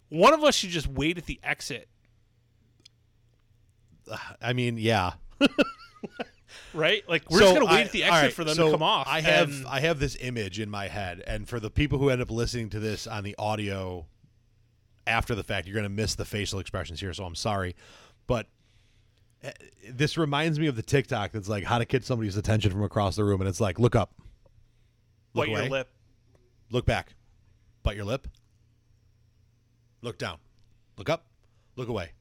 one 0.09 0.33
of 0.33 0.43
us 0.43 0.55
should 0.55 0.69
just 0.69 0.87
wait 0.87 1.17
at 1.17 1.25
the 1.25 1.39
exit, 1.43 1.87
I 4.41 4.53
mean, 4.53 4.77
yeah. 4.77 5.13
right? 6.73 7.07
Like 7.09 7.29
we're 7.29 7.39
So 7.39 7.45
just 7.45 7.53
gonna 7.55 7.65
wait 7.65 7.77
I- 7.79 7.81
at 7.83 7.91
the 7.91 8.03
exit 8.03 8.23
right, 8.23 8.33
for 8.33 8.43
them 8.43 8.55
so 8.55 8.65
to 8.67 8.71
come 8.71 8.83
off. 8.83 9.07
I 9.09 9.21
have 9.21 9.49
and- 9.49 9.67
I 9.67 9.79
have 9.81 9.99
this 9.99 10.17
image 10.19 10.59
in 10.59 10.69
my 10.69 10.87
head, 10.87 11.23
and 11.27 11.47
for 11.47 11.59
the 11.59 11.69
people 11.69 11.99
who 11.99 12.09
end 12.09 12.21
up 12.21 12.31
listening 12.31 12.69
to 12.71 12.79
this 12.79 13.07
on 13.07 13.23
the 13.23 13.35
audio 13.37 14.05
after 15.05 15.35
the 15.35 15.43
fact, 15.43 15.67
you're 15.67 15.73
going 15.73 15.83
to 15.83 15.89
miss 15.89 16.15
the 16.15 16.25
facial 16.25 16.59
expressions 16.59 16.99
here. 16.99 17.13
So 17.13 17.23
I'm 17.23 17.35
sorry, 17.35 17.75
but 18.27 18.47
this 19.89 20.17
reminds 20.17 20.59
me 20.59 20.67
of 20.67 20.75
the 20.75 20.81
TikTok 20.81 21.31
that's 21.31 21.47
like 21.49 21.63
how 21.63 21.77
to 21.77 21.85
get 21.85 22.03
somebody's 22.05 22.37
attention 22.37 22.71
from 22.71 22.83
across 22.83 23.15
the 23.15 23.23
room, 23.23 23.41
and 23.41 23.47
it's 23.49 23.61
like 23.61 23.79
look 23.79 23.95
up, 23.95 24.13
look 25.33 25.45
bite 25.45 25.49
your 25.51 25.59
away, 25.61 25.69
lip. 25.69 25.89
look 26.71 26.85
back, 26.85 27.13
bite 27.83 27.95
your 27.95 28.05
lip, 28.05 28.27
look 30.01 30.17
down, 30.17 30.37
look 30.97 31.09
up, 31.09 31.25
look 31.75 31.87
away, 31.89 32.11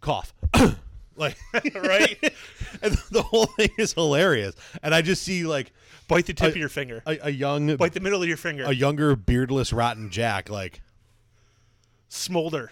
cough. 0.00 0.32
like 1.16 1.36
Right? 1.74 2.18
and 2.82 2.94
the 3.10 3.22
whole 3.22 3.46
thing 3.46 3.70
is 3.78 3.94
hilarious 3.94 4.54
and 4.82 4.94
i 4.94 5.00
just 5.00 5.22
see 5.22 5.44
like 5.46 5.72
Bite 6.08 6.26
the 6.26 6.34
tip 6.34 6.48
I- 6.48 6.50
of 6.50 6.56
your 6.58 6.68
finger. 6.68 7.02
a, 7.06 7.18
a 7.22 7.30
young 7.30 7.74
Bite 7.76 7.94
the 7.94 8.00
middle 8.00 8.20
of 8.22 8.28
your 8.28 8.36
finger. 8.36 8.64
a 8.64 8.72
younger 8.74 9.16
beardless 9.16 9.72
rotten 9.72 10.10
jack 10.10 10.50
like 10.50 10.82
smolder 12.08 12.70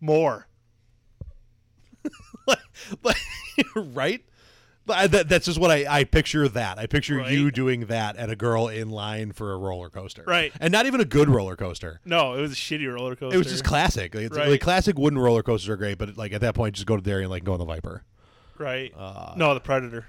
more. 0.00 0.46
Like, 3.02 3.16
right? 3.74 4.24
But 4.86 5.12
that, 5.12 5.28
that's 5.28 5.44
just 5.46 5.58
what 5.60 5.70
I, 5.70 5.84
I 6.00 6.04
picture 6.04 6.48
that. 6.48 6.78
I 6.78 6.86
picture 6.86 7.16
Right. 7.18 7.30
you 7.30 7.50
doing 7.50 7.86
that 7.86 8.16
at 8.16 8.28
a 8.30 8.34
girl 8.34 8.66
in 8.68 8.90
line 8.90 9.30
for 9.32 9.52
a 9.52 9.56
roller 9.58 9.88
coaster. 9.90 10.24
Right. 10.26 10.52
And 10.58 10.72
not 10.72 10.86
even 10.86 11.00
a 11.00 11.04
good 11.04 11.28
roller 11.28 11.54
coaster. 11.54 12.00
No, 12.04 12.34
it 12.34 12.40
was 12.40 12.52
a 12.52 12.56
shitty 12.56 12.92
roller 12.92 13.14
coaster. 13.14 13.34
It 13.34 13.38
was 13.38 13.46
just 13.46 13.62
classic. 13.62 14.14
Like, 14.14 14.24
it's, 14.24 14.36
Right. 14.36 14.48
like 14.48 14.60
classic 14.60 14.98
wooden 14.98 15.18
roller 15.18 15.42
coasters 15.42 15.68
are 15.68 15.76
great, 15.76 15.98
but 15.98 16.16
like 16.16 16.32
at 16.32 16.40
that 16.40 16.54
point, 16.54 16.74
just 16.74 16.86
go 16.86 16.96
to 16.96 17.02
there 17.02 17.20
and 17.20 17.30
like 17.30 17.44
go 17.44 17.52
on 17.52 17.58
the 17.58 17.64
Viper. 17.66 18.02
right. 18.58 18.92
Uh, 18.96 19.34
no, 19.36 19.54
the 19.54 19.60
Predator. 19.60 20.06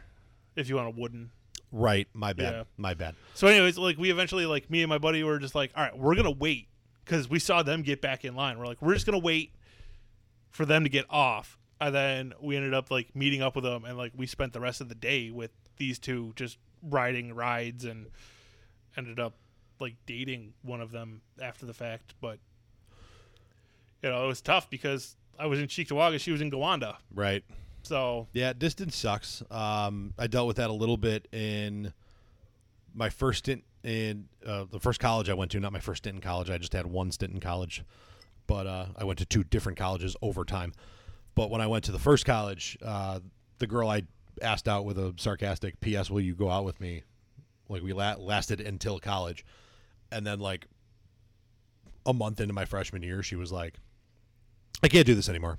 If 0.55 0.67
you 0.69 0.75
want 0.77 0.87
a 0.87 0.99
wooden. 0.99 1.31
Right. 1.71 2.07
My 2.13 2.33
bad. 2.33 2.53
Yeah. 2.53 2.63
My 2.77 2.93
bad. 2.93 3.15
So, 3.35 3.47
anyways, 3.47 3.77
like 3.77 3.97
we 3.97 4.09
eventually, 4.09 4.45
like 4.45 4.69
me 4.69 4.81
and 4.81 4.89
my 4.89 4.97
buddy 4.97 5.23
were 5.23 5.37
just 5.37 5.53
like, 5.55 5.71
all 5.75 5.83
right, 5.83 5.97
we're 5.97 6.15
gonna 6.15 6.31
wait 6.31 6.67
because 7.05 7.29
we 7.29 7.39
saw 7.39 7.61
them 7.61 7.81
get 7.83 8.01
back 8.01 8.25
in 8.25 8.35
line. 8.35 8.57
We're 8.57 8.65
like, 8.67 8.81
we're 8.81 8.93
just 8.93 9.05
gonna 9.05 9.19
wait 9.19 9.53
for 10.49 10.65
them 10.65 10.83
to 10.83 10.89
get 10.89 11.05
off, 11.09 11.57
and 11.81 11.93
then 11.93 12.33
we 12.39 12.55
ended 12.55 12.73
up 12.73 12.89
like 12.91 13.13
meeting 13.15 13.41
up 13.41 13.55
with 13.55 13.65
them, 13.65 13.83
and 13.83 13.97
like 13.97 14.13
we 14.15 14.25
spent 14.27 14.53
the 14.53 14.61
rest 14.61 14.79
of 14.79 14.87
the 14.87 14.95
day 14.95 15.31
with 15.31 15.51
these 15.77 15.99
two 15.99 16.31
just 16.37 16.57
riding 16.81 17.33
rides, 17.33 17.83
and 17.83 18.05
ended 18.95 19.19
up 19.19 19.33
like 19.79 19.95
dating 20.05 20.53
one 20.61 20.79
of 20.79 20.91
them 20.91 21.21
after 21.41 21.65
the 21.65 21.73
fact. 21.73 22.13
But 22.21 22.39
you 24.03 24.09
know, 24.09 24.23
it 24.23 24.27
was 24.27 24.41
tough 24.41 24.69
because 24.69 25.15
I 25.39 25.47
was 25.47 25.59
in 25.59 25.67
Cheektowaga, 25.67 26.19
she 26.19 26.31
was 26.31 26.41
in 26.41 26.51
Gowanda, 26.51 26.95
Right. 27.13 27.43
so 27.83 28.27
Yeah, 28.33 28.53
distance 28.53 28.95
sucks. 28.95 29.43
Um, 29.51 30.13
I 30.17 30.27
dealt 30.27 30.47
with 30.47 30.57
that 30.57 30.69
a 30.69 30.73
little 30.73 30.97
bit 30.97 31.27
in 31.31 31.93
my 32.93 33.09
first 33.09 33.39
stint 33.39 33.63
in 33.83 34.27
uh, 34.45 34.65
the 34.69 34.79
first 34.79 34.99
college 34.99 35.29
I 35.29 35.33
went 35.33 35.49
to. 35.51 35.59
Not 35.59 35.73
my 35.73 35.79
first 35.79 36.03
stint 36.03 36.15
in 36.15 36.21
college. 36.21 36.49
I 36.49 36.57
just 36.59 36.73
had 36.73 36.85
one 36.85 37.11
stint 37.11 37.33
in 37.33 37.39
college, 37.39 37.83
but 38.45 38.67
uh, 38.67 38.85
I 38.97 39.03
went 39.03 39.17
to 39.19 39.25
two 39.25 39.43
different 39.43 39.77
colleges 39.79 40.15
over 40.21 40.43
time. 40.45 40.73
But 41.35 41.49
when 41.49 41.61
I 41.61 41.67
went 41.67 41.85
to 41.85 41.91
the 41.91 41.99
first 41.99 42.25
college, 42.25 42.77
uh, 42.81 43.19
the 43.59 43.67
girl 43.67 43.89
I 43.89 44.03
asked 44.41 44.67
out 44.67 44.85
with 44.85 44.97
a 44.97 45.13
sarcastic 45.17 45.79
"P.S. 45.79 46.09
Will 46.09 46.21
you 46.21 46.35
go 46.35 46.49
out 46.49 46.65
with 46.65 46.79
me?" 46.79 47.03
Like 47.69 47.83
we 47.83 47.93
la- 47.93 48.15
lasted 48.17 48.59
until 48.61 48.99
college, 48.99 49.45
and 50.11 50.25
then 50.25 50.39
like 50.39 50.67
a 52.05 52.13
month 52.13 52.41
into 52.41 52.53
my 52.53 52.65
freshman 52.65 53.03
year, 53.03 53.23
she 53.23 53.35
was 53.35 53.51
like, 53.51 53.75
"I 54.83 54.87
can't 54.87 55.05
do 55.05 55.15
this 55.15 55.29
anymore." 55.29 55.57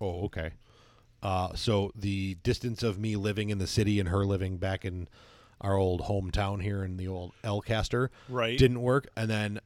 Oh, 0.00 0.24
okay. 0.24 0.52
Uh, 1.22 1.54
so 1.54 1.90
the 1.96 2.36
distance 2.42 2.82
of 2.82 2.98
me 2.98 3.16
living 3.16 3.50
in 3.50 3.58
the 3.58 3.66
city 3.66 3.98
and 3.98 4.08
her 4.08 4.24
living 4.24 4.56
back 4.56 4.84
in 4.84 5.08
our 5.60 5.76
old 5.76 6.02
hometown 6.02 6.62
here 6.62 6.84
in 6.84 6.96
the 6.96 7.08
old 7.08 7.32
Elcaster 7.42 8.08
right, 8.28 8.56
didn't 8.56 8.80
work. 8.80 9.08
And 9.16 9.28
then 9.28 9.60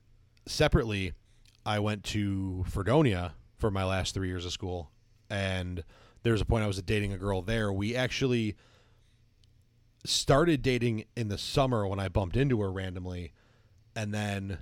separately, 0.46 1.12
I 1.66 1.78
went 1.78 2.04
to 2.04 2.64
Fredonia 2.68 3.34
for 3.62 3.70
my 3.70 3.84
last 3.84 4.12
three 4.12 4.26
years 4.26 4.44
of 4.44 4.50
school, 4.50 4.90
and 5.30 5.84
there 6.24 6.32
was 6.32 6.40
a 6.40 6.44
point 6.44 6.64
I 6.64 6.66
was 6.66 6.82
dating 6.82 7.12
a 7.12 7.16
girl 7.16 7.42
there. 7.42 7.72
We 7.72 7.94
actually 7.94 8.56
started 10.04 10.62
dating 10.62 11.04
in 11.16 11.28
the 11.28 11.38
summer 11.38 11.86
when 11.86 12.00
I 12.00 12.08
bumped 12.08 12.36
into 12.36 12.60
her 12.60 12.72
randomly, 12.72 13.32
and 13.94 14.12
then 14.12 14.58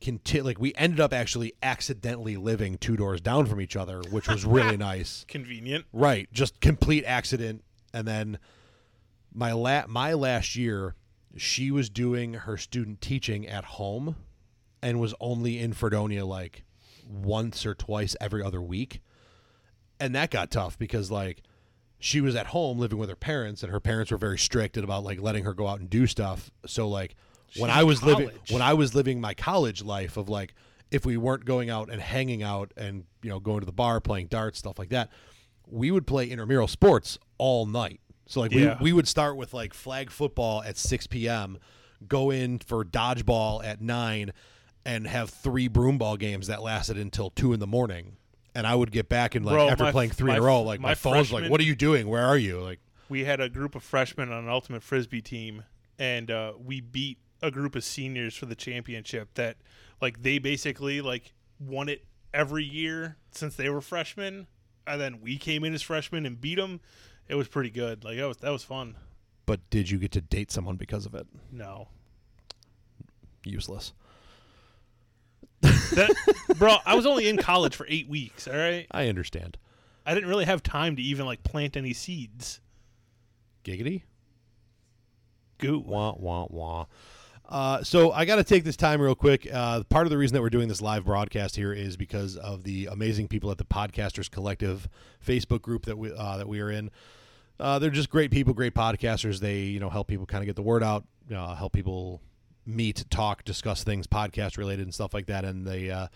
conti- 0.00 0.40
like 0.40 0.58
we 0.58 0.72
ended 0.76 0.98
up 0.98 1.12
actually 1.12 1.52
accidentally 1.62 2.38
living 2.38 2.78
two 2.78 2.96
doors 2.96 3.20
down 3.20 3.44
from 3.44 3.60
each 3.60 3.76
other, 3.76 4.00
which 4.10 4.28
was 4.28 4.46
really 4.46 4.76
nice. 4.92 5.26
convenient. 5.28 5.84
Right, 5.92 6.26
just 6.32 6.58
complete 6.62 7.04
accident. 7.04 7.62
And 7.92 8.08
then 8.08 8.38
my 9.30 9.52
la- 9.52 9.86
my 9.88 10.14
last 10.14 10.56
year, 10.56 10.94
she 11.36 11.70
was 11.70 11.90
doing 11.90 12.32
her 12.32 12.56
student 12.56 13.02
teaching 13.02 13.46
at 13.46 13.64
home, 13.66 14.16
and 14.80 14.98
was 14.98 15.14
only 15.20 15.58
in 15.58 15.74
Fredonia 15.74 16.24
like 16.24 16.64
once 17.08 17.64
or 17.66 17.74
twice 17.74 18.14
every 18.20 18.42
other 18.42 18.60
week, 18.60 19.00
and 19.98 20.14
that 20.14 20.30
got 20.30 20.50
tough 20.50 20.78
because 20.78 21.10
like 21.10 21.42
she 21.98 22.20
was 22.20 22.36
at 22.36 22.46
home 22.48 22.78
living 22.78 22.98
with 22.98 23.08
her 23.08 23.16
parents, 23.16 23.62
and 23.62 23.72
her 23.72 23.80
parents 23.80 24.10
were 24.12 24.18
very 24.18 24.38
strict 24.38 24.76
about 24.76 25.02
like 25.04 25.20
letting 25.20 25.44
her 25.44 25.54
go 25.54 25.66
out 25.66 25.80
and 25.80 25.90
do 25.90 26.06
stuff. 26.06 26.50
So 26.66 26.88
like 26.88 27.16
when 27.56 27.70
I 27.70 27.82
was 27.84 28.02
living 28.02 28.30
when 28.50 28.62
I 28.62 28.74
was 28.74 28.94
living 28.94 29.20
my 29.20 29.34
college 29.34 29.82
life 29.82 30.16
of 30.16 30.28
like 30.28 30.54
if 30.90 31.04
we 31.06 31.16
weren't 31.16 31.44
going 31.44 31.70
out 31.70 31.90
and 31.90 32.00
hanging 32.00 32.42
out 32.42 32.72
and 32.76 33.04
you 33.22 33.30
know 33.30 33.40
going 33.40 33.60
to 33.60 33.66
the 33.66 33.72
bar 33.72 34.00
playing 34.00 34.26
darts 34.26 34.58
stuff 34.58 34.78
like 34.78 34.90
that 34.90 35.10
we 35.66 35.90
would 35.90 36.06
play 36.06 36.26
intramural 36.26 36.68
sports 36.68 37.18
all 37.38 37.64
night 37.66 38.00
so 38.26 38.40
like 38.40 38.52
Yeah. 38.52 38.76
we, 38.80 38.84
we 38.84 38.92
would 38.94 39.08
start 39.08 39.36
with 39.36 39.52
like 39.54 39.72
flag 39.74 40.10
football 40.10 40.62
at 40.62 40.76
6 40.76 41.06
p.m 41.08 41.58
go 42.06 42.30
in 42.30 42.58
for 42.58 42.84
dodgeball 42.84 43.62
at 43.64 43.80
9 43.82 44.32
and 44.88 45.06
have 45.06 45.28
three 45.28 45.68
broomball 45.68 46.18
games 46.18 46.46
that 46.46 46.62
lasted 46.62 46.96
until 46.96 47.28
2 47.28 47.52
in 47.52 47.60
the 47.60 47.66
morning. 47.66 48.16
And 48.54 48.66
i 48.66 48.74
would 48.74 48.90
get 48.90 49.08
back 49.08 49.34
and 49.34 49.44
like 49.44 49.52
Bro, 49.52 49.68
after 49.68 49.84
my- 49.84 49.92
playing 49.92 50.10
three 50.10 50.30
in 50.30 50.38
a 50.38 50.40
my- 50.40 50.46
row 50.46 50.62
like 50.62 50.80
my, 50.80 50.88
my 50.90 50.94
phone's 50.94 51.30
like 51.30 51.42
freshman- 51.42 51.50
what 51.50 51.60
are 51.60 51.64
you 51.64 51.76
doing? 51.76 52.08
Where 52.08 52.24
are 52.24 52.38
you? 52.38 52.58
Like 52.60 52.80
we 53.10 53.24
had 53.24 53.38
a 53.38 53.50
group 53.50 53.74
of 53.74 53.82
freshmen 53.82 54.32
on 54.32 54.44
an 54.44 54.48
ultimate 54.48 54.82
frisbee 54.82 55.20
team 55.20 55.64
and 55.98 56.30
uh, 56.30 56.54
we 56.58 56.80
beat 56.80 57.18
a 57.42 57.50
group 57.50 57.76
of 57.76 57.84
seniors 57.84 58.34
for 58.34 58.46
the 58.46 58.54
championship 58.54 59.34
that 59.34 59.58
like 60.00 60.22
they 60.22 60.38
basically 60.38 61.02
like 61.02 61.34
won 61.60 61.90
it 61.90 62.06
every 62.32 62.64
year 62.64 63.18
since 63.30 63.56
they 63.56 63.68
were 63.68 63.82
freshmen. 63.82 64.46
And 64.86 64.98
then 64.98 65.20
we 65.20 65.36
came 65.36 65.64
in 65.64 65.74
as 65.74 65.82
freshmen 65.82 66.24
and 66.24 66.40
beat 66.40 66.56
them 66.56 66.80
it 67.28 67.34
was 67.34 67.46
pretty 67.46 67.70
good. 67.70 68.04
Like 68.04 68.16
that 68.16 68.26
was 68.26 68.38
that 68.38 68.50
was 68.50 68.64
fun. 68.64 68.96
But 69.44 69.68
did 69.68 69.90
you 69.90 69.98
get 69.98 70.12
to 70.12 70.22
date 70.22 70.50
someone 70.50 70.76
because 70.76 71.04
of 71.04 71.14
it? 71.14 71.26
No. 71.52 71.88
Useless 73.44 73.92
that, 75.90 76.10
bro 76.56 76.76
i 76.86 76.94
was 76.94 77.06
only 77.06 77.28
in 77.28 77.36
college 77.36 77.74
for 77.74 77.86
eight 77.88 78.08
weeks 78.08 78.46
all 78.46 78.56
right 78.56 78.86
i 78.90 79.08
understand 79.08 79.58
i 80.06 80.14
didn't 80.14 80.28
really 80.28 80.44
have 80.44 80.62
time 80.62 80.96
to 80.96 81.02
even 81.02 81.26
like 81.26 81.42
plant 81.42 81.76
any 81.76 81.92
seeds 81.92 82.60
giggity 83.64 84.02
goo 85.58 85.78
Wah 85.78 86.14
wah 86.16 86.46
wah. 86.48 86.86
Uh, 87.48 87.82
so 87.82 88.12
I 88.12 88.26
got 88.26 88.36
to 88.36 88.44
take 88.44 88.62
this 88.64 88.76
time 88.76 89.00
real 89.00 89.14
quick. 89.14 89.48
Uh, 89.50 89.82
part 89.84 90.06
of 90.06 90.10
the 90.10 90.18
reason 90.18 90.34
that 90.34 90.42
we're 90.42 90.50
doing 90.50 90.68
this 90.68 90.82
live 90.82 91.06
broadcast 91.06 91.56
here 91.56 91.72
is 91.72 91.96
because 91.96 92.36
of 92.36 92.62
the 92.62 92.86
amazing 92.86 93.26
people 93.26 93.50
at 93.50 93.56
the 93.56 93.64
Podcasters 93.64 94.30
Collective 94.30 94.86
Facebook 95.26 95.62
group 95.62 95.86
that 95.86 95.96
we 95.96 96.12
uh, 96.12 96.36
that 96.36 96.46
we 96.46 96.60
are 96.60 96.70
in. 96.70 96.90
Uh, 97.58 97.78
they're 97.78 97.90
just 97.90 98.10
great 98.10 98.30
people, 98.30 98.52
great 98.52 98.74
podcasters. 98.74 99.40
They 99.40 99.60
you 99.60 99.80
know 99.80 99.88
help 99.88 100.08
people 100.08 100.26
kind 100.26 100.42
of 100.42 100.46
get 100.46 100.56
the 100.56 100.62
word 100.62 100.82
out, 100.82 101.04
uh, 101.34 101.54
help 101.54 101.72
people 101.72 102.20
meet, 102.68 103.04
talk, 103.10 103.44
discuss 103.44 103.82
things 103.82 104.06
podcast 104.06 104.58
related 104.58 104.84
and 104.84 104.94
stuff 104.94 105.14
like 105.14 105.26
that. 105.26 105.44
And 105.44 105.66
they 105.66 105.90
uh, 105.90 106.08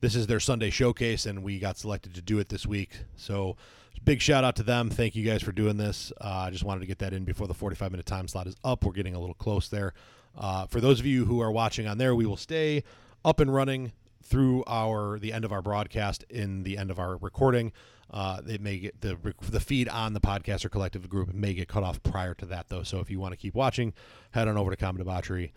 this 0.00 0.14
is 0.14 0.26
their 0.26 0.40
Sunday 0.40 0.70
showcase, 0.70 1.26
and 1.26 1.42
we 1.42 1.58
got 1.58 1.76
selected 1.76 2.14
to 2.14 2.22
do 2.22 2.38
it 2.38 2.48
this 2.48 2.66
week. 2.66 3.00
So 3.16 3.56
big 4.04 4.20
shout 4.20 4.44
out 4.44 4.56
to 4.56 4.62
them. 4.62 4.90
Thank 4.90 5.16
you 5.16 5.24
guys 5.24 5.42
for 5.42 5.52
doing 5.52 5.76
this. 5.76 6.12
Uh, 6.20 6.44
I 6.46 6.50
just 6.50 6.64
wanted 6.64 6.80
to 6.80 6.86
get 6.86 6.98
that 7.00 7.12
in 7.12 7.24
before 7.24 7.46
the 7.46 7.54
45 7.54 7.90
minute 7.90 8.06
time 8.06 8.28
slot 8.28 8.46
is 8.46 8.56
up. 8.62 8.84
We're 8.84 8.92
getting 8.92 9.14
a 9.14 9.20
little 9.20 9.34
close 9.34 9.68
there. 9.68 9.92
Uh, 10.36 10.66
for 10.66 10.80
those 10.80 11.00
of 11.00 11.06
you 11.06 11.24
who 11.24 11.40
are 11.40 11.50
watching 11.50 11.86
on 11.88 11.98
there, 11.98 12.14
we 12.14 12.26
will 12.26 12.36
stay 12.36 12.84
up 13.24 13.40
and 13.40 13.52
running 13.52 13.92
through 14.22 14.62
our 14.66 15.18
the 15.18 15.32
end 15.32 15.44
of 15.44 15.52
our 15.52 15.62
broadcast 15.62 16.24
in 16.30 16.62
the 16.62 16.78
end 16.78 16.90
of 16.90 16.98
our 16.98 17.16
recording. 17.16 17.72
Uh, 18.10 18.40
it 18.46 18.60
may 18.60 18.78
get 18.78 19.00
the 19.00 19.18
the 19.50 19.60
feed 19.60 19.88
on 19.88 20.14
the 20.14 20.20
podcaster 20.20 20.70
collective 20.70 21.08
group 21.08 21.34
may 21.34 21.52
get 21.52 21.68
cut 21.68 21.82
off 21.82 22.02
prior 22.02 22.34
to 22.34 22.46
that 22.46 22.68
though. 22.68 22.82
So 22.82 23.00
if 23.00 23.10
you 23.10 23.18
want 23.18 23.32
to 23.32 23.36
keep 23.36 23.54
watching, 23.54 23.92
head 24.30 24.48
on 24.48 24.56
over 24.56 24.70
to 24.70 24.76
Common 24.76 24.98
Debauchery 24.98 25.52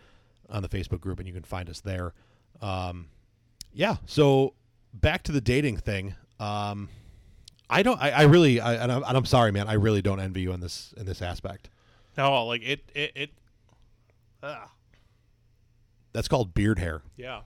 on 0.52 0.62
the 0.62 0.68
Facebook 0.68 1.00
group 1.00 1.18
and 1.18 1.26
you 1.26 1.34
can 1.34 1.42
find 1.42 1.68
us 1.68 1.80
there. 1.80 2.12
Um, 2.60 3.08
yeah. 3.72 3.96
So 4.06 4.54
back 4.94 5.22
to 5.24 5.32
the 5.32 5.40
dating 5.40 5.78
thing. 5.78 6.14
Um, 6.38 6.88
I 7.70 7.82
don't. 7.82 8.00
I, 8.00 8.10
I 8.10 8.22
really. 8.22 8.60
I, 8.60 8.74
and, 8.74 8.92
I'm, 8.92 9.02
and 9.02 9.16
I'm 9.16 9.24
sorry, 9.24 9.50
man. 9.50 9.66
I 9.66 9.74
really 9.74 10.02
don't 10.02 10.20
envy 10.20 10.42
you 10.42 10.52
in 10.52 10.60
this 10.60 10.92
in 10.96 11.06
this 11.06 11.22
aspect. 11.22 11.70
no 12.18 12.44
like 12.46 12.62
it 12.62 12.90
it, 12.94 13.12
it 13.14 13.30
ah, 14.42 14.70
That's 16.12 16.28
called 16.28 16.52
beard 16.52 16.78
hair. 16.78 17.02
yeah 17.16 17.40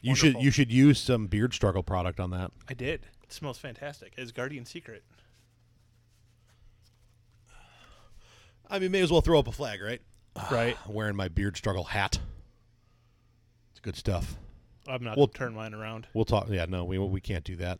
You 0.00 0.14
should 0.14 0.40
you 0.40 0.50
should 0.52 0.70
use 0.70 1.00
some 1.00 1.26
beard 1.26 1.52
struggle 1.54 1.82
product 1.82 2.20
on 2.20 2.30
that. 2.30 2.52
I 2.68 2.74
did. 2.74 3.06
It 3.24 3.32
smells 3.32 3.58
fantastic. 3.58 4.12
It's 4.16 4.30
Guardian 4.30 4.64
Secret. 4.64 5.02
I 8.70 8.78
mean, 8.78 8.92
may 8.92 9.00
as 9.00 9.10
well 9.10 9.20
throw 9.20 9.38
up 9.38 9.48
a 9.48 9.52
flag, 9.52 9.82
right? 9.82 10.00
Right. 10.50 10.76
Wearing 10.88 11.16
my 11.16 11.28
beard 11.28 11.56
struggle 11.56 11.84
hat. 11.84 12.18
Good 13.84 13.96
stuff. 13.96 14.36
I'm 14.88 15.04
not 15.04 15.18
Well- 15.18 15.28
turn 15.28 15.54
mine 15.54 15.74
around. 15.74 16.06
We'll 16.14 16.24
talk. 16.24 16.48
Yeah, 16.48 16.64
no, 16.64 16.84
we 16.84 16.98
we 16.98 17.20
can't 17.20 17.44
do 17.44 17.54
that. 17.56 17.78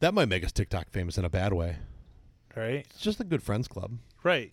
That 0.00 0.12
might 0.12 0.26
make 0.28 0.44
us 0.44 0.52
TikTok 0.52 0.90
famous 0.90 1.16
in 1.16 1.24
a 1.24 1.30
bad 1.30 1.54
way. 1.54 1.76
Right. 2.54 2.86
It's 2.90 3.00
just 3.00 3.18
a 3.18 3.24
good 3.24 3.42
friends 3.42 3.66
club. 3.66 3.98
Right. 4.22 4.52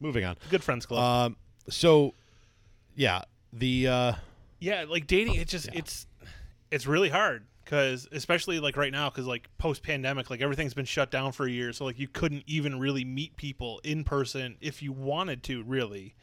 Moving 0.00 0.24
on. 0.24 0.36
Good 0.50 0.64
friends 0.64 0.84
club. 0.84 1.30
Um. 1.30 1.36
So, 1.68 2.12
yeah, 2.96 3.22
the 3.52 3.86
uh, 3.88 4.12
yeah, 4.58 4.84
like 4.88 5.06
dating. 5.06 5.36
It's 5.36 5.52
just 5.52 5.68
it's 5.72 6.06
it's 6.72 6.86
really 6.88 7.08
hard 7.08 7.46
because 7.64 8.08
especially 8.10 8.58
like 8.58 8.76
right 8.76 8.92
now 8.92 9.08
because 9.10 9.26
like 9.26 9.48
post 9.58 9.84
pandemic, 9.84 10.28
like 10.28 10.40
everything's 10.42 10.74
been 10.74 10.84
shut 10.84 11.12
down 11.12 11.30
for 11.30 11.46
a 11.46 11.50
year, 11.50 11.72
so 11.72 11.84
like 11.84 11.98
you 12.00 12.08
couldn't 12.08 12.42
even 12.48 12.80
really 12.80 13.04
meet 13.04 13.36
people 13.36 13.80
in 13.84 14.02
person 14.02 14.56
if 14.60 14.82
you 14.82 14.92
wanted 14.92 15.42
to. 15.44 15.62
Really, 15.62 16.14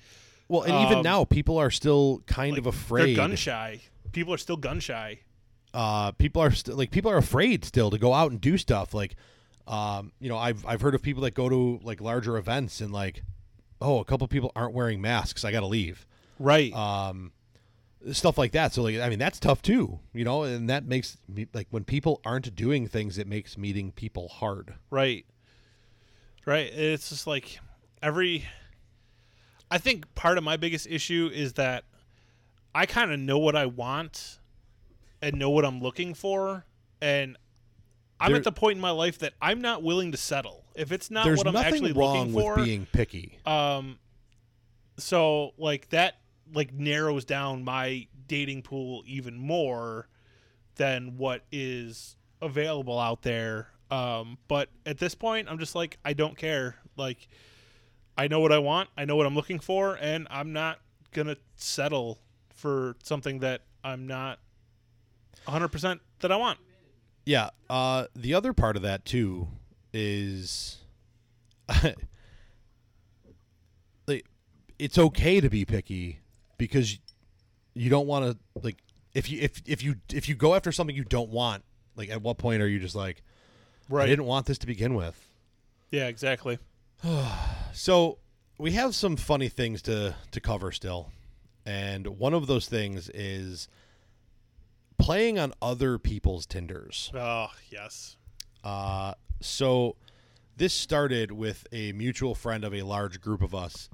well, 0.54 0.62
and 0.64 0.86
even 0.86 0.97
Um, 0.99 1.04
now, 1.04 1.26
people 1.26 1.58
are 1.58 1.72
still 1.72 2.22
kind 2.28 2.51
Like, 2.54 2.60
of 2.60 2.66
afraid. 2.68 3.08
They're 3.18 3.28
gun 3.28 3.36
shy. 3.36 3.82
People 4.12 4.34
are 4.34 4.38
still 4.38 4.58
gun 4.58 4.80
shy. 4.80 5.20
uh, 5.74 6.12
people 6.12 6.41
are 6.41 6.51
st- 6.51 6.78
like 6.78 6.91
people 6.91 7.10
are 7.10 7.18
afraid 7.18 7.66
still 7.66 7.89
to 7.89 7.97
go 7.97 8.14
out 8.14 8.30
and 8.32 8.39
do 8.39 8.58
stuff. 8.58 8.93
Like, 8.93 9.16
um, 9.68 10.12
you 10.20 10.30
know, 10.30 10.38
I've 10.38 10.64
I've 10.68 10.82
heard 10.82 10.93
of 10.95 11.01
people 11.01 11.24
that 11.24 11.34
go 11.34 11.49
to 11.49 11.80
like 11.84 11.99
larger 11.99 12.38
events 12.38 12.80
and 12.80 12.91
like, 12.93 13.24
oh, 13.82 13.99
a 13.99 14.06
couple 14.06 14.28
people 14.28 14.51
aren't 14.56 14.74
wearing 14.76 15.01
masks. 15.01 15.43
I 15.43 15.51
got 15.51 15.62
to 15.62 15.66
leave. 15.68 16.06
Right. 16.38 16.72
Um, 16.74 17.32
stuff 18.12 18.38
like 18.38 18.51
that. 18.51 18.74
So 18.74 18.84
like, 18.84 18.99
I 18.99 19.10
mean, 19.10 19.18
that's 19.20 19.39
tough 19.39 19.62
too. 19.64 19.99
You 20.14 20.26
know, 20.26 20.43
and 20.43 20.70
that 20.70 20.86
makes 20.86 21.18
me 21.28 21.47
like 21.54 21.68
when 21.72 21.84
people 21.86 22.22
aren't 22.24 22.54
doing 22.56 22.88
things, 22.88 23.18
it 23.18 23.26
makes 23.28 23.58
meeting 23.58 23.91
people 23.93 24.28
hard. 24.28 24.76
Right. 24.91 25.26
Right. 26.45 26.72
It's 26.72 27.10
just 27.10 27.26
like 27.26 27.60
every. 28.01 28.45
I 29.74 29.80
think 29.80 30.13
part 30.13 30.38
of 30.38 30.43
my 30.43 30.55
biggest 30.55 30.86
issue 30.88 31.32
is 31.34 31.53
that 31.53 31.84
I 32.76 32.86
kind 32.86 33.11
of 33.11 33.19
know 33.19 33.39
what 33.39 33.55
I 33.55 33.65
want 33.65 34.38
and 35.19 35.39
know 35.39 35.49
what 35.49 35.65
I'm 35.65 35.82
looking 35.82 36.13
for. 36.13 36.63
And 37.01 37.38
I'm 38.19 38.32
There- 38.34 38.38
at 38.38 38.43
the 38.43 38.51
point 38.51 38.76
in 38.76 38.82
my 38.82 38.91
life 38.91 39.17
that 39.17 39.34
I'm 39.41 39.61
not 39.61 39.82
willing 39.82 40.11
to 40.11 40.17
settle. 40.17 40.63
If 40.76 40.91
it's 40.91 41.09
not 41.09 41.26
what 41.26 41.47
I'm 41.47 41.53
nothing 41.53 41.74
actually 41.74 41.91
wrong 41.93 42.17
looking 42.17 42.34
with 42.34 42.43
for, 42.43 42.63
being 42.63 42.86
picky. 42.86 43.39
um, 43.47 43.97
so 44.97 45.53
like 45.57 45.89
that 45.89 46.17
like 46.53 46.71
narrows 46.71 47.26
down 47.26 47.63
my 47.63 48.07
dating 48.28 48.61
pool 48.61 49.03
even 49.07 49.36
more 49.39 50.07
than 50.76 51.17
what 51.17 51.45
is 51.51 52.15
available 52.43 52.99
out 52.99 53.24
there. 53.24 53.69
Um, 53.89 54.38
but 54.47 54.69
at 54.86 54.99
this 54.99 55.15
point, 55.15 55.47
I'm 55.49 55.57
just 55.57 55.74
like 55.74 55.97
I 56.05 56.13
don't 56.13 56.38
care. 56.38 56.76
Like 56.95 57.28
I 58.18 58.28
know 58.28 58.39
what 58.39 58.51
I 58.51 58.59
want, 58.59 58.89
I 58.97 59.05
know 59.05 59.16
what 59.16 59.26
I'm 59.26 59.36
looking 59.36 59.59
for, 59.59 59.97
and 59.99 60.28
I'm 60.30 60.53
not 60.53 60.80
gonna 61.11 61.38
settle 61.55 62.20
for 62.53 62.95
something 63.03 63.39
that 63.39 63.61
I'm 63.84 64.07
not 64.07 64.39
100 65.45 65.68
percent 65.70 66.01
that 66.20 66.32
I 66.32 66.36
want. 66.36 66.59
Yeah. 67.26 67.49
Uh, 67.70 68.05
the 68.16 68.34
other 68.34 68.53
part 68.53 68.76
of 68.76 68.82
that 68.82 69.05
too 69.05 69.47
is, 69.93 70.78
like, 74.07 74.26
it's 74.80 74.97
okay 74.97 75.39
to 75.41 75.49
be 75.49 75.66
picky 75.66 76.20
because 76.57 76.99
you 77.74 77.89
don't 77.89 78.07
want 78.07 78.26
to 78.26 78.38
like 78.61 78.78
if 79.14 79.30
you 79.32 79.39
if 79.41 79.61
if 79.66 79.84
you 79.84 79.95
if 80.14 80.30
you 80.30 80.36
go 80.36 80.55
after 80.55 80.72
something 80.72 80.95
you 80.95 81.03
don't 81.03 81.30
want. 81.30 81.64
Like, 81.95 82.09
at 82.09 82.24
what 82.24 82.39
point 82.39 82.61
are 82.64 82.68
you 82.68 82.80
just 82.80 82.95
like, 82.95 83.22
I 83.93 84.07
didn't 84.07 84.26
want 84.26 84.47
this 84.47 84.57
to 84.57 84.66
begin 84.66 84.95
with? 84.95 85.30
Yeah, 85.91 86.07
exactly. 86.07 86.57
So 87.76 88.20
we 88.60 88.74
have 88.74 88.93
some 88.93 89.18
funny 89.18 89.49
things 89.49 89.82
to 89.82 90.14
to 90.30 90.39
cover 90.39 90.72
still, 90.72 91.12
and 91.66 92.06
one 92.20 92.36
of 92.36 92.45
those 92.45 92.68
things 92.68 93.10
is 93.10 93.68
playing 94.99 95.39
on 95.39 95.54
other 95.60 95.97
people's 95.97 96.45
Tinders. 96.45 97.12
Oh 97.16 97.47
yes. 97.72 98.16
Uh, 98.64 99.16
so 99.41 99.95
this 100.56 100.74
started 100.74 101.32
with 101.32 101.66
a 101.72 101.91
mutual 101.93 102.36
friend 102.36 102.64
of 102.64 102.74
a 102.74 102.84
large 102.84 103.20
group 103.20 103.41
of 103.41 103.56
us 103.56 103.89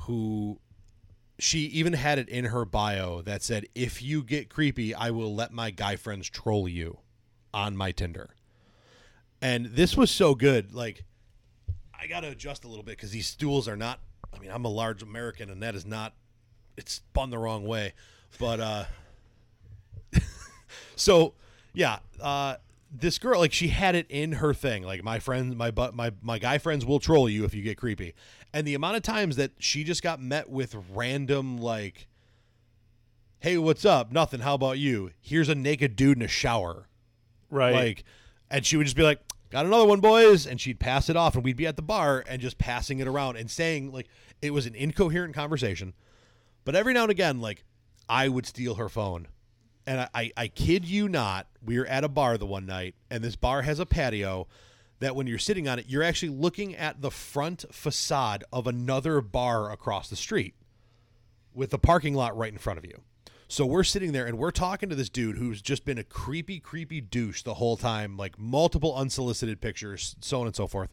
who 0.00 0.60
she 1.38 1.60
even 1.60 1.94
had 1.94 2.18
it 2.18 2.28
in 2.28 2.46
her 2.46 2.64
bio 2.64 3.22
that 3.22 3.42
said, 3.42 3.66
If 3.74 4.02
you 4.02 4.22
get 4.22 4.48
creepy, 4.48 4.94
I 4.94 5.10
will 5.10 5.34
let 5.34 5.52
my 5.52 5.70
guy 5.70 5.96
friends 5.96 6.28
troll 6.28 6.68
you 6.68 6.98
on 7.52 7.76
my 7.76 7.92
Tinder. 7.92 8.30
And 9.40 9.66
this 9.66 9.96
was 9.96 10.10
so 10.10 10.34
good. 10.34 10.72
Like, 10.72 11.04
I 12.02 12.08
got 12.08 12.20
to 12.20 12.28
adjust 12.28 12.64
a 12.64 12.68
little 12.68 12.82
bit 12.82 12.96
because 12.96 13.12
these 13.12 13.28
stools 13.28 13.68
are 13.68 13.76
not, 13.76 14.00
I 14.34 14.38
mean, 14.40 14.50
I'm 14.50 14.64
a 14.64 14.70
large 14.70 15.02
American 15.02 15.50
and 15.50 15.62
that 15.62 15.76
is 15.76 15.86
not, 15.86 16.14
it's 16.76 16.94
spun 16.94 17.30
the 17.30 17.38
wrong 17.38 17.64
way. 17.64 17.92
But, 18.40 18.58
uh, 18.58 18.84
so 20.96 21.34
yeah, 21.74 22.00
uh, 22.20 22.56
this 22.92 23.18
girl 23.18 23.38
like 23.38 23.52
she 23.52 23.68
had 23.68 23.94
it 23.94 24.06
in 24.08 24.32
her 24.32 24.52
thing. 24.52 24.82
Like 24.82 25.02
my 25.04 25.18
friends, 25.18 25.54
my 25.54 25.70
but 25.70 25.94
my 25.94 26.12
my 26.22 26.38
guy 26.38 26.58
friends 26.58 26.84
will 26.84 26.98
troll 26.98 27.28
you 27.28 27.44
if 27.44 27.54
you 27.54 27.62
get 27.62 27.78
creepy. 27.78 28.14
And 28.52 28.66
the 28.66 28.74
amount 28.74 28.96
of 28.96 29.02
times 29.02 29.36
that 29.36 29.52
she 29.58 29.84
just 29.84 30.02
got 30.02 30.20
met 30.20 30.50
with 30.50 30.76
random 30.92 31.56
like, 31.58 32.06
"Hey, 33.40 33.56
what's 33.56 33.84
up? 33.84 34.12
Nothing. 34.12 34.40
How 34.40 34.54
about 34.54 34.78
you? 34.78 35.10
Here's 35.20 35.48
a 35.48 35.54
naked 35.54 35.96
dude 35.96 36.18
in 36.18 36.22
a 36.22 36.28
shower." 36.28 36.88
Right. 37.50 37.74
Like, 37.74 38.04
and 38.50 38.64
she 38.64 38.76
would 38.76 38.84
just 38.84 38.96
be 38.96 39.02
like, 39.02 39.20
"Got 39.52 39.66
another 39.66 39.84
one, 39.84 40.00
boys," 40.00 40.46
and 40.46 40.58
she'd 40.58 40.80
pass 40.80 41.10
it 41.10 41.16
off, 41.16 41.34
and 41.34 41.44
we'd 41.44 41.58
be 41.58 41.66
at 41.66 41.76
the 41.76 41.82
bar 41.82 42.24
and 42.26 42.40
just 42.40 42.56
passing 42.56 43.00
it 43.00 43.06
around 43.06 43.36
and 43.36 43.50
saying 43.50 43.92
like 43.92 44.08
it 44.40 44.54
was 44.54 44.64
an 44.64 44.74
incoherent 44.74 45.34
conversation. 45.34 45.92
But 46.64 46.74
every 46.74 46.94
now 46.94 47.02
and 47.02 47.10
again, 47.10 47.38
like 47.42 47.62
I 48.08 48.28
would 48.28 48.46
steal 48.46 48.76
her 48.76 48.88
phone. 48.88 49.28
And 49.86 50.00
I, 50.00 50.08
I, 50.14 50.32
I 50.38 50.48
kid 50.48 50.86
you 50.86 51.06
not, 51.06 51.48
we 51.62 51.78
were 51.78 51.86
at 51.86 52.02
a 52.02 52.08
bar 52.08 52.38
the 52.38 52.46
one 52.46 52.64
night, 52.64 52.94
and 53.10 53.22
this 53.22 53.36
bar 53.36 53.60
has 53.60 53.78
a 53.78 53.84
patio 53.84 54.48
that 55.00 55.14
when 55.14 55.26
you're 55.26 55.38
sitting 55.38 55.68
on 55.68 55.78
it, 55.78 55.86
you're 55.86 56.02
actually 56.02 56.30
looking 56.30 56.74
at 56.74 57.02
the 57.02 57.10
front 57.10 57.66
facade 57.72 58.44
of 58.52 58.66
another 58.66 59.20
bar 59.20 59.70
across 59.70 60.08
the 60.08 60.16
street 60.16 60.54
with 61.52 61.68
the 61.70 61.78
parking 61.78 62.14
lot 62.14 62.34
right 62.38 62.52
in 62.52 62.58
front 62.58 62.78
of 62.78 62.86
you. 62.86 63.02
So 63.52 63.66
we're 63.66 63.84
sitting 63.84 64.12
there 64.12 64.24
and 64.24 64.38
we're 64.38 64.50
talking 64.50 64.88
to 64.88 64.94
this 64.94 65.10
dude 65.10 65.36
who's 65.36 65.60
just 65.60 65.84
been 65.84 65.98
a 65.98 66.04
creepy, 66.04 66.58
creepy 66.58 67.02
douche 67.02 67.42
the 67.42 67.52
whole 67.52 67.76
time, 67.76 68.16
like 68.16 68.38
multiple 68.38 68.96
unsolicited 68.96 69.60
pictures, 69.60 70.16
so 70.22 70.40
on 70.40 70.46
and 70.46 70.56
so 70.56 70.66
forth. 70.66 70.88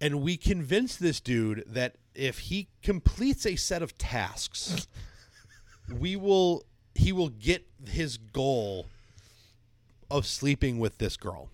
And 0.00 0.20
we 0.20 0.36
convince 0.36 0.96
this 0.96 1.20
dude 1.20 1.62
that 1.64 1.94
if 2.12 2.40
he 2.40 2.66
completes 2.82 3.46
a 3.46 3.54
set 3.54 3.82
of 3.82 3.96
tasks, 3.96 4.88
we 5.96 6.16
will 6.16 6.64
he 6.96 7.12
will 7.12 7.28
get 7.28 7.64
his 7.86 8.16
goal 8.16 8.86
of 10.10 10.26
sleeping 10.26 10.80
with 10.80 10.98
this 10.98 11.16
girl 11.16 11.50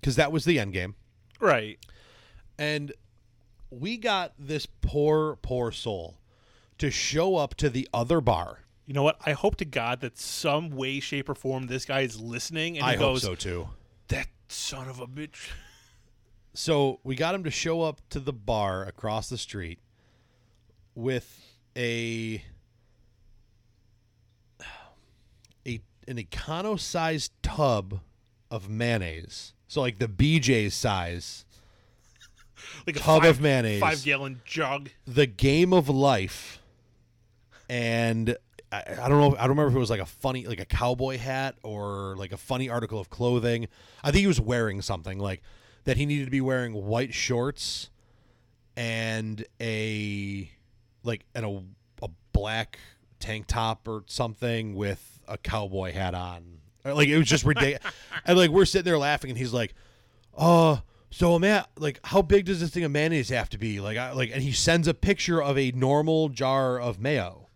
because 0.00 0.16
that 0.16 0.32
was 0.32 0.44
the 0.44 0.58
end 0.58 0.72
game 0.72 0.96
right. 1.38 1.78
and 2.58 2.92
we 3.70 3.96
got 3.96 4.32
this 4.36 4.66
poor 4.66 5.36
poor 5.36 5.70
soul 5.70 6.16
to 6.78 6.90
show 6.90 7.36
up 7.36 7.54
to 7.54 7.70
the 7.70 7.88
other 7.94 8.20
bar 8.20 8.64
You 8.90 8.94
know 8.94 9.04
what? 9.04 9.20
I 9.24 9.34
hope 9.34 9.54
to 9.58 9.64
God 9.64 10.00
that 10.00 10.18
some 10.18 10.70
way, 10.70 10.98
shape, 10.98 11.28
or 11.28 11.36
form 11.36 11.68
this 11.68 11.84
guy 11.84 12.00
is 12.00 12.20
listening 12.20 12.76
and 12.76 12.84
he 12.84 12.92
i 12.94 12.96
hope 12.96 13.12
goes, 13.14 13.22
so 13.22 13.36
too 13.36 13.68
"That 14.08 14.26
son 14.48 14.88
of 14.88 14.98
a 14.98 15.06
bitch." 15.06 15.50
so 16.54 16.98
we 17.04 17.14
got 17.14 17.32
him 17.32 17.44
to 17.44 17.52
show 17.52 17.82
up 17.82 18.00
to 18.08 18.18
the 18.18 18.32
bar 18.32 18.84
across 18.84 19.28
the 19.28 19.38
street 19.38 19.78
with 20.96 21.56
a 21.76 22.42
a 25.64 25.80
an 26.08 26.16
econo-sized 26.16 27.30
tub 27.44 28.00
of 28.50 28.68
mayonnaise 28.68 29.52
so 29.68 29.80
like 29.80 30.00
the 30.00 30.08
bj's 30.08 30.74
size 30.74 31.44
Like 32.88 32.96
a 32.96 32.98
Tub 32.98 33.22
five, 33.22 33.36
of 33.36 33.40
mayonnaise. 33.40 33.80
five 33.80 34.02
gallon 34.02 34.40
jug. 34.44 34.90
the 35.06 35.26
game 35.26 35.72
of 35.72 35.88
life 35.88 36.60
and 37.68 38.36
I, 38.72 38.84
I 39.02 39.08
don't 39.08 39.20
know 39.20 39.32
If, 39.32 39.34
I 39.34 39.42
don't 39.42 39.50
remember 39.50 39.68
if 39.68 39.76
it 39.76 39.78
was 39.78 39.90
like 39.90 40.00
a 40.00 40.06
funny 40.06 40.46
like 40.46 40.60
a 40.60 40.64
cowboy 40.64 41.18
hat 41.18 41.56
or 41.62 42.14
like 42.16 42.32
a 42.32 42.36
funny 42.36 42.68
article 42.68 43.00
of 43.00 43.10
clothing. 43.10 43.68
I 44.02 44.10
think 44.10 44.20
he 44.20 44.26
was 44.26 44.40
wearing 44.40 44.82
something 44.82 45.18
like 45.18 45.42
that 45.84 45.96
he 45.96 46.06
needed 46.06 46.26
to 46.26 46.30
be 46.30 46.40
wearing 46.40 46.72
white 46.74 47.12
shorts 47.12 47.90
and 48.76 49.44
a 49.60 50.50
like 51.02 51.24
and 51.34 51.44
a, 51.44 51.62
a 52.04 52.08
black 52.32 52.78
tank 53.18 53.46
top 53.46 53.88
or 53.88 54.04
something 54.06 54.74
with 54.74 55.20
a 55.26 55.36
cowboy 55.36 55.92
hat 55.92 56.14
on. 56.14 56.58
Like 56.84 57.08
it 57.08 57.18
was 57.18 57.26
just 57.26 57.44
ridiculous 57.44 57.92
and 58.24 58.38
like 58.38 58.50
we're 58.50 58.64
sitting 58.64 58.84
there 58.84 58.98
laughing 58.98 59.30
and 59.30 59.38
he's 59.38 59.52
like 59.52 59.74
uh 60.38 60.78
so 61.10 61.38
man 61.38 61.64
like 61.76 62.00
how 62.04 62.22
big 62.22 62.46
does 62.46 62.60
this 62.60 62.70
thing 62.70 62.84
of 62.84 62.92
mayonnaise 62.92 63.30
have 63.30 63.50
to 63.50 63.58
be? 63.58 63.80
Like 63.80 63.98
I, 63.98 64.12
like 64.12 64.30
and 64.32 64.42
he 64.42 64.52
sends 64.52 64.86
a 64.86 64.94
picture 64.94 65.42
of 65.42 65.58
a 65.58 65.72
normal 65.72 66.28
jar 66.28 66.80
of 66.80 67.00
mayo 67.00 67.48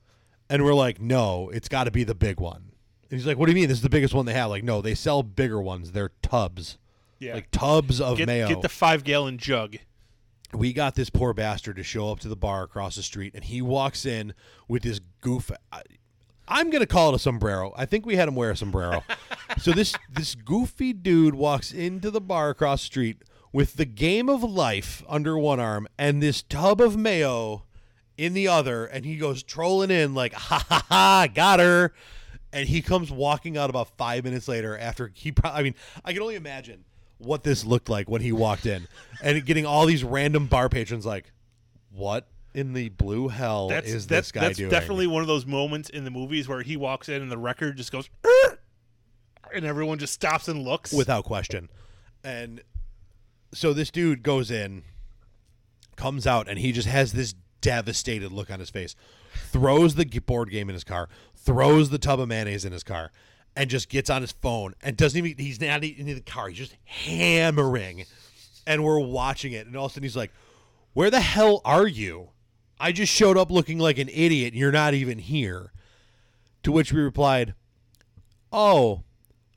and 0.50 0.64
we're 0.64 0.74
like 0.74 1.00
no 1.00 1.50
it's 1.50 1.68
got 1.68 1.84
to 1.84 1.90
be 1.90 2.04
the 2.04 2.14
big 2.14 2.40
one. 2.40 2.72
And 3.10 3.18
he's 3.18 3.26
like 3.26 3.38
what 3.38 3.46
do 3.46 3.52
you 3.52 3.56
mean? 3.56 3.68
This 3.68 3.78
is 3.78 3.82
the 3.82 3.88
biggest 3.88 4.14
one 4.14 4.26
they 4.26 4.34
have. 4.34 4.50
Like 4.50 4.64
no 4.64 4.80
they 4.80 4.94
sell 4.94 5.22
bigger 5.22 5.60
ones. 5.60 5.92
They're 5.92 6.12
tubs. 6.22 6.78
Yeah. 7.20 7.34
like 7.34 7.50
tubs 7.50 8.00
of 8.00 8.18
get, 8.18 8.26
mayo. 8.26 8.48
get 8.48 8.60
the 8.62 8.68
five 8.68 9.04
gallon 9.04 9.38
jug. 9.38 9.76
we 10.52 10.72
got 10.72 10.94
this 10.94 11.10
poor 11.10 11.32
bastard 11.32 11.76
to 11.76 11.82
show 11.82 12.10
up 12.10 12.20
to 12.20 12.28
the 12.28 12.36
bar 12.36 12.62
across 12.64 12.96
the 12.96 13.02
street 13.02 13.32
and 13.34 13.44
he 13.44 13.62
walks 13.62 14.04
in 14.04 14.34
with 14.68 14.82
this 14.82 15.00
goof 15.20 15.50
I, 15.72 15.82
i'm 16.48 16.70
gonna 16.70 16.86
call 16.86 17.10
it 17.12 17.16
a 17.16 17.18
sombrero. 17.18 17.72
I 17.76 17.86
think 17.86 18.04
we 18.04 18.16
had 18.16 18.28
him 18.28 18.34
wear 18.34 18.50
a 18.50 18.56
sombrero. 18.56 19.02
So 19.58 19.70
this 19.70 19.94
this 20.10 20.34
goofy 20.34 20.92
dude 20.92 21.34
walks 21.36 21.70
into 21.70 22.10
the 22.10 22.20
bar 22.20 22.50
across 22.50 22.80
the 22.82 22.86
street 22.86 23.18
with 23.52 23.76
the 23.76 23.84
game 23.84 24.28
of 24.28 24.42
life 24.42 25.04
under 25.08 25.38
one 25.38 25.60
arm 25.60 25.86
and 25.96 26.20
this 26.20 26.42
tub 26.42 26.80
of 26.80 26.96
mayo 26.96 27.62
in 28.16 28.34
the 28.34 28.48
other 28.48 28.86
and 28.86 29.04
he 29.04 29.16
goes 29.16 29.42
trolling 29.42 29.90
in 29.90 30.14
like 30.14 30.32
ha 30.32 30.64
ha 30.68 30.86
ha 30.88 31.26
got 31.34 31.58
her 31.60 31.92
and 32.52 32.68
he 32.68 32.80
comes 32.80 33.10
walking 33.10 33.56
out 33.58 33.68
about 33.70 33.88
five 33.96 34.22
minutes 34.22 34.46
later 34.46 34.78
after 34.78 35.10
he 35.14 35.32
pro- 35.32 35.50
i 35.50 35.62
mean 35.62 35.74
i 36.04 36.12
can 36.12 36.22
only 36.22 36.36
imagine 36.36 36.84
what 37.18 37.42
this 37.42 37.64
looked 37.64 37.88
like 37.88 38.08
when 38.08 38.22
he 38.22 38.30
walked 38.30 38.66
in 38.66 38.86
and 39.22 39.44
getting 39.44 39.66
all 39.66 39.86
these 39.86 40.04
random 40.04 40.46
bar 40.46 40.68
patrons 40.68 41.04
like 41.04 41.32
what 41.90 42.28
in 42.54 42.72
the 42.72 42.88
blue 42.90 43.28
hell 43.28 43.68
That's 43.68 43.88
is 43.88 44.06
that's, 44.06 44.28
this 44.28 44.32
guy 44.32 44.40
that's 44.42 44.58
doing 44.58 44.70
definitely 44.70 45.06
one 45.08 45.22
of 45.22 45.26
those 45.26 45.44
moments 45.44 45.90
in 45.90 46.04
the 46.04 46.10
movies 46.10 46.48
where 46.48 46.62
he 46.62 46.76
walks 46.76 47.08
in 47.08 47.20
and 47.20 47.30
the 47.30 47.38
record 47.38 47.76
just 47.76 47.90
goes. 47.90 48.08
And 49.52 49.64
everyone 49.64 49.98
just 49.98 50.12
stops 50.12 50.48
and 50.48 50.62
looks. 50.62 50.92
without 50.92 51.24
question. 51.24 51.68
And 52.22 52.62
so 53.52 53.72
this 53.72 53.90
dude 53.90 54.22
goes 54.22 54.50
in, 54.50 54.82
comes 55.96 56.26
out, 56.26 56.48
and 56.48 56.58
he 56.58 56.72
just 56.72 56.88
has 56.88 57.12
this 57.12 57.34
devastated 57.64 58.30
look 58.30 58.50
on 58.50 58.60
his 58.60 58.68
face. 58.68 58.94
Throws 59.50 59.94
the 59.94 60.04
board 60.04 60.50
game 60.50 60.68
in 60.68 60.74
his 60.74 60.84
car, 60.84 61.08
throws 61.34 61.90
the 61.90 61.98
tub 61.98 62.20
of 62.20 62.28
mayonnaise 62.28 62.64
in 62.64 62.72
his 62.72 62.84
car, 62.84 63.10
and 63.56 63.70
just 63.70 63.88
gets 63.88 64.10
on 64.10 64.20
his 64.20 64.32
phone 64.32 64.74
and 64.82 64.96
doesn't 64.96 65.18
even. 65.18 65.42
He's 65.42 65.60
not 65.60 65.82
even 65.82 66.06
in 66.06 66.14
the 66.14 66.20
car. 66.20 66.48
He's 66.48 66.58
just 66.58 66.76
hammering, 66.84 68.04
and 68.66 68.84
we're 68.84 69.00
watching 69.00 69.52
it. 69.52 69.66
And 69.66 69.74
all 69.76 69.86
of 69.86 69.92
a 69.92 69.94
sudden 69.94 70.04
he's 70.04 70.16
like, 70.16 70.30
"Where 70.92 71.10
the 71.10 71.20
hell 71.20 71.62
are 71.64 71.86
you? 71.86 72.28
I 72.78 72.92
just 72.92 73.12
showed 73.12 73.38
up 73.38 73.50
looking 73.50 73.78
like 73.78 73.98
an 73.98 74.10
idiot. 74.10 74.52
and 74.52 74.60
You're 74.60 74.70
not 74.70 74.94
even 74.94 75.18
here." 75.18 75.72
To 76.64 76.72
which 76.72 76.92
we 76.92 77.00
replied, 77.00 77.54
"Oh, 78.52 79.02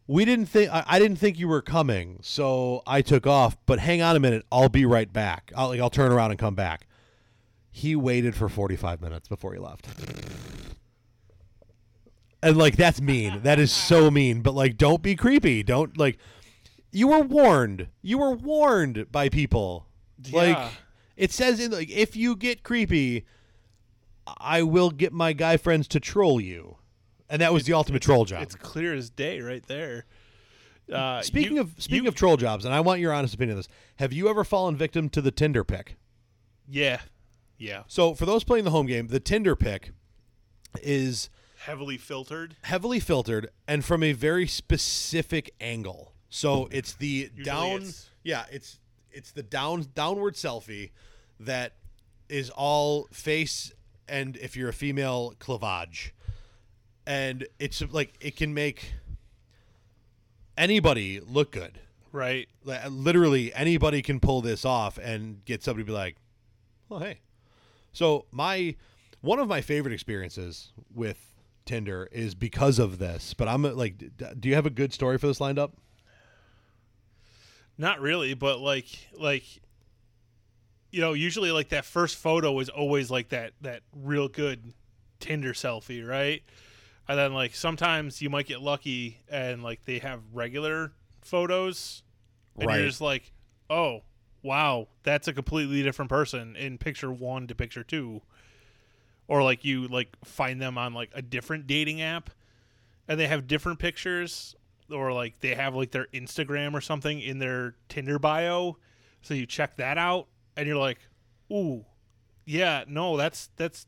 we 0.07 0.23
didn't 0.23 0.47
think 0.47 0.71
I, 0.71 0.83
I 0.87 0.99
didn't 0.99 1.17
think 1.17 1.37
you 1.37 1.49
were 1.49 1.61
coming, 1.61 2.19
so 2.21 2.83
I 2.87 3.01
took 3.01 3.27
off. 3.27 3.57
But 3.65 3.79
hang 3.79 4.01
on 4.01 4.15
a 4.15 4.19
minute, 4.19 4.45
I'll 4.51 4.69
be 4.69 4.85
right 4.85 5.11
back. 5.11 5.51
I'll 5.55 5.67
like, 5.67 5.81
I'll 5.81 5.89
turn 5.89 6.11
around 6.11 6.31
and 6.31 6.39
come 6.39 6.55
back. 6.55 6.87
He 7.77 7.95
waited 7.95 8.33
for 8.35 8.49
forty 8.49 8.75
five 8.75 9.01
minutes 9.01 9.27
before 9.27 9.53
he 9.53 9.59
left, 9.59 9.87
and 12.41 12.57
like 12.57 12.75
that's 12.75 12.99
mean. 13.01 13.39
That 13.43 13.59
is 13.59 13.71
so 13.71 14.09
mean. 14.11 14.41
But 14.41 14.53
like, 14.55 14.77
don't 14.77 15.01
be 15.03 15.15
creepy. 15.15 15.61
Don't 15.63 15.97
like. 15.97 16.17
You 16.91 17.09
were 17.09 17.21
warned. 17.21 17.87
You 18.01 18.17
were 18.17 18.33
warned 18.33 19.11
by 19.11 19.29
people. 19.29 19.85
Like 20.31 20.57
it 21.15 21.31
says 21.31 21.59
in 21.59 21.71
like 21.71 21.91
if 21.91 22.15
you 22.15 22.35
get 22.35 22.63
creepy, 22.63 23.25
I 24.39 24.63
will 24.63 24.89
get 24.89 25.13
my 25.13 25.33
guy 25.33 25.57
friends 25.57 25.87
to 25.89 25.99
troll 25.99 26.41
you, 26.41 26.77
and 27.29 27.41
that 27.43 27.53
was 27.53 27.65
the 27.65 27.73
ultimate 27.73 28.01
troll 28.01 28.25
job. 28.25 28.41
it's 28.41 28.55
clear 28.55 28.93
as 28.95 29.09
day 29.11 29.39
right 29.41 29.65
there. 29.67 30.05
Uh, 30.91 31.21
Speaking 31.21 31.57
you- 31.57 31.61
of 31.61 31.75
speaking 31.77 32.05
you- 32.05 32.09
of 32.09 32.15
troll 32.15 32.37
jobs, 32.37 32.65
and 32.65 32.73
I 32.73 32.79
want 32.79 33.01
your 33.01 33.13
honest 33.13 33.35
opinion 33.35 33.57
on 33.57 33.59
this. 33.59 33.67
Have 33.97 34.13
you 34.13 34.29
ever 34.29 34.43
fallen 34.43 34.75
victim 34.75 35.09
to 35.09 35.21
the 35.21 35.31
Tinder 35.31 35.63
pick? 35.63 35.97
yeah, 36.67 37.01
yeah, 37.57 37.83
So 37.87 38.13
for 38.13 38.25
those 38.25 38.43
playing 38.43 38.65
the 38.65 38.71
home 38.71 38.85
game, 38.85 39.07
the 39.07 39.19
Tinder 39.19 39.55
pick 39.55 39.91
is 40.81 41.29
heavily 41.59 41.97
filtered. 41.97 42.55
heavily 42.63 42.99
filtered 42.99 43.49
and 43.67 43.83
from 43.83 44.03
a 44.03 44.13
very 44.13 44.47
specific 44.47 45.53
angle. 45.59 46.13
So 46.29 46.67
it's 46.71 46.93
the 46.93 47.29
down 47.43 47.77
it's- 47.77 48.09
yeah, 48.23 48.45
it's 48.51 48.79
it's 49.11 49.31
the 49.31 49.41
down 49.43 49.87
downward 49.95 50.35
selfie 50.35 50.91
that 51.39 51.73
is 52.29 52.49
all 52.51 53.07
face 53.11 53.73
and 54.07 54.35
if 54.37 54.55
you're 54.55 54.69
a 54.69 54.73
female 54.73 55.33
clavage. 55.39 56.11
And 57.05 57.47
it's 57.57 57.81
like 57.91 58.13
it 58.19 58.35
can 58.35 58.53
make 58.53 58.93
anybody 60.57 61.19
look 61.19 61.51
good. 61.51 61.79
Right. 62.11 62.47
Like, 62.63 62.81
literally 62.89 63.53
anybody 63.53 64.01
can 64.01 64.19
pull 64.19 64.41
this 64.41 64.65
off 64.65 64.97
and 64.97 65.43
get 65.45 65.63
somebody 65.63 65.83
to 65.83 65.87
be 65.87 65.93
like, 65.93 66.15
"Oh, 66.89 66.99
hey." 66.99 67.19
So 67.97 68.25
my 68.31 68.75
one 69.21 69.39
of 69.39 69.47
my 69.47 69.61
favorite 69.61 69.91
experiences 69.91 70.71
with 70.93 71.33
Tinder 71.65 72.07
is 72.11 72.35
because 72.35 72.77
of 72.77 72.99
this. 72.99 73.33
But 73.33 73.47
I'm 73.47 73.63
like, 73.63 73.97
do 74.39 74.47
you 74.47 74.53
have 74.53 74.67
a 74.67 74.69
good 74.69 74.93
story 74.93 75.17
for 75.17 75.25
this 75.25 75.41
lined 75.41 75.57
up? 75.57 75.73
Not 77.75 77.99
really, 77.99 78.35
but 78.35 78.59
like 78.59 78.85
like 79.13 79.43
you 80.91 81.01
know, 81.01 81.13
usually 81.13 81.51
like 81.51 81.69
that 81.69 81.85
first 81.85 82.17
photo 82.17 82.59
is 82.59 82.69
always 82.69 83.09
like 83.09 83.29
that 83.29 83.53
that 83.61 83.81
real 83.95 84.27
good 84.27 84.73
Tinder 85.19 85.53
selfie, 85.53 86.07
right? 86.07 86.43
And 87.07 87.17
then 87.17 87.33
like 87.33 87.55
sometimes 87.55 88.21
you 88.21 88.29
might 88.29 88.45
get 88.45 88.61
lucky 88.61 89.21
and 89.27 89.63
like 89.63 89.85
they 89.85 89.97
have 89.99 90.21
regular 90.33 90.91
photos 91.21 92.03
and 92.59 92.67
Right. 92.67 92.77
you're 92.77 92.87
just 92.89 93.01
like, 93.01 93.31
"Oh, 93.71 94.03
wow, 94.47 94.87
that's 95.03 95.27
a 95.27 95.33
completely 95.33 95.83
different 95.83 96.09
person 96.09 96.55
in 96.55 96.77
picture 96.77 97.11
1 97.11 97.47
to 97.47 97.55
picture 97.55 97.83
2." 97.83 98.21
Or 99.27 99.43
like 99.43 99.65
you 99.65 99.87
like 99.87 100.15
find 100.23 100.61
them 100.61 100.77
on 100.77 100.93
like 100.93 101.11
a 101.13 101.21
different 101.21 101.67
dating 101.67 102.01
app 102.01 102.29
and 103.07 103.19
they 103.19 103.27
have 103.27 103.47
different 103.47 103.79
pictures 103.79 104.55
or 104.91 105.11
like 105.11 105.39
they 105.39 105.55
have 105.55 105.75
like 105.75 105.91
their 105.91 106.07
Instagram 106.13 106.73
or 106.73 106.81
something 106.81 107.19
in 107.19 107.39
their 107.39 107.75
Tinder 107.89 108.19
bio. 108.19 108.77
So 109.21 109.33
you 109.33 109.45
check 109.45 109.77
that 109.77 109.97
out 109.97 110.27
and 110.55 110.67
you're 110.67 110.77
like, 110.77 110.99
"Ooh, 111.51 111.85
yeah, 112.45 112.83
no, 112.87 113.17
that's 113.17 113.49
that's 113.57 113.85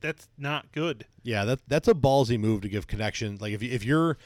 that's 0.00 0.28
not 0.36 0.70
good." 0.72 1.06
Yeah, 1.22 1.44
that 1.44 1.60
that's 1.66 1.88
a 1.88 1.94
ballsy 1.94 2.38
move 2.38 2.60
to 2.62 2.68
give 2.68 2.86
connection. 2.86 3.38
Like 3.40 3.52
if 3.52 3.62
you, 3.62 3.70
if 3.70 3.84
you're 3.84 4.18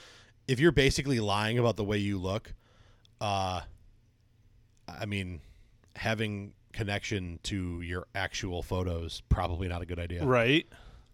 if 0.49 0.59
you're 0.59 0.73
basically 0.73 1.21
lying 1.21 1.59
about 1.59 1.77
the 1.77 1.85
way 1.85 1.99
you 1.99 2.19
look, 2.19 2.55
uh, 3.21 3.61
I 4.89 5.07
mean, 5.07 5.41
having 5.99 6.55
connection 6.73 7.41
to 7.43 7.81
your 7.81 8.07
actual 8.15 8.63
photos 8.63 9.23
probably 9.29 9.69
not 9.69 9.83
a 9.83 9.87
good 9.87 9.99
idea. 9.99 10.25
Right? 10.25 10.67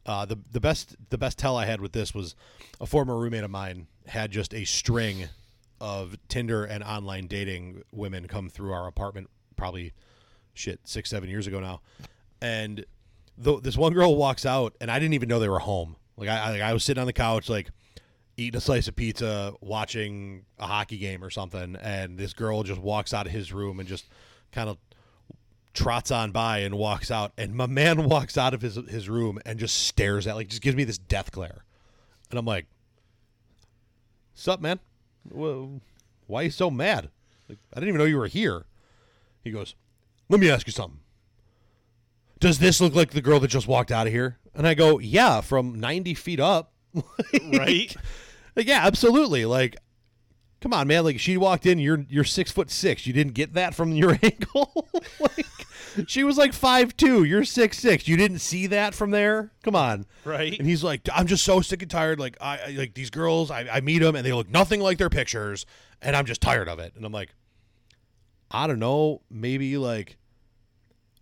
Uh, 0.07 0.25
the 0.27 0.39
the 0.53 0.61
best 0.61 0.97
the 1.11 1.17
best 1.17 1.39
tell 1.39 1.57
I 1.57 1.65
had 1.65 1.81
with 1.81 1.93
this 1.93 2.15
was 2.15 2.35
a 2.81 2.87
former 2.87 3.17
roommate 3.17 3.45
of 3.45 3.51
mine 3.51 3.87
had 4.07 4.31
just 4.31 4.53
a 4.53 4.65
string 4.65 5.29
of 5.81 6.17
Tinder 6.29 6.65
and 6.65 6.85
online 6.85 7.27
dating 7.27 7.83
women 7.93 8.29
come 8.29 8.51
through 8.51 8.73
our 8.73 8.87
apartment 8.87 9.31
probably 9.57 9.93
shit 10.53 10.81
six 10.85 11.09
seven 11.09 11.31
years 11.31 11.47
ago 11.47 11.61
now, 11.61 11.81
and 12.43 12.85
th- 13.43 13.63
this 13.63 13.77
one 13.79 13.95
girl 13.95 14.15
walks 14.17 14.45
out 14.45 14.77
and 14.81 14.91
I 14.91 14.99
didn't 14.99 15.15
even 15.15 15.29
know 15.29 15.39
they 15.39 15.49
were 15.49 15.61
home. 15.61 15.97
Like 16.19 16.29
I 16.29 16.39
I, 16.39 16.51
like, 16.51 16.61
I 16.61 16.75
was 16.75 16.85
sitting 16.85 17.01
on 17.01 17.07
the 17.07 17.15
couch 17.15 17.49
like 17.49 17.71
eating 18.37 18.59
a 18.59 18.61
slice 18.61 18.89
of 18.89 18.97
pizza, 18.97 19.55
watching 19.61 20.45
a 20.59 20.67
hockey 20.67 20.99
game 20.99 21.25
or 21.25 21.31
something, 21.31 21.77
and 21.77 22.19
this 22.19 22.35
girl 22.35 22.63
just 22.63 22.81
walks 22.81 23.15
out 23.15 23.27
of 23.27 23.33
his 23.33 23.53
room 23.53 23.81
and 23.81 23.89
just 23.89 24.07
kind 24.55 24.71
of 24.71 24.79
trots 25.75 26.11
on 26.13 26.31
by 26.31 26.59
and 26.59 26.77
walks 26.77 27.11
out, 27.11 27.33
and 27.37 27.55
my 27.55 27.67
man 27.67 28.05
walks 28.09 28.39
out 28.39 28.55
of 28.55 28.63
his 28.63 28.77
his 28.89 29.09
room 29.09 29.39
and 29.45 29.59
just 29.59 29.87
stares 29.87 30.27
at 30.27 30.37
like 30.37 30.49
just 30.49 30.63
gives 30.63 30.77
me 30.77 30.85
this 30.85 30.99
death 30.99 31.33
glare, 31.33 31.65
and 32.31 32.39
I'm 32.39 32.47
like, 32.47 32.67
"Sup, 34.35 34.61
man? 34.61 34.79
Why 35.29 36.41
are 36.41 36.45
you 36.45 36.51
so 36.51 36.71
mad? 36.71 37.11
Like, 37.49 37.59
I 37.73 37.81
didn't 37.81 37.89
even 37.89 37.99
know 37.99 38.07
you 38.07 38.19
were 38.19 38.29
here." 38.29 38.67
He 39.43 39.51
goes, 39.51 39.75
"Let 40.29 40.41
me 40.41 40.49
ask 40.49 40.67
you 40.67 40.73
something. 40.73 41.01
Does 42.41 42.59
this 42.59 42.81
look 42.81 42.95
like 42.95 43.11
the 43.11 43.23
girl 43.23 43.41
that 43.41 43.49
just 43.49 43.69
walked 43.69 43.91
out 43.93 44.07
of 44.07 44.13
here?" 44.13 44.39
And 44.55 44.67
I 44.67 44.75
go, 44.75 44.99
"Yeah, 45.01 45.41
from 45.41 45.81
90 45.81 46.15
feet 46.15 46.41
up." 46.41 46.73
Right? 47.53 47.95
Like, 48.57 48.69
yeah, 48.69 48.87
absolutely. 48.87 49.45
Like, 49.45 49.77
come 50.65 50.73
on, 50.73 50.89
man. 50.89 51.05
Like, 51.05 51.21
she 51.21 51.37
walked 51.37 51.67
in. 51.67 51.79
You're 51.79 52.07
you're 52.09 52.25
six 52.25 52.51
foot 52.51 52.71
six. 52.71 53.07
You 53.07 53.13
didn't 53.13 53.35
get 53.35 53.53
that 53.53 53.75
from 53.75 53.93
your 53.93 54.13
ankle. 54.23 54.89
like, 55.21 55.47
she 56.07 56.25
was 56.25 56.39
like 56.39 56.55
five 56.55 56.97
two. 56.97 57.23
You're 57.23 57.45
six 57.45 57.79
six. 57.79 58.09
You 58.09 58.17
didn't 58.17 58.39
see 58.39 58.67
that 58.69 58.95
from 58.95 59.11
there. 59.11 59.53
Come 59.63 59.77
on. 59.77 60.07
Right? 60.25 60.59
And 60.59 60.67
he's 60.67 60.83
like, 60.83 61.07
I'm 61.13 61.27
just 61.27 61.45
so 61.45 61.61
sick 61.61 61.83
and 61.83 61.91
tired. 61.91 62.19
Like, 62.19 62.39
I, 62.41 62.59
I 62.59 62.71
like 62.71 62.95
these 62.95 63.11
girls. 63.11 63.51
I, 63.51 63.69
I 63.71 63.83
meet 63.83 63.99
them 63.99 64.17
and 64.17 64.25
they 64.25 64.33
look 64.33 64.49
nothing 64.49 64.81
like 64.81 64.97
their 64.97 65.11
pictures, 65.11 65.67
and 66.01 66.17
I'm 66.17 66.25
just 66.25 66.41
tired 66.41 66.71
of 66.71 66.79
it. 66.79 66.95
And 66.97 67.05
I'm 67.05 67.13
like, 67.13 67.35
I 68.51 68.67
don't 68.67 68.79
know. 68.79 69.21
Maybe 69.31 69.77
like, 69.77 70.17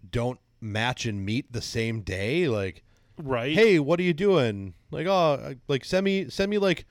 don't 0.09 0.38
match 0.61 1.05
and 1.05 1.26
meet 1.26 1.53
the 1.53 1.62
same 1.62 2.03
day. 2.03 2.47
Like, 2.47 2.84
right? 3.20 3.53
hey, 3.53 3.80
what 3.80 3.99
are 3.99 4.05
you 4.05 4.14
doing? 4.14 4.74
Like, 4.93 5.09
oh, 5.09 5.57
like 5.66 5.84
send 5.84 6.05
me 6.05 6.28
send 6.28 6.49
me 6.49 6.59
like 6.59 6.86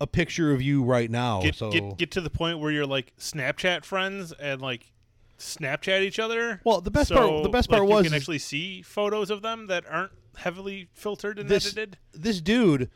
a 0.00 0.06
picture 0.06 0.52
of 0.52 0.62
you 0.62 0.82
right 0.82 1.10
now. 1.10 1.42
get, 1.42 1.54
so 1.54 1.70
get 1.70 1.96
get 1.98 2.10
to 2.12 2.20
the 2.20 2.30
point 2.30 2.58
where 2.58 2.70
you're 2.72 2.86
like 2.86 3.12
Snapchat 3.18 3.84
friends 3.84 4.32
and 4.32 4.60
like 4.60 4.90
Snapchat 5.38 6.02
each 6.02 6.18
other. 6.18 6.60
Well, 6.64 6.80
the 6.80 6.90
best 6.90 7.08
So, 7.08 7.16
part- 7.16 7.42
the 7.42 7.48
best 7.48 7.68
part 7.70 7.82
like, 7.82 7.90
was 7.90 8.04
you 8.04 8.10
can 8.10 8.16
actually 8.16 8.38
see 8.38 8.82
photos 8.82 9.30
of 9.30 9.42
them 9.42 9.66
that 9.68 9.84
aren't 9.90 10.12
heavily 10.36 10.88
filtered 10.94 11.38
and 11.38 11.48
this 11.48 11.66
edited. 11.66 11.98
this 12.12 12.40
dude 12.40 12.90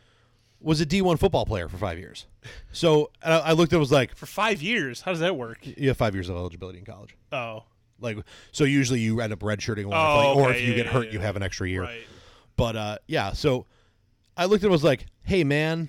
was 0.60 0.80
a 0.80 0.86
D1 0.86 1.18
football 1.18 1.44
player 1.44 1.68
for 1.68 1.76
five 1.76 1.98
years. 1.98 2.26
So 2.72 3.10
and 3.22 3.34
I, 3.34 3.38
I 3.38 3.52
looked 3.52 3.72
at 3.72 3.76
it 3.76 3.80
was 3.80 3.92
like, 3.92 4.16
For 4.16 4.26
five 4.26 4.62
years, 4.62 5.02
how 5.02 5.10
does 5.10 5.20
that 5.20 5.36
work? 5.36 5.58
you 5.62 5.88
have 5.88 5.96
five 5.96 6.14
years 6.14 6.28
of 6.28 6.36
eligibility 6.36 6.78
in 6.78 6.84
college. 6.86 7.16
Oh, 7.32 7.64
Like, 8.00 8.18
so 8.52 8.64
usually 8.64 9.00
you 9.00 9.20
end 9.20 9.32
up 9.32 9.40
redshirting 9.40 9.84
one, 9.86 9.94
Oh, 9.98 10.34
or 10.36 10.48
okay, 10.50 10.58
if 10.58 10.62
you 10.64 10.70
yeah, 10.70 10.76
get 10.76 10.86
yeah, 10.86 10.92
hurt, 10.92 11.06
yeah. 11.08 11.12
you 11.12 11.18
have 11.20 11.36
an 11.36 11.42
extra 11.42 11.68
year. 11.68 11.82
right. 11.82 12.02
But 12.56 12.76
uh, 12.76 12.98
yeah, 13.06 13.32
so 13.32 13.66
I 14.36 14.44
looked 14.46 14.62
at 14.62 14.64
it 14.64 14.66
and 14.68 14.72
was 14.72 14.84
like, 14.84 15.06
hey 15.24 15.44
man, 15.44 15.88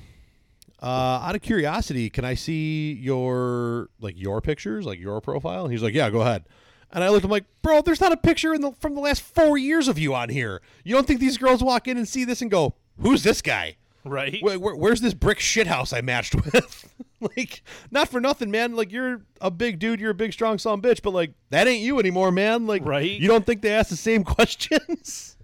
uh, 0.86 1.20
out 1.24 1.34
of 1.34 1.42
curiosity, 1.42 2.12
can 2.12 2.24
I 2.24 2.36
see 2.36 2.94
your 2.94 3.90
like 4.00 4.14
your 4.18 4.40
pictures, 4.40 4.86
like 4.86 5.00
your 5.00 5.20
profile? 5.20 5.64
And 5.64 5.72
he's 5.72 5.82
like, 5.82 5.96
yeah, 5.96 6.12
go 6.12 6.22
ahead. 6.22 6.46
And 6.92 7.04
I 7.04 7.10
looked, 7.10 7.26
I'm 7.26 7.32
like, 7.32 7.46
bro, 7.64 7.82
there's 7.82 8.00
not 8.00 8.12
a 8.12 8.18
picture 8.18 8.54
in 8.54 8.62
the 8.62 8.72
from 8.74 8.94
the 8.94 9.02
last 9.02 9.22
four 9.24 9.58
years 9.58 9.88
of 9.88 9.98
you 9.98 10.14
on 10.14 10.30
here. 10.30 10.62
You 10.84 10.94
don't 10.94 11.08
think 11.08 11.20
these 11.20 11.40
girls 11.40 11.64
walk 11.64 11.88
in 11.88 11.98
and 11.98 12.08
see 12.08 12.24
this 12.24 12.42
and 12.42 12.52
go, 12.52 12.76
who's 13.02 13.24
this 13.24 13.42
guy? 13.42 13.78
Right. 14.04 14.38
Where, 14.42 14.60
where, 14.60 14.76
where's 14.76 15.02
this 15.02 15.16
brick 15.16 15.40
shit 15.40 15.66
house 15.66 15.92
I 15.92 16.02
matched 16.02 16.36
with? 16.46 16.94
like, 17.20 17.64
not 17.90 18.10
for 18.10 18.22
nothing, 18.22 18.52
man. 18.52 18.76
Like, 18.76 18.92
you're 18.92 19.24
a 19.42 19.50
big 19.50 19.80
dude, 19.80 20.00
you're 20.00 20.12
a 20.12 20.16
big, 20.16 20.32
strong, 20.32 20.60
son 20.60 20.82
bitch, 20.84 21.02
but 21.02 21.10
like, 21.12 21.34
that 21.50 21.68
ain't 21.68 21.82
you 21.82 21.98
anymore, 22.00 22.32
man. 22.32 22.68
Like, 22.68 22.86
Right. 22.86 23.10
You 23.20 23.28
don't 23.28 23.46
think 23.46 23.64
they 23.64 23.72
ask 23.72 23.90
the 23.90 23.96
same 23.96 24.24
questions? 24.36 25.36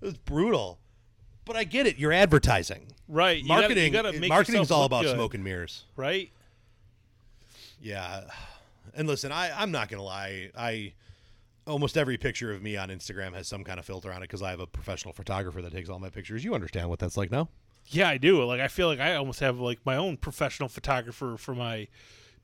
it 0.00 0.04
was 0.04 0.16
brutal. 0.18 0.78
But 1.48 1.56
I 1.56 1.64
get 1.64 1.86
it. 1.88 1.98
You're 1.98 2.12
advertising. 2.12 2.92
Right. 3.08 3.38
You 3.42 3.48
gotta- 3.48 3.60
Marketing. 3.62 3.84
You 3.94 4.02
gotta, 4.02 4.28
marketing's 4.28 4.70
all 4.70 4.84
about 4.84 5.02
good, 5.04 5.14
smoke 5.14 5.34
and 5.34 5.42
mirrors. 5.42 5.84
Right. 5.96 6.30
Yeah. 7.80 8.24
And 8.94 9.08
listen, 9.08 9.32
I, 9.32 9.50
I'm 9.60 9.70
not 9.70 9.88
gonna 9.88 10.02
lie. 10.02 10.50
I 10.56 10.92
almost 11.66 11.96
every 11.96 12.16
picture 12.16 12.52
of 12.52 12.62
me 12.62 12.76
on 12.76 12.88
Instagram 12.88 13.34
has 13.34 13.46
some 13.48 13.62
kind 13.64 13.78
of 13.78 13.84
filter 13.84 14.10
on 14.12 14.18
it 14.18 14.22
because 14.22 14.42
I 14.42 14.50
have 14.50 14.60
a 14.60 14.66
professional 14.66 15.12
photographer 15.12 15.60
that 15.62 15.72
takes 15.72 15.88
all 15.88 15.98
my 15.98 16.10
pictures. 16.10 16.44
You 16.44 16.54
understand 16.54 16.88
what 16.88 16.98
that's 16.98 17.16
like 17.16 17.30
now? 17.30 17.48
Yeah, 17.86 18.08
I 18.08 18.18
do. 18.18 18.42
Like 18.44 18.60
I 18.60 18.68
feel 18.68 18.88
like 18.88 19.00
I 19.00 19.14
almost 19.14 19.40
have 19.40 19.58
like 19.58 19.78
my 19.84 19.96
own 19.96 20.16
professional 20.16 20.68
photographer 20.68 21.36
for 21.38 21.54
my 21.54 21.88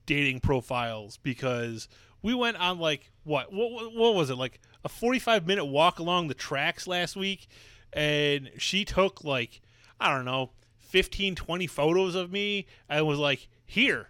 dating 0.07 0.41
profiles 0.41 1.19
because 1.19 1.89
we 2.23 2.35
went 2.35 2.57
on 2.59 2.79
like 2.79 3.11
what 3.25 3.53
what 3.53 3.95
what 3.95 4.15
was 4.15 4.31
it 4.31 4.37
like 4.37 4.61
a 4.85 4.89
45 4.89 5.47
minute 5.47 5.65
walk 5.65 5.99
along 5.99 6.29
the 6.29 6.35
tracks 6.35 6.87
last 6.87 7.17
week 7.17 7.47
and 7.95 8.51
she 8.59 8.85
took 8.85 9.25
like 9.25 9.63
I 10.01 10.15
don't 10.15 10.25
know 10.27 10.51
15 10.81 11.35
20 11.35 11.67
photos 11.67 12.15
of 12.15 12.31
me 12.31 12.67
and 12.89 13.07
was 13.07 13.19
like 13.19 13.49
here 13.65 14.09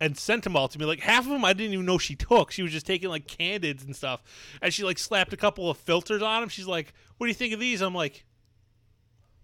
and 0.00 0.16
sent 0.16 0.44
them 0.44 0.56
all 0.56 0.68
to 0.68 0.78
me 0.78 0.84
like 0.86 1.00
half 1.00 1.24
of 1.26 1.30
them 1.30 1.44
I 1.44 1.52
didn't 1.52 1.74
even 1.74 1.84
know 1.86 1.98
she 1.98 2.14
took 2.16 2.50
she 2.50 2.62
was 2.62 2.72
just 2.72 2.86
taking 2.86 3.08
like 3.08 3.26
candids 3.26 3.84
and 3.84 3.94
stuff 3.94 4.22
and 4.62 4.72
she 4.72 4.82
like 4.84 4.98
slapped 4.98 5.32
a 5.32 5.36
couple 5.36 5.68
of 5.70 5.76
filters 5.76 6.22
on 6.22 6.40
them 6.40 6.48
she's 6.48 6.66
like 6.66 6.92
what 7.18 7.26
do 7.26 7.28
you 7.28 7.34
think 7.34 7.52
of 7.52 7.60
these 7.60 7.80
I'm 7.82 7.94
like 7.94 8.24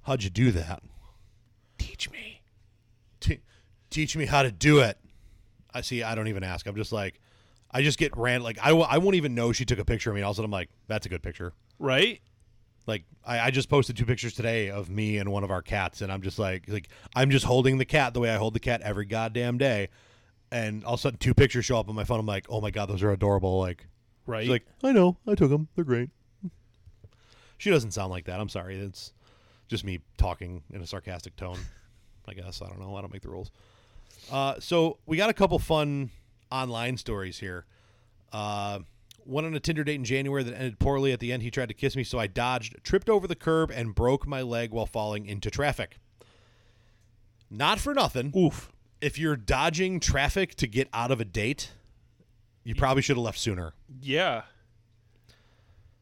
How'd 0.03 0.23
you 0.23 0.31
do 0.31 0.51
that? 0.53 0.83
teach 1.77 2.11
me 2.11 2.41
Te- 3.21 3.41
teach 3.91 4.17
me 4.17 4.27
how 4.27 4.43
to 4.43 4.51
do 4.53 4.79
it. 4.81 4.97
I 5.75 5.81
see. 5.83 6.03
I 6.03 6.15
don't 6.15 6.29
even 6.29 6.43
ask. 6.45 6.67
I'm 6.67 6.77
just 6.77 6.93
like, 6.93 7.21
I 7.71 7.83
just 7.83 7.99
get 7.99 8.17
ran. 8.17 8.43
Like 8.43 8.59
I, 8.63 8.69
w- 8.69 8.87
I 8.89 8.99
won't 8.99 9.17
even 9.17 9.35
know 9.35 9.53
she 9.53 9.65
took 9.65 9.79
a 9.79 9.85
picture 9.85 10.11
of 10.11 10.15
me. 10.15 10.21
And 10.21 10.25
all 10.25 10.31
of 10.31 10.37
a 10.37 10.39
sudden, 10.39 10.47
I'm 10.47 10.53
like, 10.53 10.71
that's 10.87 11.05
a 11.05 11.09
good 11.09 11.23
picture. 11.23 11.53
right 11.79 12.21
Like 12.89 13.05
I, 13.23 13.39
I 13.41 13.51
just 13.51 13.69
posted 13.69 13.99
two 13.99 14.07
pictures 14.07 14.33
today 14.33 14.71
of 14.71 14.89
me 14.89 15.19
and 15.19 15.31
one 15.31 15.45
of 15.45 15.51
our 15.51 15.61
cats, 15.61 16.01
and 16.01 16.11
I'm 16.11 16.23
just 16.23 16.39
like, 16.39 16.65
like 16.69 16.89
I'm 17.15 17.31
just 17.31 17.45
holding 17.45 17.77
the 17.77 17.85
cat 17.85 18.15
the 18.15 18.21
way 18.21 18.31
I 18.31 18.37
hold 18.37 18.55
the 18.55 18.61
cat 18.61 18.81
every 18.81 19.05
goddamn 19.05 19.59
day, 19.59 19.91
and 20.51 20.83
all 20.85 20.95
of 20.95 21.01
a 21.01 21.03
sudden 21.03 21.19
two 21.19 21.35
pictures 21.35 21.67
show 21.67 21.79
up 21.79 21.91
on 21.91 21.95
my 21.95 22.05
phone. 22.05 22.19
I'm 22.19 22.27
like, 22.27 22.47
oh 22.49 22.63
my 22.63 22.71
god, 22.71 22.89
those 22.89 23.03
are 23.03 23.13
adorable. 23.13 23.61
Like, 23.61 23.87
right 24.27 24.43
she's 24.43 24.51
like, 24.51 24.67
I 24.83 24.93
know, 24.93 25.19
I 25.27 25.35
took 25.35 25.51
them. 25.51 25.69
They're 25.77 25.85
great. 25.85 26.09
She 27.59 27.69
doesn't 27.69 27.91
sound 27.91 28.11
like 28.11 28.25
that. 28.25 28.41
I'm 28.41 28.49
sorry. 28.49 28.79
It's 28.79 29.13
just 29.69 29.85
me 29.85 30.01
talking 30.17 30.63
in 30.73 30.81
a 30.81 30.87
sarcastic 30.87 31.37
tone. 31.37 31.59
I 32.27 32.33
guess 32.33 32.63
I 32.63 32.69
don't 32.69 32.81
know. 32.81 32.97
I 32.97 33.03
don't 33.03 33.13
make 33.13 33.23
the 33.23 33.29
rules. 33.29 33.51
Uh, 34.33 34.55
so 34.61 34.99
we 35.05 35.19
got 35.19 35.29
a 35.29 35.35
couple 35.35 35.59
fun 35.59 36.11
online 36.51 36.97
stories 36.97 37.39
here. 37.39 37.67
Uh, 38.33 38.81
one 39.29 39.45
on 39.45 39.55
a 39.55 39.61
Tinder 39.61 39.85
date 39.85 39.95
in 39.97 40.05
January 40.05 40.43
that 40.43 40.55
ended 40.55 40.79
poorly. 40.79 41.13
At 41.13 41.21
the 41.21 41.33
end, 41.33 41.43
he 41.43 41.51
tried 41.51 41.69
to 41.69 41.75
kiss 41.75 41.95
me, 41.97 42.05
so 42.05 42.19
I 42.19 42.27
dodged, 42.27 42.77
tripped 42.83 43.09
over 43.11 43.27
the 43.27 43.35
curb, 43.37 43.71
and 43.71 43.95
broke 43.95 44.27
my 44.27 44.43
leg 44.43 44.71
while 44.71 44.87
falling 44.87 45.27
into 45.27 45.51
traffic. 45.51 45.99
Not 47.51 47.79
for 47.79 47.95
nothing. 47.95 48.33
oof 48.37 48.71
If 49.01 49.19
you're 49.19 49.37
dodging 49.37 50.01
traffic 50.01 50.55
to 50.57 50.67
get 50.67 50.89
out 50.93 51.11
of 51.11 51.21
a 51.21 51.25
date, 51.25 51.73
you 52.65 52.75
probably 52.75 53.03
should 53.03 53.17
have 53.17 53.25
left 53.25 53.39
sooner. 53.39 53.75
Yeah. 54.01 54.43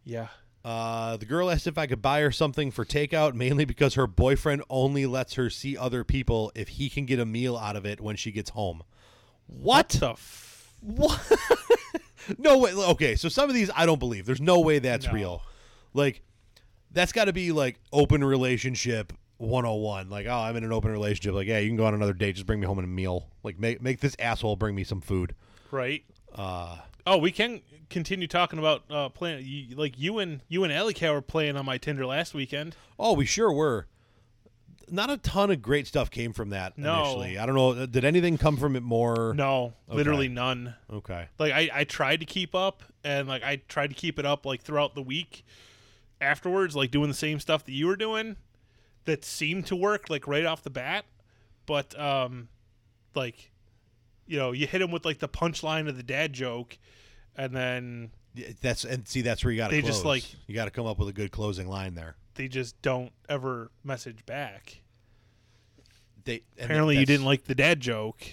Yeah. 0.04 0.28
Uh, 0.64 1.16
the 1.16 1.26
girl 1.26 1.48
asked 1.48 1.68
if 1.68 1.78
I 1.78 1.86
could 1.86 2.02
buy 2.02 2.20
her 2.22 2.32
something 2.32 2.72
for 2.72 2.84
takeout, 2.84 3.34
mainly 3.34 3.64
because 3.64 3.94
her 3.94 4.08
boyfriend 4.08 4.64
only 4.68 5.06
lets 5.06 5.34
her 5.34 5.48
see 5.48 5.76
other 5.76 6.02
people 6.02 6.50
if 6.56 6.68
he 6.68 6.88
can 6.90 7.06
get 7.06 7.20
a 7.20 7.26
meal 7.26 7.56
out 7.56 7.76
of 7.76 7.86
it 7.86 8.00
when 8.00 8.16
she 8.16 8.32
gets 8.32 8.50
home. 8.50 8.82
What? 9.46 9.90
The 9.90 10.10
f- 10.10 10.74
What? 10.80 11.20
no 12.38 12.58
way. 12.58 12.72
Okay, 12.72 13.16
so 13.16 13.28
some 13.28 13.48
of 13.48 13.54
these 13.54 13.70
I 13.74 13.86
don't 13.86 13.98
believe. 13.98 14.26
There's 14.26 14.40
no 14.40 14.60
way 14.60 14.78
that's 14.78 15.06
No. 15.06 15.12
real. 15.12 15.42
Like, 15.94 16.22
that's 16.90 17.12
got 17.12 17.26
to 17.26 17.32
be 17.32 17.52
like 17.52 17.78
open 17.92 18.22
relationship 18.24 19.12
101. 19.38 20.08
Like, 20.10 20.26
oh, 20.26 20.32
I'm 20.38 20.56
in 20.56 20.64
an 20.64 20.72
open 20.72 20.90
relationship. 20.90 21.34
Like, 21.34 21.46
yeah, 21.46 21.58
you 21.58 21.68
can 21.68 21.76
go 21.76 21.86
on 21.86 21.94
another 21.94 22.12
date. 22.12 22.34
Just 22.36 22.46
bring 22.46 22.60
me 22.60 22.66
home 22.66 22.78
a 22.78 22.82
meal. 22.82 23.28
Like, 23.42 23.58
make 23.58 23.80
make 23.82 24.00
this 24.00 24.16
asshole 24.18 24.56
bring 24.56 24.74
me 24.74 24.84
some 24.84 25.00
food. 25.00 25.34
right. 25.70 26.04
Uh, 26.34 26.78
Oh, 27.08 27.18
we 27.18 27.30
can 27.30 27.60
continue 27.88 28.26
talking 28.26 28.58
about 28.58 28.82
uh, 28.90 29.08
playing. 29.10 29.44
You, 29.46 29.76
like 29.76 29.96
you 29.96 30.18
and 30.18 30.40
you 30.48 30.64
and 30.64 30.72
Ellie 30.72 30.92
Cow 30.92 31.12
were 31.12 31.22
playing 31.22 31.56
on 31.56 31.64
my 31.64 31.78
Tinder 31.78 32.04
last 32.04 32.34
weekend. 32.34 32.74
Oh, 32.98 33.12
we 33.12 33.24
sure 33.26 33.52
were. 33.52 33.86
Not 34.88 35.10
a 35.10 35.16
ton 35.16 35.50
of 35.50 35.60
great 35.62 35.86
stuff 35.86 36.10
came 36.10 36.32
from 36.32 36.50
that 36.50 36.78
No. 36.78 37.00
initially. 37.02 37.38
I 37.38 37.46
don't 37.46 37.54
know. 37.56 37.86
Did 37.86 38.04
anything 38.04 38.38
come 38.38 38.56
from 38.56 38.76
it 38.76 38.82
more? 38.82 39.34
No, 39.34 39.74
literally 39.88 40.28
none. 40.28 40.74
Okay. 40.92 41.28
Like 41.38 41.52
I, 41.52 41.70
I 41.74 41.84
tried 41.84 42.20
to 42.20 42.26
keep 42.26 42.54
up, 42.54 42.82
and 43.02 43.26
like 43.26 43.42
I 43.42 43.56
tried 43.68 43.88
to 43.88 43.94
keep 43.94 44.18
it 44.18 44.26
up 44.26 44.46
like 44.46 44.62
throughout 44.62 44.94
the 44.94 45.02
week. 45.02 45.44
Afterwards, 46.20 46.74
like 46.74 46.90
doing 46.90 47.08
the 47.08 47.14
same 47.14 47.40
stuff 47.40 47.64
that 47.66 47.72
you 47.72 47.86
were 47.86 47.96
doing, 47.96 48.36
that 49.04 49.24
seemed 49.24 49.66
to 49.66 49.76
work 49.76 50.08
like 50.08 50.26
right 50.26 50.46
off 50.46 50.62
the 50.62 50.70
bat, 50.70 51.04
but 51.66 51.98
um, 52.00 52.48
like, 53.14 53.50
you 54.26 54.38
know, 54.38 54.52
you 54.52 54.66
hit 54.66 54.80
him 54.80 54.90
with 54.90 55.04
like 55.04 55.18
the 55.18 55.28
punchline 55.28 55.88
of 55.88 55.96
the 55.96 56.02
dad 56.02 56.32
joke, 56.32 56.78
and 57.36 57.54
then 57.54 58.12
Yeah, 58.34 58.46
That's 58.62 58.84
and 58.84 59.06
see 59.06 59.20
that's 59.20 59.44
where 59.44 59.52
you 59.52 59.58
got 59.58 59.68
to 59.68 59.76
They 59.76 59.82
close. 59.82 59.92
just, 59.94 60.04
like- 60.06 60.24
you 60.46 60.54
got 60.54 60.64
to 60.66 60.70
come 60.70 60.86
up 60.86 60.98
with 60.98 61.08
a 61.08 61.12
good 61.12 61.30
closing 61.32 61.68
line 61.68 61.94
there. 61.94 62.16
They 62.36 62.48
just 62.48 62.80
don't 62.82 63.12
ever 63.28 63.70
message 63.84 64.24
back. 64.26 64.80
They 66.24 66.42
Apparently, 66.60 66.98
you 66.98 67.06
didn't 67.06 67.26
like 67.26 67.44
the 67.44 67.54
dad 67.54 67.80
joke. 67.80 68.24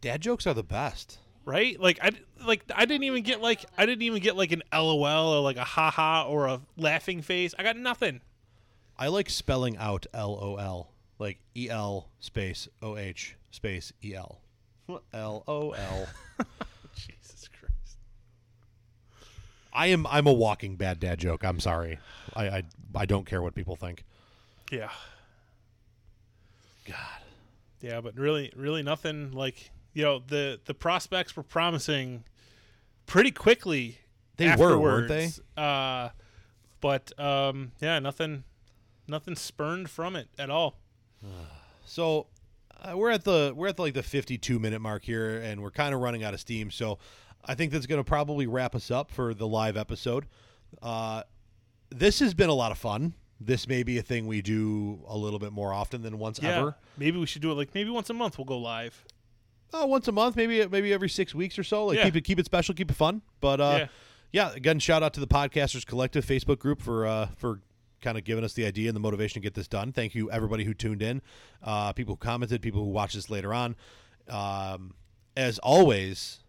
dad 0.00 0.20
jokes 0.20 0.46
are 0.46 0.54
the 0.54 0.62
best. 0.62 1.18
right? 1.44 1.78
Like 1.80 1.98
I 2.02 2.10
like 2.46 2.62
I 2.74 2.84
didn't 2.84 3.04
even 3.04 3.22
get 3.22 3.40
like 3.40 3.64
I 3.78 3.86
didn't 3.86 4.02
even 4.02 4.20
get 4.22 4.36
like 4.36 4.52
an 4.52 4.62
LOL 4.72 5.34
or 5.34 5.40
like 5.40 5.56
a 5.56 5.64
haha 5.64 6.26
or 6.28 6.46
a 6.46 6.60
laughing 6.76 7.22
face. 7.22 7.54
I 7.58 7.62
got 7.62 7.76
nothing. 7.76 8.20
I 8.98 9.08
like 9.08 9.28
spelling 9.30 9.76
out 9.76 10.06
L 10.14 10.38
O 10.40 10.56
L, 10.56 10.92
like 11.18 11.38
E 11.54 11.68
L 11.70 12.08
space 12.20 12.68
O 12.82 12.96
H 12.96 13.36
space 13.50 13.92
E 14.04 14.14
L. 14.14 14.40
L 15.12 15.42
O 15.48 15.70
L. 15.72 16.06
I 19.76 19.88
am 19.88 20.06
I'm 20.06 20.26
a 20.26 20.32
walking 20.32 20.76
bad 20.76 20.98
dad 20.98 21.18
joke. 21.18 21.44
I'm 21.44 21.60
sorry. 21.60 21.98
I 22.34 22.48
I, 22.48 22.62
I 22.94 23.06
don't 23.06 23.26
care 23.26 23.42
what 23.42 23.54
people 23.54 23.76
think. 23.76 24.04
Yeah. 24.72 24.90
God. 26.86 26.96
Yeah, 27.80 28.00
but 28.00 28.16
really 28.16 28.52
really 28.56 28.82
nothing 28.82 29.32
like 29.32 29.70
you 29.92 30.02
know, 30.02 30.22
the 30.26 30.60
the 30.64 30.74
prospects 30.74 31.36
were 31.36 31.42
promising 31.42 32.24
pretty 33.06 33.30
quickly. 33.30 33.98
They 34.36 34.54
were, 34.56 34.78
weren't 34.78 35.08
they? 35.08 35.30
Uh 35.56 36.08
but 36.80 37.18
um 37.20 37.72
yeah, 37.80 37.98
nothing 37.98 38.44
nothing 39.06 39.36
spurned 39.36 39.90
from 39.90 40.16
it 40.16 40.28
at 40.38 40.50
all. 40.50 40.78
So 41.88 42.26
uh, 42.82 42.96
we're 42.96 43.10
at 43.10 43.22
the 43.22 43.52
we're 43.54 43.68
at 43.68 43.76
the, 43.76 43.82
like 43.82 43.94
the 43.94 44.02
52 44.02 44.58
minute 44.58 44.80
mark 44.80 45.04
here, 45.04 45.38
and 45.38 45.62
we're 45.62 45.70
kind 45.70 45.94
of 45.94 46.00
running 46.00 46.24
out 46.24 46.34
of 46.34 46.40
steam. 46.40 46.72
So 46.72 46.98
I 47.46 47.54
think 47.54 47.72
that's 47.72 47.86
going 47.86 48.00
to 48.00 48.04
probably 48.08 48.46
wrap 48.46 48.74
us 48.74 48.90
up 48.90 49.10
for 49.10 49.32
the 49.32 49.46
live 49.46 49.76
episode. 49.76 50.26
Uh, 50.82 51.22
this 51.90 52.18
has 52.20 52.34
been 52.34 52.48
a 52.48 52.54
lot 52.54 52.72
of 52.72 52.78
fun. 52.78 53.14
This 53.40 53.68
may 53.68 53.82
be 53.82 53.98
a 53.98 54.02
thing 54.02 54.26
we 54.26 54.42
do 54.42 55.00
a 55.06 55.16
little 55.16 55.38
bit 55.38 55.52
more 55.52 55.72
often 55.72 56.02
than 56.02 56.18
once 56.18 56.40
Yeah. 56.42 56.58
ever. 56.58 56.76
Maybe 56.96 57.18
we 57.18 57.26
should 57.26 57.42
do 57.42 57.50
it 57.52 57.54
like 57.54 57.74
maybe 57.74 57.90
once 57.90 58.10
a 58.10 58.14
month 58.14 58.38
we'll 58.38 58.46
go 58.46 58.58
live. 58.58 59.04
Uh, 59.72 59.84
once 59.86 60.08
a 60.08 60.12
month, 60.12 60.36
maybe 60.36 60.66
maybe 60.68 60.92
every 60.92 61.08
six 61.08 61.34
weeks 61.34 61.58
or 61.58 61.64
so. 61.64 61.86
Like 61.86 61.98
Yeah. 61.98 62.04
keep 62.04 62.16
it 62.16 62.20
keep 62.22 62.38
it 62.38 62.46
special, 62.46 62.74
keep 62.74 62.90
it 62.90 62.94
fun. 62.94 63.22
But 63.40 63.60
uh, 63.60 63.76
Yeah. 64.32 64.48
yeah. 64.48 64.54
again, 64.54 64.78
shout 64.78 65.02
out 65.02 65.12
to 65.14 65.20
the 65.20 65.26
Podcasters 65.26 65.84
Collective 65.84 66.24
Facebook 66.24 66.58
group 66.58 66.80
for 66.80 67.06
uh, 67.06 67.26
for 67.36 67.60
kind 68.00 68.16
of 68.16 68.24
giving 68.24 68.44
us 68.44 68.54
the 68.54 68.64
idea 68.64 68.88
and 68.88 68.96
the 68.96 69.00
motivation 69.00 69.34
to 69.34 69.40
get 69.40 69.54
this 69.54 69.68
done. 69.68 69.92
Thank 69.92 70.14
you 70.14 70.30
everybody 70.30 70.64
who 70.64 70.72
tuned 70.74 71.02
in, 71.02 71.20
uh, 71.62 71.92
people 71.92 72.14
who 72.14 72.18
commented, 72.18 72.62
people 72.62 72.82
who 72.82 72.90
watched 72.90 73.14
this 73.14 73.28
later 73.30 73.52
on. 73.52 73.76
Um, 74.28 74.94
as 75.36 75.58
always, 75.58 76.40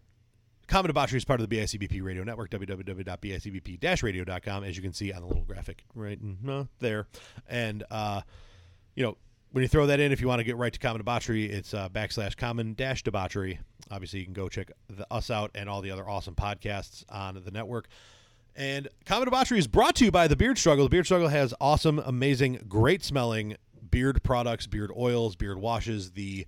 Common 0.68 0.88
Debauchery 0.88 1.16
is 1.16 1.24
part 1.24 1.40
of 1.40 1.48
the 1.48 1.56
BICBP 1.56 2.02
Radio 2.02 2.24
Network, 2.24 2.50
www.bicbp-radio.com, 2.50 4.64
as 4.64 4.76
you 4.76 4.82
can 4.82 4.92
see 4.92 5.14
on 5.14 5.22
the 5.22 5.26
little 5.26 5.44
graphic 5.44 5.82
right 5.94 6.18
uh, 6.46 6.64
there. 6.78 7.06
And, 7.48 7.84
uh, 7.90 8.20
you 8.94 9.02
know, 9.02 9.16
when 9.52 9.62
you 9.62 9.68
throw 9.68 9.86
that 9.86 9.98
in, 9.98 10.12
if 10.12 10.20
you 10.20 10.28
want 10.28 10.40
to 10.40 10.44
get 10.44 10.58
right 10.58 10.70
to 10.70 10.78
Common 10.78 10.98
Debauchery, 10.98 11.50
it's 11.50 11.72
uh, 11.72 11.88
backslash 11.88 12.36
common 12.36 12.74
dash 12.74 13.02
debauchery. 13.02 13.60
Obviously, 13.90 14.18
you 14.18 14.26
can 14.26 14.34
go 14.34 14.50
check 14.50 14.70
the, 14.90 15.06
us 15.10 15.30
out 15.30 15.50
and 15.54 15.70
all 15.70 15.80
the 15.80 15.90
other 15.90 16.06
awesome 16.06 16.34
podcasts 16.34 17.02
on 17.08 17.40
the 17.42 17.50
network. 17.50 17.88
And 18.54 18.88
Common 19.06 19.24
Debauchery 19.24 19.58
is 19.58 19.66
brought 19.66 19.96
to 19.96 20.04
you 20.04 20.10
by 20.10 20.28
The 20.28 20.36
Beard 20.36 20.58
Struggle. 20.58 20.84
The 20.84 20.90
Beard 20.90 21.06
Struggle 21.06 21.28
has 21.28 21.54
awesome, 21.62 21.98
amazing, 21.98 22.66
great 22.68 23.02
smelling 23.02 23.56
beard 23.90 24.22
products, 24.22 24.66
beard 24.66 24.90
oils, 24.94 25.34
beard 25.34 25.58
washes, 25.58 26.10
the 26.10 26.46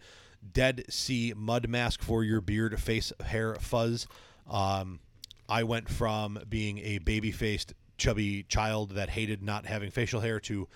Dead 0.52 0.84
Sea 0.88 1.34
Mud 1.36 1.68
Mask 1.68 2.02
for 2.02 2.24
your 2.24 2.40
beard, 2.40 2.80
face, 2.80 3.12
hair, 3.24 3.54
fuzz. 3.56 4.06
Um, 4.48 5.00
I 5.48 5.64
went 5.64 5.88
from 5.88 6.38
being 6.48 6.78
a 6.78 6.98
baby 6.98 7.32
faced, 7.32 7.74
chubby 7.98 8.44
child 8.44 8.92
that 8.92 9.10
hated 9.10 9.42
not 9.42 9.66
having 9.66 9.90
facial 9.90 10.20
hair 10.20 10.40
to 10.40 10.68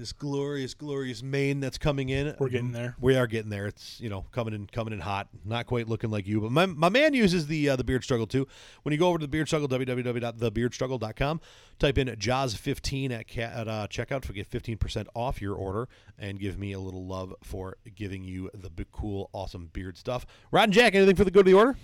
this 0.00 0.12
glorious, 0.14 0.72
glorious 0.72 1.22
mane 1.22 1.60
that's 1.60 1.76
coming 1.78 2.08
in. 2.08 2.34
We're 2.38 2.48
getting 2.48 2.72
there. 2.72 2.96
We 2.98 3.16
are 3.16 3.26
getting 3.26 3.50
there. 3.50 3.66
It's 3.66 4.00
you 4.00 4.08
know 4.08 4.24
coming 4.32 4.54
in, 4.54 4.66
coming 4.66 4.94
in 4.94 5.00
hot. 5.00 5.28
Not 5.44 5.66
quite 5.66 5.88
looking 5.88 6.10
like 6.10 6.26
you, 6.26 6.40
but 6.40 6.50
my, 6.50 6.66
my 6.66 6.88
man 6.88 7.12
uses 7.12 7.46
the 7.46 7.68
uh, 7.68 7.76
the 7.76 7.84
beard 7.84 8.02
struggle 8.02 8.26
too. 8.26 8.48
When 8.82 8.92
you 8.92 8.98
go 8.98 9.08
over 9.08 9.18
to 9.18 9.24
the 9.24 9.28
beard 9.28 9.46
struggle, 9.46 9.68
www.thebeardstruggle.com, 9.68 11.40
type 11.78 11.98
in 11.98 12.14
Jaws 12.18 12.54
fifteen 12.54 13.12
at 13.12 13.28
ca- 13.28 13.42
at 13.42 13.68
uh, 13.68 13.86
checkout 13.88 14.22
to 14.22 14.32
get 14.32 14.46
fifteen 14.46 14.78
percent 14.78 15.06
off 15.14 15.42
your 15.42 15.54
order, 15.54 15.88
and 16.18 16.40
give 16.40 16.58
me 16.58 16.72
a 16.72 16.80
little 16.80 17.06
love 17.06 17.34
for 17.44 17.76
giving 17.94 18.24
you 18.24 18.50
the 18.54 18.70
big, 18.70 18.90
cool, 18.90 19.28
awesome 19.32 19.68
beard 19.72 19.98
stuff. 19.98 20.26
Rod 20.50 20.64
and 20.64 20.72
Jack, 20.72 20.94
anything 20.94 21.16
for 21.16 21.24
the 21.24 21.30
good 21.30 21.40
of 21.40 21.46
the 21.46 21.54
order? 21.54 21.76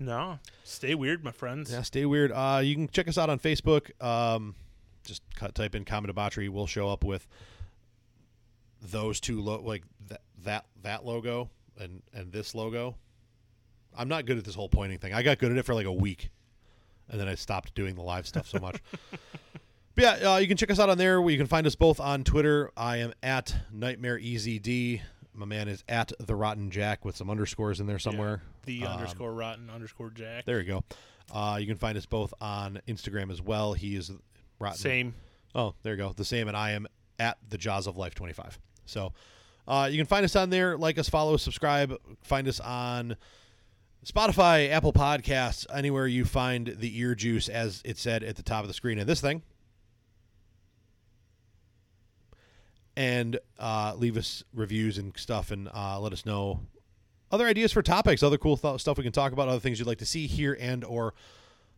No, 0.00 0.40
stay 0.64 0.96
weird, 0.96 1.22
my 1.22 1.30
friends. 1.30 1.70
Yeah, 1.72 1.82
stay 1.82 2.04
weird. 2.04 2.32
Uh, 2.32 2.60
you 2.64 2.74
can 2.74 2.88
check 2.88 3.06
us 3.06 3.16
out 3.16 3.30
on 3.30 3.38
Facebook. 3.38 3.90
Um, 4.04 4.56
just 5.04 5.22
cut, 5.36 5.54
type 5.54 5.74
in 5.74 5.84
"common 5.84 6.08
debauchery." 6.08 6.48
We'll 6.48 6.66
show 6.66 6.88
up 6.88 7.04
with 7.04 7.26
those 8.82 9.20
two 9.20 9.40
lo- 9.40 9.62
like 9.62 9.82
that 10.08 10.20
that 10.44 10.66
that 10.82 11.04
logo 11.04 11.50
and 11.78 12.02
and 12.12 12.32
this 12.32 12.54
logo. 12.54 12.96
I'm 13.96 14.08
not 14.08 14.26
good 14.26 14.38
at 14.38 14.44
this 14.44 14.54
whole 14.54 14.68
pointing 14.68 14.98
thing. 14.98 15.14
I 15.14 15.22
got 15.22 15.38
good 15.38 15.52
at 15.52 15.56
it 15.58 15.64
for 15.64 15.74
like 15.74 15.86
a 15.86 15.92
week, 15.92 16.30
and 17.08 17.20
then 17.20 17.28
I 17.28 17.34
stopped 17.36 17.74
doing 17.74 17.94
the 17.94 18.02
live 18.02 18.26
stuff 18.26 18.48
so 18.48 18.58
much. 18.58 18.82
but 19.94 20.20
yeah, 20.20 20.32
uh, 20.32 20.36
you 20.38 20.48
can 20.48 20.56
check 20.56 20.70
us 20.70 20.80
out 20.80 20.90
on 20.90 20.98
there. 20.98 21.20
You 21.30 21.38
can 21.38 21.46
find 21.46 21.66
us 21.66 21.76
both 21.76 22.00
on 22.00 22.24
Twitter. 22.24 22.70
I 22.76 22.96
am 22.98 23.12
at 23.22 23.54
Nightmare 23.72 24.18
EZD. 24.18 25.00
My 25.32 25.46
man 25.46 25.68
is 25.68 25.82
at 25.88 26.12
the 26.20 26.34
Rotten 26.34 26.70
Jack 26.70 27.04
with 27.04 27.16
some 27.16 27.28
underscores 27.30 27.80
in 27.80 27.86
there 27.86 27.98
somewhere. 27.98 28.42
The 28.66 28.84
Um, 28.84 28.92
underscore 28.98 29.32
rotten 29.32 29.68
underscore 29.68 30.10
jack. 30.10 30.44
there 30.44 30.60
you 30.60 30.66
go. 30.66 30.84
Uh, 31.32 31.56
you 31.60 31.66
can 31.66 31.76
find 31.76 31.96
us 31.98 32.06
both 32.06 32.32
on 32.40 32.80
Instagram 32.86 33.30
as 33.32 33.42
well. 33.42 33.72
He 33.74 33.96
is 33.96 34.10
rotten. 34.64 34.78
Same. 34.78 35.14
Oh, 35.54 35.74
there 35.82 35.92
you 35.92 35.98
go. 35.98 36.12
The 36.12 36.24
same, 36.24 36.48
and 36.48 36.56
I 36.56 36.72
am 36.72 36.86
at 37.18 37.38
the 37.48 37.56
Jaws 37.56 37.86
of 37.86 37.96
Life 37.96 38.14
twenty 38.14 38.32
five. 38.32 38.58
So 38.86 39.12
uh, 39.68 39.88
you 39.90 39.96
can 39.96 40.06
find 40.06 40.24
us 40.24 40.34
on 40.34 40.50
there. 40.50 40.76
Like 40.76 40.98
us, 40.98 41.08
follow, 41.08 41.34
us, 41.34 41.42
subscribe. 41.42 41.96
Find 42.22 42.48
us 42.48 42.58
on 42.60 43.16
Spotify, 44.04 44.70
Apple 44.70 44.92
Podcasts, 44.92 45.64
anywhere 45.72 46.06
you 46.06 46.24
find 46.24 46.74
the 46.78 46.98
ear 46.98 47.14
juice, 47.14 47.48
as 47.48 47.80
it 47.84 47.96
said 47.96 48.22
at 48.22 48.36
the 48.36 48.42
top 48.42 48.62
of 48.62 48.68
the 48.68 48.74
screen 48.74 48.98
of 48.98 49.06
this 49.06 49.20
thing. 49.20 49.42
And 52.96 53.38
uh, 53.58 53.94
leave 53.96 54.16
us 54.16 54.44
reviews 54.52 54.98
and 54.98 55.12
stuff, 55.16 55.50
and 55.50 55.68
uh, 55.74 55.98
let 55.98 56.12
us 56.12 56.26
know 56.26 56.60
other 57.32 57.46
ideas 57.46 57.72
for 57.72 57.82
topics, 57.82 58.22
other 58.22 58.38
cool 58.38 58.56
th- 58.56 58.80
stuff 58.80 58.98
we 58.98 59.02
can 59.02 59.12
talk 59.12 59.32
about, 59.32 59.48
other 59.48 59.58
things 59.58 59.78
you'd 59.78 59.88
like 59.88 59.98
to 59.98 60.06
see 60.06 60.26
here, 60.26 60.56
and 60.60 60.84
or 60.84 61.14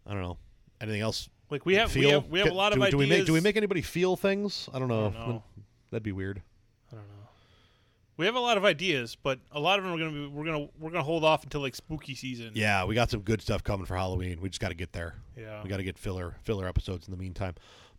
I 0.07 0.12
don't 0.12 0.22
know 0.22 0.39
anything 0.80 1.01
else. 1.01 1.28
Like 1.51 1.64
we 1.64 1.74
have, 1.74 1.94
we 1.94 2.09
have, 2.09 2.26
we 2.26 2.40
have 2.40 2.49
a 2.49 2.55
lot 2.55 2.72
do, 2.72 2.82
of 2.82 2.90
do 2.90 2.97
ideas. 2.97 2.99
we 2.99 3.07
make 3.07 3.26
do 3.26 3.32
we 3.32 3.40
make 3.40 3.57
anybody 3.57 3.82
feel 3.82 4.16
things? 4.16 4.68
I 4.74 4.78
don't 4.78 4.88
know. 4.88 5.07
I 5.07 5.11
don't 5.11 5.28
know. 5.28 5.42
That'd 5.90 6.03
be 6.03 6.12
weird. 6.12 6.42
I 6.90 6.97
don't 6.97 7.07
know. 7.07 7.12
We 8.16 8.26
have 8.26 8.34
a 8.34 8.40
lot 8.40 8.57
of 8.57 8.64
ideas, 8.64 9.16
but 9.22 9.38
a 9.53 9.61
lot 9.61 9.78
of 9.78 9.84
them 9.84 9.94
are 9.94 9.99
gonna 9.99 10.11
be. 10.11 10.26
We're 10.26 10.44
gonna 10.44 10.68
we're 10.78 10.90
gonna 10.90 11.05
hold 11.05 11.24
off 11.24 11.44
until 11.44 11.61
like 11.61 11.74
spooky 11.74 12.14
season. 12.14 12.53
Yeah, 12.55 12.84
we 12.84 12.94
got 12.94 13.11
some 13.11 13.20
good 13.20 13.42
stuff 13.42 13.62
coming 13.62 13.86
for 13.86 13.94
Halloween. 13.94 14.40
We 14.40 14.49
just 14.49 14.61
got 14.61 14.68
to 14.68 14.74
get 14.74 14.92
there. 14.92 15.16
Yeah. 15.36 15.62
We 15.62 15.68
got 15.68 15.76
to 15.76 15.84
get 15.84 15.99
filler 15.99 16.34
filler 16.42 16.66
episodes 16.66 17.07
in 17.07 17.12
the 17.12 17.18
meantime. 17.18 17.55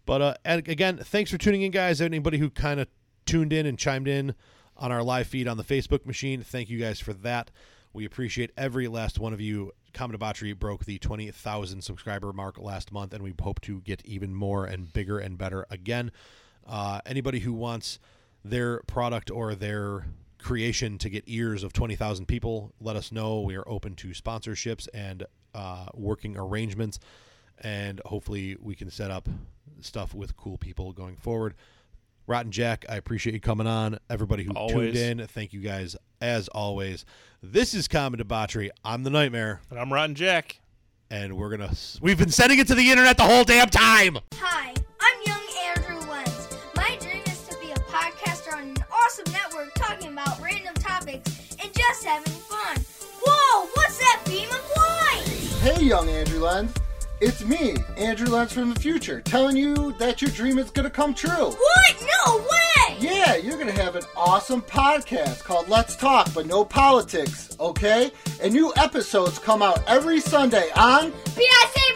But 0.05 0.21
uh, 0.21 0.33
and 0.43 0.67
again, 0.67 0.97
thanks 0.97 1.31
for 1.31 1.37
tuning 1.37 1.61
in, 1.61 1.71
guys. 1.71 2.01
Anybody 2.01 2.37
who 2.39 2.49
kind 2.49 2.79
of 2.79 2.87
tuned 3.25 3.53
in 3.53 3.65
and 3.65 3.77
chimed 3.77 4.07
in 4.07 4.33
on 4.75 4.91
our 4.91 5.03
live 5.03 5.27
feed 5.27 5.47
on 5.47 5.57
the 5.57 5.63
Facebook 5.63 6.05
machine, 6.05 6.41
thank 6.41 6.69
you 6.69 6.79
guys 6.79 6.99
for 6.99 7.13
that. 7.13 7.51
We 7.93 8.05
appreciate 8.05 8.51
every 8.57 8.87
last 8.87 9.19
one 9.19 9.33
of 9.33 9.41
you. 9.41 9.71
Debauchery 9.97 10.53
broke 10.53 10.85
the 10.85 10.99
20,000 10.99 11.81
subscriber 11.81 12.31
mark 12.31 12.59
last 12.59 12.91
month, 12.91 13.13
and 13.13 13.23
we 13.23 13.33
hope 13.41 13.59
to 13.61 13.81
get 13.81 14.05
even 14.05 14.33
more 14.33 14.65
and 14.65 14.93
bigger 14.93 15.17
and 15.17 15.37
better 15.37 15.65
again. 15.69 16.11
Uh, 16.65 17.01
anybody 17.05 17.39
who 17.39 17.51
wants 17.51 17.99
their 18.45 18.81
product 18.83 19.31
or 19.31 19.55
their 19.55 20.05
creation 20.39 20.97
to 20.99 21.09
get 21.09 21.23
ears 21.25 21.63
of 21.63 21.73
20,000 21.73 22.27
people, 22.27 22.73
let 22.79 22.95
us 22.95 23.11
know. 23.11 23.41
We 23.41 23.55
are 23.55 23.67
open 23.67 23.95
to 23.95 24.09
sponsorships 24.09 24.87
and 24.93 25.25
uh, 25.55 25.87
working 25.95 26.37
arrangements, 26.37 26.99
and 27.59 27.99
hopefully 28.05 28.55
we 28.61 28.75
can 28.75 28.91
set 28.91 29.09
up 29.09 29.27
stuff 29.81 30.13
with 30.13 30.37
cool 30.37 30.59
people 30.59 30.93
going 30.93 31.15
forward. 31.15 31.55
Rotten 32.27 32.51
Jack, 32.51 32.85
I 32.87 32.97
appreciate 32.97 33.33
you 33.33 33.39
coming 33.39 33.67
on. 33.67 33.97
Everybody 34.09 34.43
who 34.43 34.51
Always. 34.51 34.93
tuned 34.93 35.21
in, 35.21 35.27
thank 35.27 35.53
you 35.53 35.61
guys 35.61 35.95
as 36.21 36.47
always. 36.49 37.05
This 37.41 37.73
is 37.73 37.87
Common 37.87 38.17
Debauchery. 38.17 38.71
I'm 38.83 39.03
the 39.03 39.09
Nightmare, 39.09 39.61
And 39.69 39.79
I'm 39.79 39.91
Rotten 39.93 40.15
Jack. 40.15 40.59
and 41.09 41.37
we're 41.37 41.49
gonna. 41.49 41.71
We've 42.01 42.17
been 42.17 42.31
sending 42.31 42.59
it 42.59 42.67
to 42.67 42.75
the 42.75 42.89
internet 42.89 43.17
the 43.17 43.23
whole 43.23 43.43
damn 43.43 43.69
time. 43.69 44.17
Hi, 44.35 44.73
I'm 44.99 45.17
young 45.25 45.41
Andrew 45.67 46.09
Lenz. 46.09 46.57
My 46.75 46.97
dream 46.99 47.23
is 47.27 47.47
to 47.47 47.57
be 47.59 47.71
a 47.71 47.75
podcaster 47.75 48.53
on 48.53 48.63
an 48.63 48.75
awesome 48.91 49.31
network 49.31 49.73
talking 49.75 50.11
about 50.11 50.41
random 50.41 50.73
topics 50.75 51.55
and 51.63 51.71
just 51.73 52.03
having 52.03 52.33
fun. 52.33 52.77
Whoa, 53.23 53.67
what's 53.75 53.97
that 53.99 54.21
beam 54.25 54.49
of 54.49 54.71
light? 54.75 55.23
Hey, 55.61 55.85
young 55.85 56.09
Andrew 56.09 56.39
Lenz. 56.39 56.73
It's 57.19 57.43
me, 57.43 57.75
Andrew 57.97 58.27
Lenz 58.27 58.53
from 58.53 58.71
the 58.71 58.79
future, 58.79 59.21
telling 59.21 59.57
you 59.57 59.93
that 59.93 60.21
your 60.21 60.29
dream 60.29 60.59
is 60.59 60.69
going 60.69 60.83
to 60.83 60.91
come 60.91 61.15
true. 61.15 61.49
What? 61.49 62.05
No 62.25 62.37
way! 62.37 62.97
Yeah, 62.99 63.37
you're 63.37 63.55
going 63.55 63.73
to 63.73 63.81
have 63.81 63.95
an 63.95 64.03
awesome 64.15 64.61
podcast 64.61 65.43
called 65.43 65.67
Let's 65.67 65.95
Talk, 65.95 66.31
but 66.35 66.45
no 66.45 66.63
politics, 66.63 67.57
okay? 67.59 68.11
And 68.39 68.53
new 68.53 68.71
episodes 68.75 69.39
come 69.39 69.63
out 69.63 69.83
every 69.87 70.19
Sunday 70.19 70.69
on 70.75 71.11
PIC 71.11 71.87